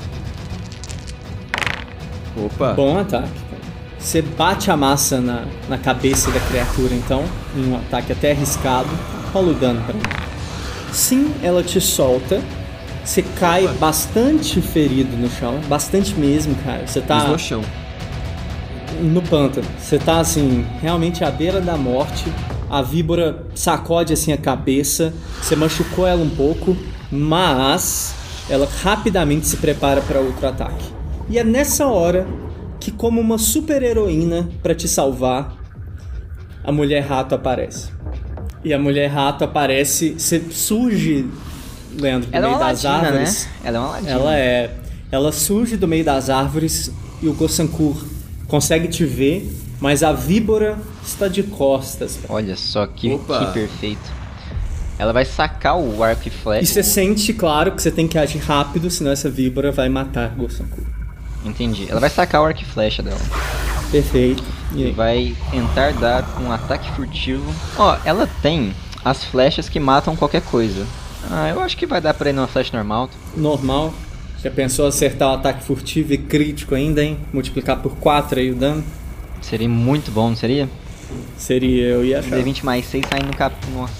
[2.35, 2.73] Opa!
[2.73, 3.61] Bom ataque, cara.
[3.98, 7.23] Você bate a massa na, na cabeça da criatura, então,
[7.56, 8.90] em um ataque até arriscado.
[9.31, 10.02] Rola o dano pra mim.
[10.91, 12.41] Sim, ela te solta.
[13.03, 15.60] Você cai bastante ferido no chão.
[15.68, 16.85] Bastante mesmo, cara.
[16.85, 17.27] Você tá.
[17.27, 17.61] No chão.
[19.02, 19.68] no pântano.
[19.80, 22.26] Você tá assim, realmente à beira da morte.
[22.74, 25.14] A víbora sacode assim a cabeça.
[25.40, 26.76] Você machucou ela um pouco,
[27.12, 28.16] mas
[28.50, 30.84] ela rapidamente se prepara para outro ataque.
[31.30, 32.26] E é nessa hora
[32.80, 35.56] que, como uma super heroína para te salvar,
[36.64, 37.91] a mulher rato aparece.
[38.64, 41.30] E a mulher rato aparece, você surge,
[41.95, 42.90] Leandro, do Ela é meio uma das né?
[42.90, 43.48] árvores.
[43.64, 44.12] Ela é uma ladina.
[44.12, 44.76] Ela é.
[45.12, 46.91] Ela surge do meio das árvores
[47.22, 48.04] e o Gossankur
[48.48, 49.48] consegue te ver,
[49.84, 52.18] mas a víbora está de costas.
[52.30, 54.23] Olha só que, que perfeito.
[54.97, 56.65] Ela vai sacar o arco e E flecha.
[56.73, 60.43] você sente, claro, que você tem que agir rápido, senão essa víbora vai matar o
[60.43, 60.85] Gossankur.
[61.43, 61.85] Entendi.
[61.89, 63.19] Ela vai sacar o arco e flecha dela.
[63.91, 64.41] Perfeito.
[64.73, 67.43] E E vai tentar dar um ataque furtivo.
[67.77, 68.73] Ó, ela tem
[69.03, 70.85] as flechas que matam qualquer coisa.
[71.30, 73.10] Ah, eu acho que vai dar pra ir numa flecha normal.
[73.35, 73.93] Normal.
[74.41, 77.18] Já pensou acertar o ataque furtivo e crítico ainda, hein?
[77.34, 78.81] Multiplicar por 4 aí o dano?
[79.44, 80.68] Seria muito bom, não seria?
[81.38, 82.40] Seria, eu ia achar.
[82.40, 83.56] D20 mais 6 saindo no cap...
[83.72, 83.94] Nossa.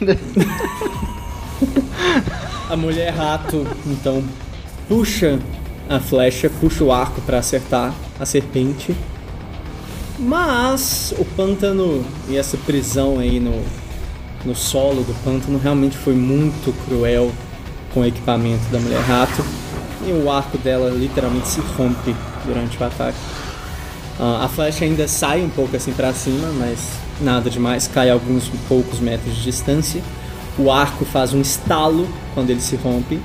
[2.68, 4.22] A mulher rato, então,
[4.88, 5.38] puxa
[5.88, 8.94] a flecha, puxa o arco pra acertar a serpente.
[10.18, 13.62] Mas o pântano e essa prisão aí no,
[14.44, 17.30] no solo do pântano realmente foi muito cruel
[17.92, 19.44] com o equipamento da mulher rato.
[20.06, 22.14] E o arco dela literalmente se rompe
[22.46, 23.18] durante o ataque.
[24.18, 28.12] Ah, a flecha ainda sai um pouco assim pra cima, mas nada demais, cai a
[28.12, 30.02] alguns poucos metros de distância.
[30.58, 33.20] O arco faz um estalo quando ele se rompe.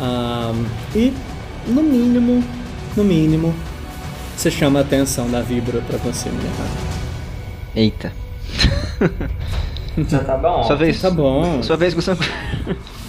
[0.00, 0.52] Ah,
[0.94, 1.12] e
[1.66, 2.44] no mínimo,
[2.96, 3.54] no mínimo,
[4.36, 6.94] você chama a atenção da víbora pra você, mulher rata.
[7.76, 8.12] Eita.
[10.08, 10.64] Já tá bom.
[10.64, 11.00] Sua vez.
[11.00, 11.62] Tá bom.
[11.62, 12.22] Sua vez, Gustavo.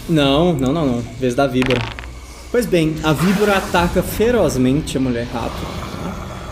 [0.08, 1.04] Não, não, não, não.
[1.20, 1.82] Vez da víbora.
[2.52, 5.85] Pois bem, a víbora ataca ferozmente a mulher rato.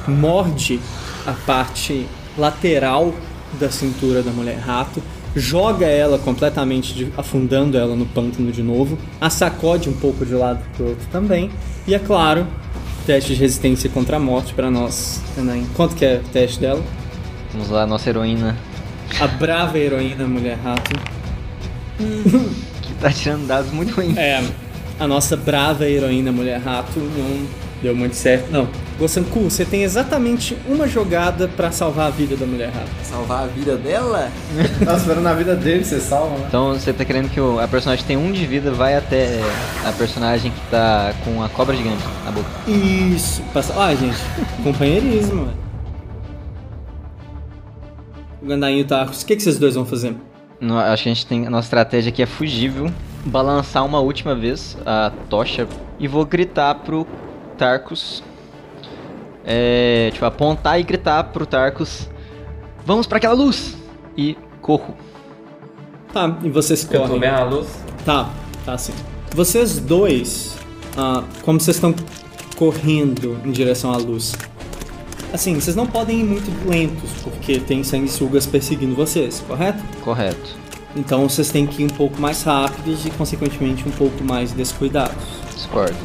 [0.07, 0.79] Morde
[1.25, 2.07] a parte
[2.37, 3.13] lateral
[3.59, 5.01] da cintura da mulher rato,
[5.35, 10.35] joga ela completamente, de- afundando ela no pântano de novo, a sacode um pouco de
[10.35, 11.49] um lado pro outro também,
[11.87, 12.45] e é claro,
[13.05, 15.21] teste de resistência contra a morte pra nós.
[15.75, 16.83] Quanto que é o teste dela?
[17.51, 18.57] Vamos lá, nossa heroína
[19.19, 20.91] A brava heroína mulher rato.
[22.81, 24.17] que tá tirando dados muito ruins.
[24.17, 24.43] É,
[24.99, 28.49] a nossa brava heroína mulher rato não deu muito certo.
[28.51, 28.67] Não.
[28.97, 32.89] Gosanku, você tem exatamente uma jogada pra salvar a vida da mulher rato.
[33.03, 34.31] Salvar a vida dela?
[34.83, 36.45] Tá esperando a vida dele, você salva, né?
[36.47, 39.39] Então você tá querendo que o- a personagem tem um de vida, vai até
[39.85, 42.47] a personagem que tá com a cobra gigante na boca.
[42.67, 43.41] Isso.
[43.53, 43.73] Passa...
[43.79, 44.17] Ah, gente,
[44.63, 45.35] companheirismo.
[45.41, 45.53] mano.
[48.41, 50.15] O Gandainho e o Tarcos, o que, que vocês dois vão fazer?
[50.59, 51.47] No- acho que a gente tem.
[51.47, 52.89] A nossa estratégia aqui é fugível.
[53.25, 55.65] Balançar uma última vez a tocha
[55.97, 57.07] e vou gritar pro
[57.53, 58.23] Tarkus.
[59.45, 60.09] É.
[60.13, 62.09] Tipo, apontar e gritar pro Tarkus.
[62.85, 63.77] Vamos pra aquela luz!
[64.17, 64.95] E corro.
[66.11, 67.19] Tá, e vocês Eu tô correm.
[67.19, 67.67] vendo a luz.
[68.05, 68.29] Tá,
[68.65, 68.93] tá sim.
[69.33, 70.55] Vocês dois,
[70.95, 71.93] ah, como vocês estão
[72.55, 74.33] correndo em direção à luz,
[75.33, 79.81] assim, vocês não podem ir muito lentos, porque tem sanguessugas perseguindo vocês, correto?
[80.03, 80.55] Correto.
[80.95, 85.23] Então vocês têm que ir um pouco mais rápidos e, consequentemente, um pouco mais descuidados.
[85.73, 85.95] Discordo.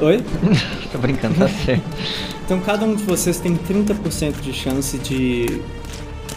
[0.00, 0.24] Oi?
[0.90, 1.84] Tô brincando, tá certo.
[2.44, 5.60] Então cada um de vocês tem 30% de chance de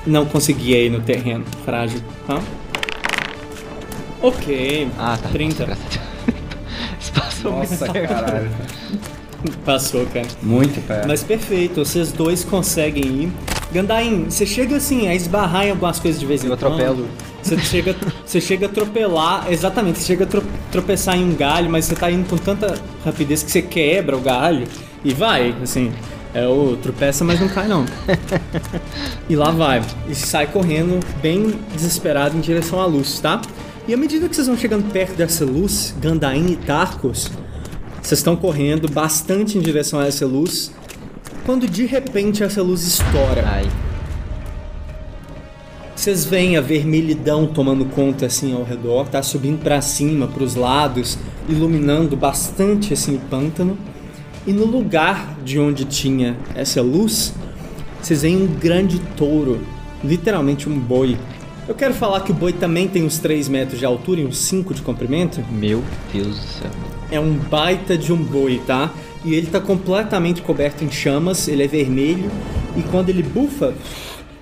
[0.06, 2.42] não conseguir ir no terreno frágil, tá?
[4.22, 4.90] Ok.
[5.00, 5.30] Ah, tá.
[5.30, 5.66] 30.
[5.66, 6.06] Graças a Deus.
[7.00, 8.52] Isso passou Nossa, muito caralho.
[9.64, 10.28] Passou, cara.
[10.42, 11.08] Muito perto.
[11.08, 13.32] Mas perfeito, vocês dois conseguem ir.
[13.76, 16.74] Gandain, você chega assim a esbarrar em algumas coisas de vez em Eu quando.
[16.74, 17.08] atropelo.
[17.44, 17.96] Você chega,
[18.26, 21.94] você chega a atropelar, exatamente, você chega a tro- tropeçar em um galho, mas você
[21.96, 24.66] tá indo com tanta rapidez que você quebra o galho
[25.04, 25.92] e vai, assim.
[26.34, 27.86] É o tropeça, mas não cai não.
[29.30, 29.82] E lá vai.
[30.10, 33.42] E sai correndo bem desesperado em direção à luz, tá?
[33.88, 37.32] E à medida que vocês vão chegando perto dessa luz, Gandain e Tarcos,
[38.02, 40.72] vocês estão correndo bastante em direção a essa luz,
[41.46, 43.44] quando de repente essa luz estoura.
[43.46, 43.70] Ai.
[45.96, 51.18] Vocês veem a vermelhidão tomando conta assim ao redor, tá subindo pra cima, pros lados,
[51.48, 53.78] iluminando bastante assim o pântano.
[54.46, 57.34] E no lugar de onde tinha essa luz,
[58.02, 59.62] vocês veem um grande touro,
[60.04, 61.18] literalmente um boi.
[61.68, 64.38] Eu quero falar que o boi também tem uns 3 metros de altura e uns
[64.38, 65.44] 5 de comprimento.
[65.50, 66.72] Meu Deus do céu.
[67.10, 68.92] É um baita de um boi, tá?
[69.26, 72.30] E ele tá completamente coberto em chamas, ele é vermelho
[72.78, 73.74] e quando ele bufa,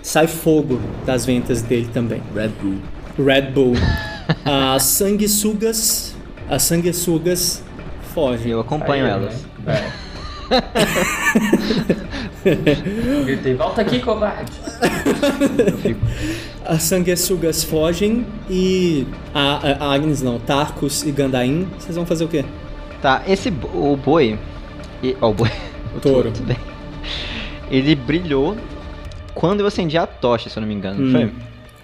[0.02, 2.22] sai fogo das ventas dele também.
[2.36, 2.78] Red Bull.
[3.18, 3.76] Red Bull.
[4.44, 6.14] As sanguessugas,
[6.50, 7.64] as sanguessugas
[8.14, 8.52] fogem.
[8.52, 9.46] Eu acompanho Aí, elas.
[9.66, 9.94] né?
[13.26, 14.52] Gritei, volta aqui, covarde.
[15.66, 16.00] Eu fico.
[16.66, 22.28] As sanguessugas fogem e a, a Agnes não, Tarcus e Gandain, vocês vão fazer o
[22.28, 22.44] quê?
[23.02, 24.38] Tá, esse o boi.
[25.04, 25.50] E- Ó, o boi.
[25.96, 26.32] O touro.
[26.32, 26.58] Tudo bem.
[27.70, 28.56] Ele brilhou
[29.34, 31.04] quando eu acendi a tocha, se eu não me engano.
[31.06, 31.12] Hum.
[31.12, 31.32] Foi?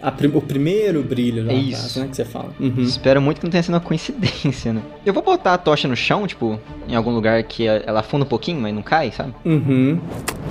[0.01, 1.99] A prim- o primeiro brilho lá É atrás, isso.
[1.99, 2.51] né, que você fala.
[2.57, 2.73] Uhum.
[2.77, 4.81] Espero muito que não tenha sido uma coincidência, né?
[5.05, 8.27] Eu vou botar a tocha no chão, tipo, em algum lugar que ela afunda um
[8.27, 9.33] pouquinho, mas não cai, sabe?
[9.43, 9.99] Uhum.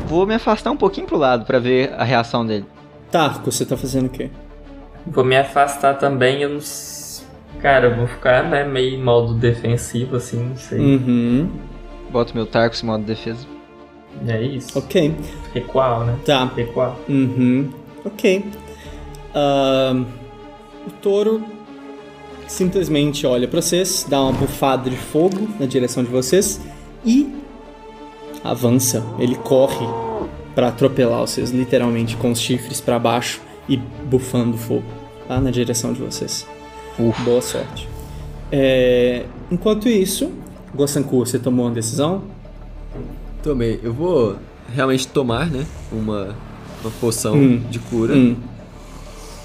[0.07, 2.67] Vou me afastar um pouquinho pro lado pra ver a reação dele.
[3.11, 4.29] Tarcus, você tá fazendo o quê?
[5.07, 6.61] Vou me afastar também, eu não
[7.61, 10.79] Cara, eu vou ficar né, meio em modo defensivo, assim, não sei.
[10.79, 11.49] Uhum.
[12.11, 13.47] Boto meu Tarkus em modo de defesa.
[14.27, 14.79] É isso.
[14.79, 15.15] Ok.
[15.55, 16.19] Recuar, né?
[16.25, 16.51] Tá.
[16.57, 16.97] Recuar.
[17.09, 17.71] Uhum.
[18.05, 18.45] Ok.
[19.35, 20.05] Ahn,
[20.87, 21.45] o touro
[22.47, 26.61] simplesmente olha pra vocês, dá uma bufada de fogo na direção de vocês
[27.05, 27.31] e
[28.43, 29.05] avança.
[29.19, 29.87] Ele corre
[30.55, 34.85] pra atropelar vocês, literalmente com os chifres pra baixo e bufando fogo
[35.29, 36.47] lá na direção de vocês.
[36.99, 37.23] Ufa.
[37.23, 37.89] Boa sorte.
[38.51, 40.33] É, enquanto isso,
[40.75, 42.23] Gosanku, você tomou uma decisão?
[43.43, 43.81] Tomei.
[43.83, 44.37] Eu vou
[44.75, 45.65] realmente tomar, né?
[45.93, 46.35] Uma,
[46.83, 47.63] uma poção Hum.
[47.71, 48.15] de cura.
[48.15, 48.37] Hum.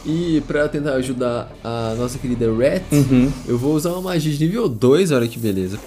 [0.05, 3.31] E pra tentar ajudar a nossa querida Rat, Uhum.
[3.47, 5.79] eu vou usar uma magia de nível 2, olha que beleza.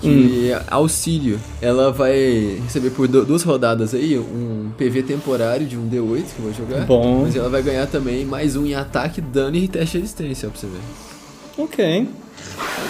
[0.00, 1.38] Que é auxílio.
[1.60, 6.38] Ela vai receber por du- duas rodadas aí um PV temporário de um D8 que
[6.40, 6.84] eu vou jogar.
[6.86, 7.22] Bom.
[7.22, 10.50] Mas ela vai ganhar também mais um em ataque, dano e teste de resistência, ó,
[10.52, 11.62] pra você ver.
[11.62, 12.08] Ok.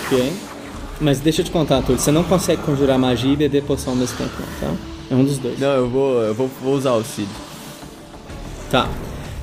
[0.06, 0.32] Ok.
[1.02, 2.00] Mas deixa eu te contar, Túlio.
[2.00, 4.74] Você não consegue conjurar magia e beber poção nesse tempo, não, tá?
[5.10, 5.58] É um dos dois.
[5.58, 7.28] Não, eu vou, eu vou, vou usar auxílio.
[8.70, 8.88] Tá.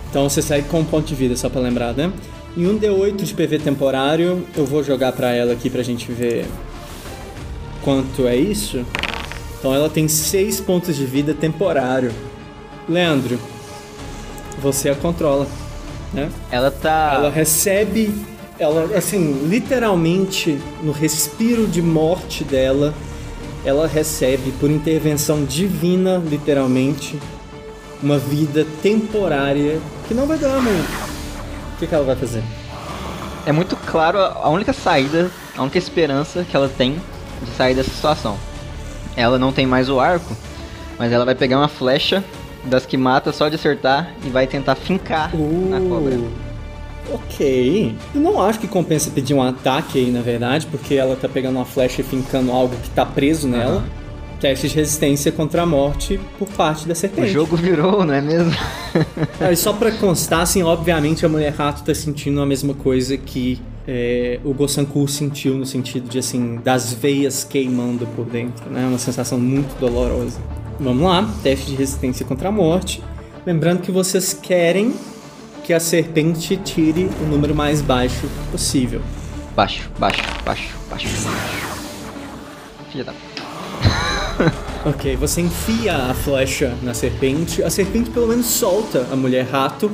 [0.10, 2.12] Então você segue com um ponto de vida, só pra lembrar, né?
[2.58, 6.46] Em um D8 de PV temporário, eu vou jogar pra ela aqui pra gente ver
[7.84, 8.84] quanto é isso.
[9.60, 12.12] Então ela tem 6 pontos de vida temporário.
[12.88, 13.38] Leandro,
[14.62, 15.46] você a controla,
[16.14, 16.30] né?
[16.50, 17.12] Ela tá.
[17.16, 18.12] Ela recebe,
[18.60, 22.94] ela assim, literalmente no respiro de morte dela,
[23.66, 27.18] ela recebe por intervenção divina, literalmente,
[28.02, 31.10] uma vida temporária que não vai durar muito.
[31.76, 32.44] O que, que ela vai fazer?
[33.46, 37.02] É muito claro a a única saída, a única esperança que ela tem
[37.42, 38.38] de sair dessa situação.
[39.16, 40.36] Ela não tem mais o arco,
[40.98, 42.24] mas ela vai pegar uma flecha
[42.66, 46.18] das que mata só de acertar e vai tentar fincar na cobra.
[47.14, 47.96] Ok.
[48.14, 51.56] Eu não acho que compensa pedir um ataque aí, na verdade, porque ela tá pegando
[51.58, 53.84] uma flecha e fincando algo que tá preso nela.
[54.40, 57.28] Teste de resistência contra a morte por parte da O serpente.
[57.30, 58.52] jogo virou, não é mesmo?
[59.40, 63.18] Ah, e só pra constar, assim, obviamente a mulher rato tá sentindo a mesma coisa
[63.18, 68.86] que é, o Gosanku sentiu no sentido de, assim, das veias queimando por dentro, né?
[68.88, 70.40] Uma sensação muito dolorosa.
[70.80, 73.04] Vamos lá, teste de resistência contra a morte.
[73.46, 74.94] Lembrando que vocês querem
[75.70, 79.04] que a serpente tire o número mais baixo possível.
[79.56, 81.08] baixo, baixo, baixo, baixo.
[82.92, 83.14] Filha da.
[84.90, 87.62] Ok, você enfia a flecha na serpente.
[87.62, 89.92] A serpente pelo menos solta a mulher rato,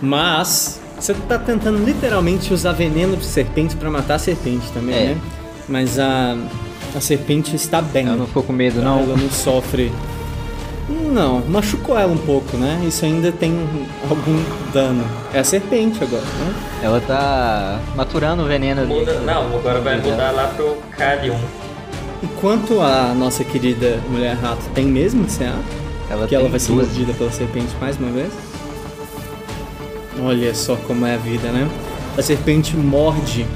[0.00, 5.04] mas você tá tentando literalmente usar veneno de serpente pra matar a serpente também, É.
[5.10, 5.20] né?
[5.68, 6.36] Mas a,
[6.96, 8.06] a serpente está bem.
[8.08, 8.98] Ela não ficou com medo, não?
[9.04, 9.92] Ela não sofre.
[10.88, 12.82] Não, machucou ela um pouco, né?
[12.86, 13.52] Isso ainda tem
[14.08, 14.42] algum
[14.72, 15.04] dano.
[15.32, 16.54] É a serpente agora, né?
[16.82, 18.92] Ela tá maturando o veneno ali.
[18.92, 21.38] Muda, não, agora vai mudar lá pro Kalium.
[22.22, 25.54] E quanto a nossa querida mulher rato tem mesmo CA?
[26.10, 26.88] Ela que ela vai ser 12.
[26.88, 28.32] mordida pela serpente mais uma vez?
[30.20, 31.68] Olha só como é a vida, né?
[32.16, 33.46] A serpente morde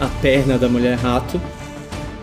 [0.00, 1.40] a perna da mulher rato,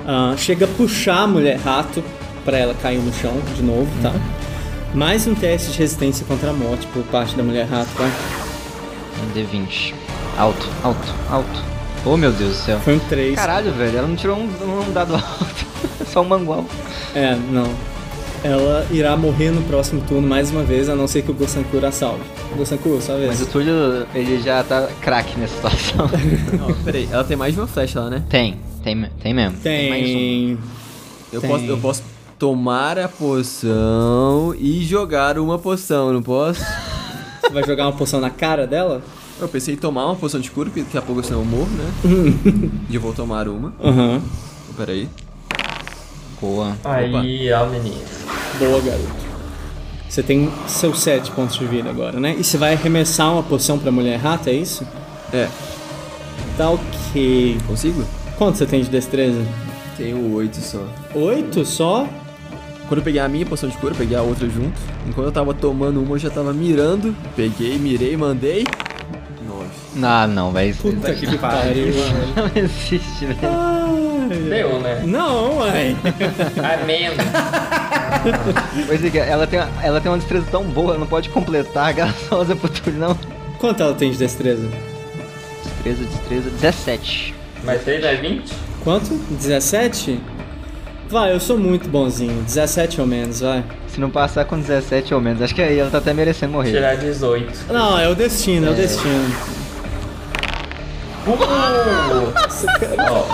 [0.06, 2.04] ah, chega a puxar a mulher rato
[2.44, 4.14] para ela cair no chão de novo, tá?
[4.94, 8.10] Mais um teste de resistência contra a morte por parte da mulher rato, tá?
[9.24, 9.94] Um D20.
[10.38, 11.64] Alto, alto, alto.
[12.06, 12.80] Oh meu Deus do céu.
[12.80, 13.36] Foi um 3.
[13.36, 14.44] Caralho, velho, ela não tirou um,
[14.90, 15.66] um dado alto.
[16.08, 16.66] Só um mangual.
[17.14, 17.72] É, não.
[18.44, 21.78] Ela irá morrer no próximo turno mais uma vez, a não ser que o Gosanku
[21.86, 22.24] a salve.
[22.58, 23.28] Gosanku, sua vez.
[23.28, 26.10] Mas o Túlio, ele já tá craque nessa situação.
[26.60, 28.24] Não, peraí, ela tem mais de uma flecha lá, né?
[28.30, 29.58] tem, tem, tem mesmo.
[29.64, 30.14] mais um.
[30.14, 30.58] Tem.
[31.32, 31.50] Eu Tem.
[31.50, 32.04] posso, eu posso
[32.42, 36.60] tomar a poção e jogar uma poção, não posso?
[37.40, 39.04] Você vai jogar uma poção na cara dela?
[39.40, 41.70] Eu pensei em tomar uma poção de cura, porque daqui a pouco senão eu morro,
[41.70, 41.94] né?
[42.90, 43.72] e eu vou tomar uma.
[43.80, 44.24] Aham.
[44.76, 45.08] Peraí.
[46.42, 46.76] Boa.
[46.84, 48.02] Aí, ó, menino.
[48.58, 49.14] Boa, garoto.
[50.10, 52.36] Você tem seus 7 pontos de vida agora, né?
[52.40, 54.84] E você vai arremessar uma poção pra mulher rata, é isso?
[55.32, 55.48] É,
[56.58, 57.60] Tá ok.
[57.68, 58.04] consigo?
[58.36, 59.46] Quanto você tem de destreza?
[59.96, 60.84] Tenho oito só.
[61.14, 62.08] 8 só?
[62.92, 64.78] Quando eu peguei a minha poção de cura, eu peguei a outra junto.
[65.08, 67.16] Enquanto eu tava tomando uma, eu já tava mirando.
[67.38, 68.66] Peguei, mirei, mandei.
[69.48, 69.70] Nove.
[70.04, 70.76] Ah, não, velho.
[70.76, 72.34] Puta que pariu, mano.
[72.36, 73.40] não existe, velho.
[73.44, 75.04] Ai, Deu, né?
[75.06, 75.96] Não, mãe.
[76.82, 77.08] Amém.
[78.86, 81.94] Pois é, que ela tem, ela tem uma destreza tão boa, ela não pode completar
[81.96, 83.18] graçosa pro Túlio, não.
[83.58, 84.68] Quanto ela tem de destreza?
[85.64, 87.36] Destreza, destreza, 17.
[87.64, 88.54] Mas 3 é 20?
[88.84, 89.14] Quanto?
[89.30, 90.20] 17?
[91.12, 92.42] Vai, eu sou muito bonzinho.
[92.44, 93.66] 17 ou menos, vai.
[93.90, 96.72] Se não passar com 17 ou menos, acho que aí ela tá até merecendo morrer.
[96.72, 97.74] Tirar 18.
[97.74, 99.36] Não, é o destino, é, o destino.
[103.10, 103.26] Ó,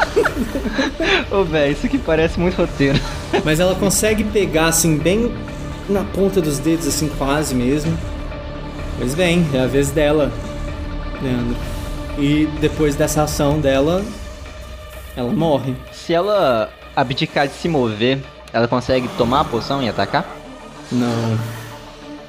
[1.40, 3.00] Ô, velho, isso aqui parece muito roteiro.
[3.46, 5.32] Mas ela consegue pegar assim, bem
[5.88, 7.96] na ponta dos dedos, assim, quase mesmo.
[8.98, 10.32] Pois bem, é a vez dela,
[11.22, 11.56] Leandro.
[12.18, 14.04] E depois dessa ação dela,
[15.16, 15.76] ela morre.
[15.92, 18.20] Se ela abdicar de se mover,
[18.52, 20.28] ela consegue tomar a poção e atacar?
[20.92, 21.38] Não.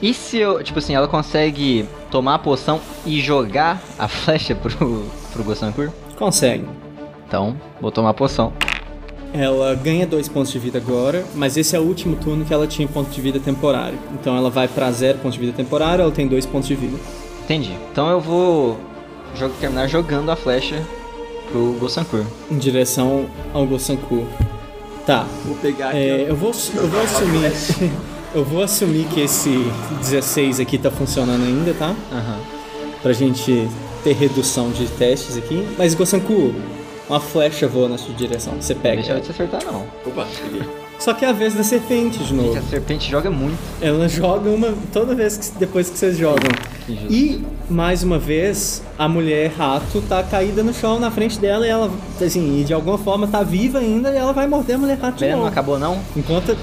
[0.02, 5.06] E se eu, tipo assim, ela consegue tomar a poção e jogar a flecha pro,
[5.32, 5.90] pro Gosankur?
[6.18, 6.66] Consegue.
[7.26, 8.52] Então, vou tomar a poção.
[9.32, 12.66] Ela ganha dois pontos de vida agora, mas esse é o último turno que ela
[12.66, 13.98] tinha ponto de vida temporário.
[14.12, 16.96] Então ela vai pra zero ponto de vida temporário, ela tem dois pontos de vida.
[17.44, 17.72] Entendi.
[17.90, 18.78] Então eu vou
[19.60, 20.82] terminar jogando a flecha
[21.50, 22.24] pro Gosankur.
[22.50, 24.26] Em direção ao Gosanku.
[25.08, 25.26] Tá.
[25.46, 25.96] Vou pegar aqui.
[25.96, 27.52] É, eu, vou, eu vou assumir.
[28.34, 29.48] eu vou assumir que esse
[30.02, 31.96] 16 aqui tá funcionando ainda, tá?
[32.12, 32.38] Aham.
[33.02, 33.66] Pra gente
[34.04, 35.66] ter redução de testes aqui.
[35.78, 36.54] Mas Gosanku,
[37.08, 38.60] uma flecha voa na sua direção.
[38.60, 38.96] Você pega.
[38.96, 39.86] Deixa eu te acertar, não.
[40.04, 40.60] Opa, peguei.
[40.98, 42.52] Só que é a vez da serpente de novo.
[42.52, 43.56] Gente, a serpente joga muito.
[43.80, 46.50] Ela joga uma toda vez que depois que vocês jogam.
[47.08, 51.70] E mais uma vez, a mulher rato tá caída no chão na frente dela e
[51.70, 51.90] ela,
[52.20, 55.22] assim, e de alguma forma tá viva ainda e ela vai morder a mulher rato
[55.24, 55.98] O não acabou, não?
[56.16, 56.56] Enquanto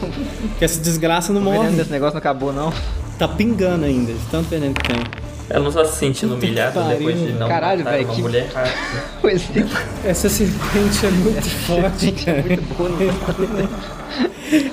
[0.58, 2.74] que essa desgraça não O veneno morre, desse negócio não acabou, não?
[3.18, 4.98] tá pingando ainda, de tanto veneno que tem.
[5.50, 8.22] Ela não está se sentindo Puta humilhada depois de não Caralho, matar velho, uma que-
[8.22, 8.48] mulher
[10.04, 10.10] é.
[10.10, 12.44] Essa serpente é muito forte, cara.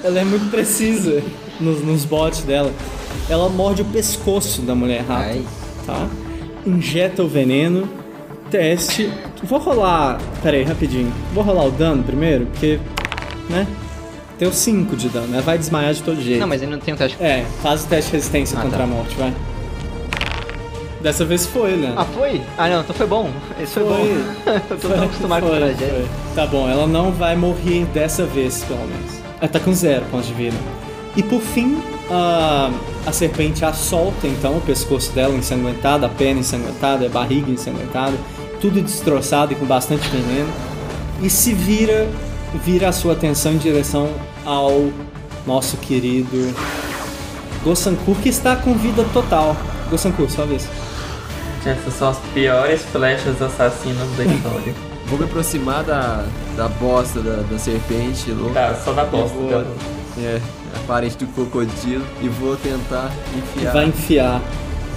[0.05, 1.23] Ela é muito precisa
[1.61, 2.73] nos, nos botes dela.
[3.28, 5.44] Ela morde o pescoço da mulher rato, Ai.
[5.86, 6.07] tá?
[6.66, 7.89] Injeta o veneno.
[8.51, 9.11] Teste.
[9.43, 10.19] Vou rolar.
[10.43, 11.12] Pera aí, rapidinho.
[11.32, 12.78] Vou rolar o dano primeiro, porque.
[13.49, 13.66] Né?
[14.39, 15.32] Deu 5 de dano.
[15.32, 16.40] Ela vai desmaiar de todo jeito.
[16.40, 17.16] Não, mas ele não tem um teste.
[17.23, 18.85] É, faz o teste de resistência Ah, contra tá.
[18.85, 19.32] a morte, vai.
[21.02, 21.92] Dessa vez foi, né?
[21.96, 22.40] Ah, foi?
[22.56, 23.28] Ah, não, então foi bom.
[23.60, 23.98] Esse foi, bom.
[24.70, 25.88] Eu tô tão acostumado com Foi, tragédia.
[25.88, 26.08] foi.
[26.36, 29.12] Tá bom, ela não vai morrer dessa vez, pelo menos.
[29.40, 30.56] Ela tá com zero pontos de vida.
[31.16, 32.70] E por fim, a,
[33.04, 38.16] a serpente a solta então o pescoço dela ensanguentado, a perna ensanguentada, a barriga ensanguentada,
[38.60, 40.48] tudo destroçado e com bastante veneno.
[41.20, 42.08] E se vira,
[42.64, 44.08] vira a sua atenção em direção
[44.46, 44.88] ao
[45.46, 46.54] nosso querido
[47.64, 49.56] Gossankur, que está com vida total.
[49.90, 50.66] Gossankur, só vez.
[51.64, 54.74] Essas são as piores flechas assassinas da história.
[55.06, 56.24] Vou me aproximar da,
[56.56, 58.55] da bosta da, da serpente louca.
[58.55, 59.66] Tá, só da bosta vou- dela.
[60.18, 60.40] É,
[60.74, 62.05] a parente do crocodilo.
[62.22, 64.40] E vou tentar enfiar Vai enfiar.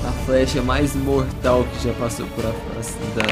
[0.07, 3.25] a flecha mais mortal que já passou por a face da.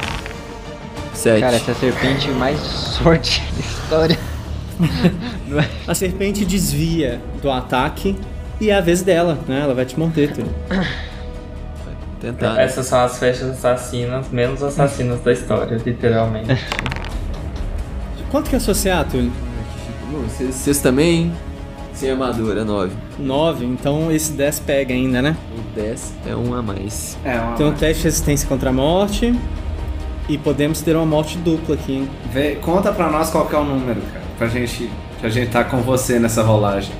[1.14, 1.40] Sete.
[1.40, 4.18] Cara, essa é a serpente mais sorte da história.
[5.48, 5.68] Não é?
[5.86, 8.16] A serpente desvia do ataque
[8.60, 9.60] e é a vez dela, né?
[9.62, 10.42] Ela vai te morder, tu.
[12.32, 12.54] Tentar.
[12.54, 12.64] né?
[12.64, 16.48] Essas são as flechas assassinas, menos assassinas da história, literalmente.
[18.30, 18.58] Quanto que é?
[20.10, 21.32] Bom, vocês, também.
[21.92, 22.90] Sem armadura, 9.
[23.18, 25.36] 9, então esse 10 pega ainda, né?
[25.56, 27.16] O 10 é um a mais.
[27.24, 27.52] É, uma...
[27.56, 29.32] Tem um teste de resistência contra a morte.
[30.28, 32.10] E podemos ter uma morte dupla aqui, hein?
[32.32, 34.24] Vê- conta pra nós qual que é o número, cara.
[34.38, 34.90] Pra gente,
[35.20, 36.92] pra gente tá com você nessa rolagem.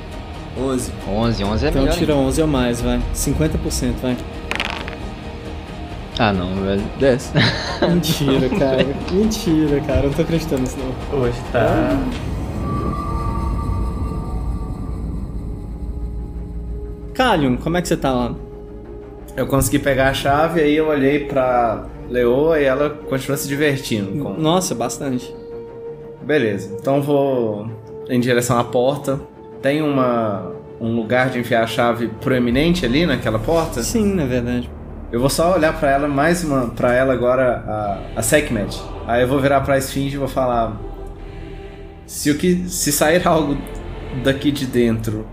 [0.56, 0.92] 11.
[1.08, 1.96] 11, 11 é Então melhor.
[1.96, 3.00] tira 11 ou mais, vai.
[3.14, 4.16] 50%, vai.
[6.18, 6.82] Ah, não, velho.
[7.00, 7.32] 10.
[7.88, 8.86] Mentira, cara.
[9.10, 10.00] Mentira, cara.
[10.00, 11.20] Eu não tô acreditando nisso, não.
[11.20, 11.98] Hoje tá.
[17.14, 18.34] Kalion, como é que você tá lá?
[19.36, 24.22] Eu consegui pegar a chave, aí eu olhei pra Leoa e ela continua se divertindo.
[24.22, 24.34] Com...
[24.34, 25.34] Nossa, bastante.
[26.22, 27.68] Beleza, então vou
[28.08, 29.20] em direção à porta.
[29.60, 33.82] Tem uma, um lugar de enfiar a chave proeminente ali naquela porta?
[33.82, 34.70] Sim, na verdade.
[35.14, 38.82] Eu vou só olhar pra ela mais uma, para ela agora a, a Sekhmet.
[39.06, 40.76] Aí eu vou virar pra Esfinge e vou falar:
[42.04, 43.56] se o que se sair algo
[44.24, 45.24] daqui de dentro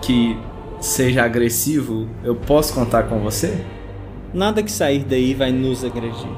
[0.00, 0.38] que
[0.80, 3.62] seja agressivo, eu posso contar com você?
[4.32, 6.30] Nada que sair daí vai nos agredir.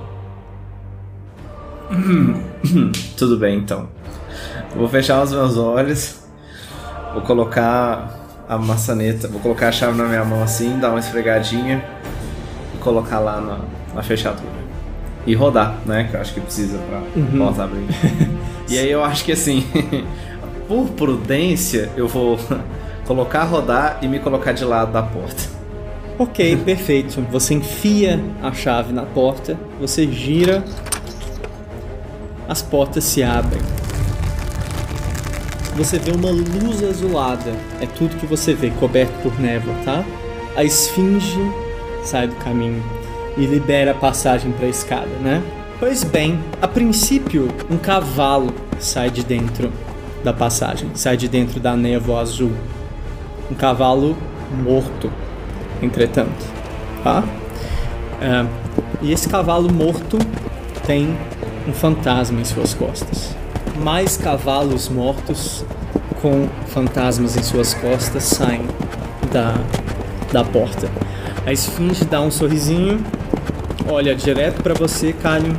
[3.16, 3.88] Tudo bem então.
[4.74, 6.20] Vou fechar os meus olhos.
[7.12, 11.94] Vou colocar a maçaneta, vou colocar a chave na minha mão assim, dar uma esfregadinha
[12.86, 13.58] colocar lá na,
[13.96, 14.64] na fechadura.
[15.26, 16.04] E rodar, né?
[16.08, 17.02] Que eu acho que precisa pra
[17.36, 17.84] porta abrir.
[18.70, 19.66] e aí eu acho que assim,
[20.68, 22.38] por prudência, eu vou
[23.04, 25.56] colocar rodar e me colocar de lado da porta.
[26.16, 27.20] Ok, perfeito.
[27.32, 30.64] Você enfia a chave na porta, você gira,
[32.48, 33.60] as portas se abrem.
[35.76, 40.04] Você vê uma luz azulada, é tudo que você vê, coberto por névoa, tá?
[40.56, 41.65] A esfinge
[42.06, 42.82] sai do caminho
[43.36, 45.42] e libera a passagem para a escada, né?
[45.78, 49.70] Pois bem, a princípio, um cavalo sai de dentro
[50.24, 52.52] da passagem, sai de dentro da névoa azul.
[53.50, 54.16] Um cavalo
[54.64, 55.12] morto,
[55.82, 56.44] entretanto,
[57.04, 57.22] tá?
[58.20, 58.46] É,
[59.02, 60.18] e esse cavalo morto
[60.86, 61.16] tem
[61.68, 63.36] um fantasma em suas costas.
[63.82, 65.64] Mais cavalos mortos
[66.22, 68.62] com fantasmas em suas costas saem
[69.30, 69.54] da,
[70.32, 70.88] da porta.
[71.46, 73.00] A esfinge dá um sorrisinho,
[73.88, 75.54] olha direto para você, Kalion,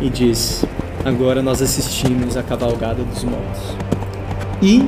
[0.00, 0.64] e diz:
[1.04, 3.76] Agora nós assistimos a cavalgada dos mortos.
[4.62, 4.82] E,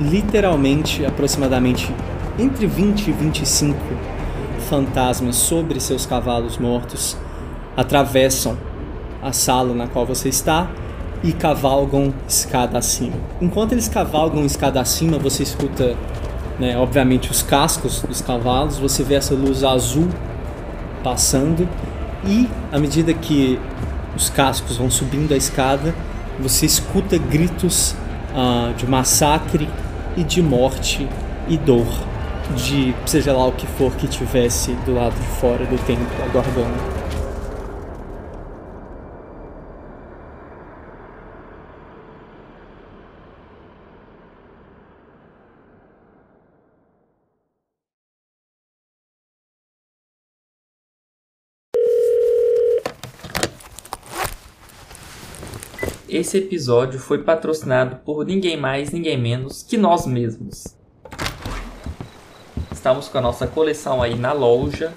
[0.00, 1.94] literalmente, aproximadamente
[2.36, 3.78] entre 20 e 25
[4.68, 7.16] fantasmas sobre seus cavalos mortos
[7.76, 8.58] atravessam
[9.22, 10.68] a sala na qual você está
[11.22, 13.14] e cavalgam escada acima.
[13.40, 15.96] Enquanto eles cavalgam escada acima, você escuta,
[16.62, 20.08] né, obviamente, os cascos dos cavalos, você vê essa luz azul
[21.02, 21.68] passando
[22.24, 23.58] e, à medida que
[24.14, 25.92] os cascos vão subindo a escada,
[26.38, 27.96] você escuta gritos
[28.32, 29.68] ah, de massacre
[30.16, 31.08] e de morte
[31.48, 31.88] e dor
[32.54, 37.01] de seja lá o que for que tivesse do lado de fora do templo aguardando.
[56.22, 60.68] Esse episódio foi patrocinado por ninguém mais, ninguém menos que nós mesmos.
[62.70, 64.92] Estamos com a nossa coleção aí na loja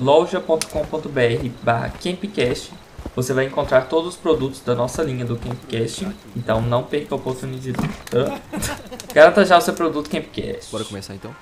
[0.00, 2.72] loja.com.br barra Campcast
[3.16, 6.06] você vai encontrar todos os produtos da nossa linha do Campcast.
[6.36, 7.78] Então não perca a oportunidade de.
[9.12, 10.70] Garanta já o seu produto Campcast.
[10.70, 11.34] Bora começar então?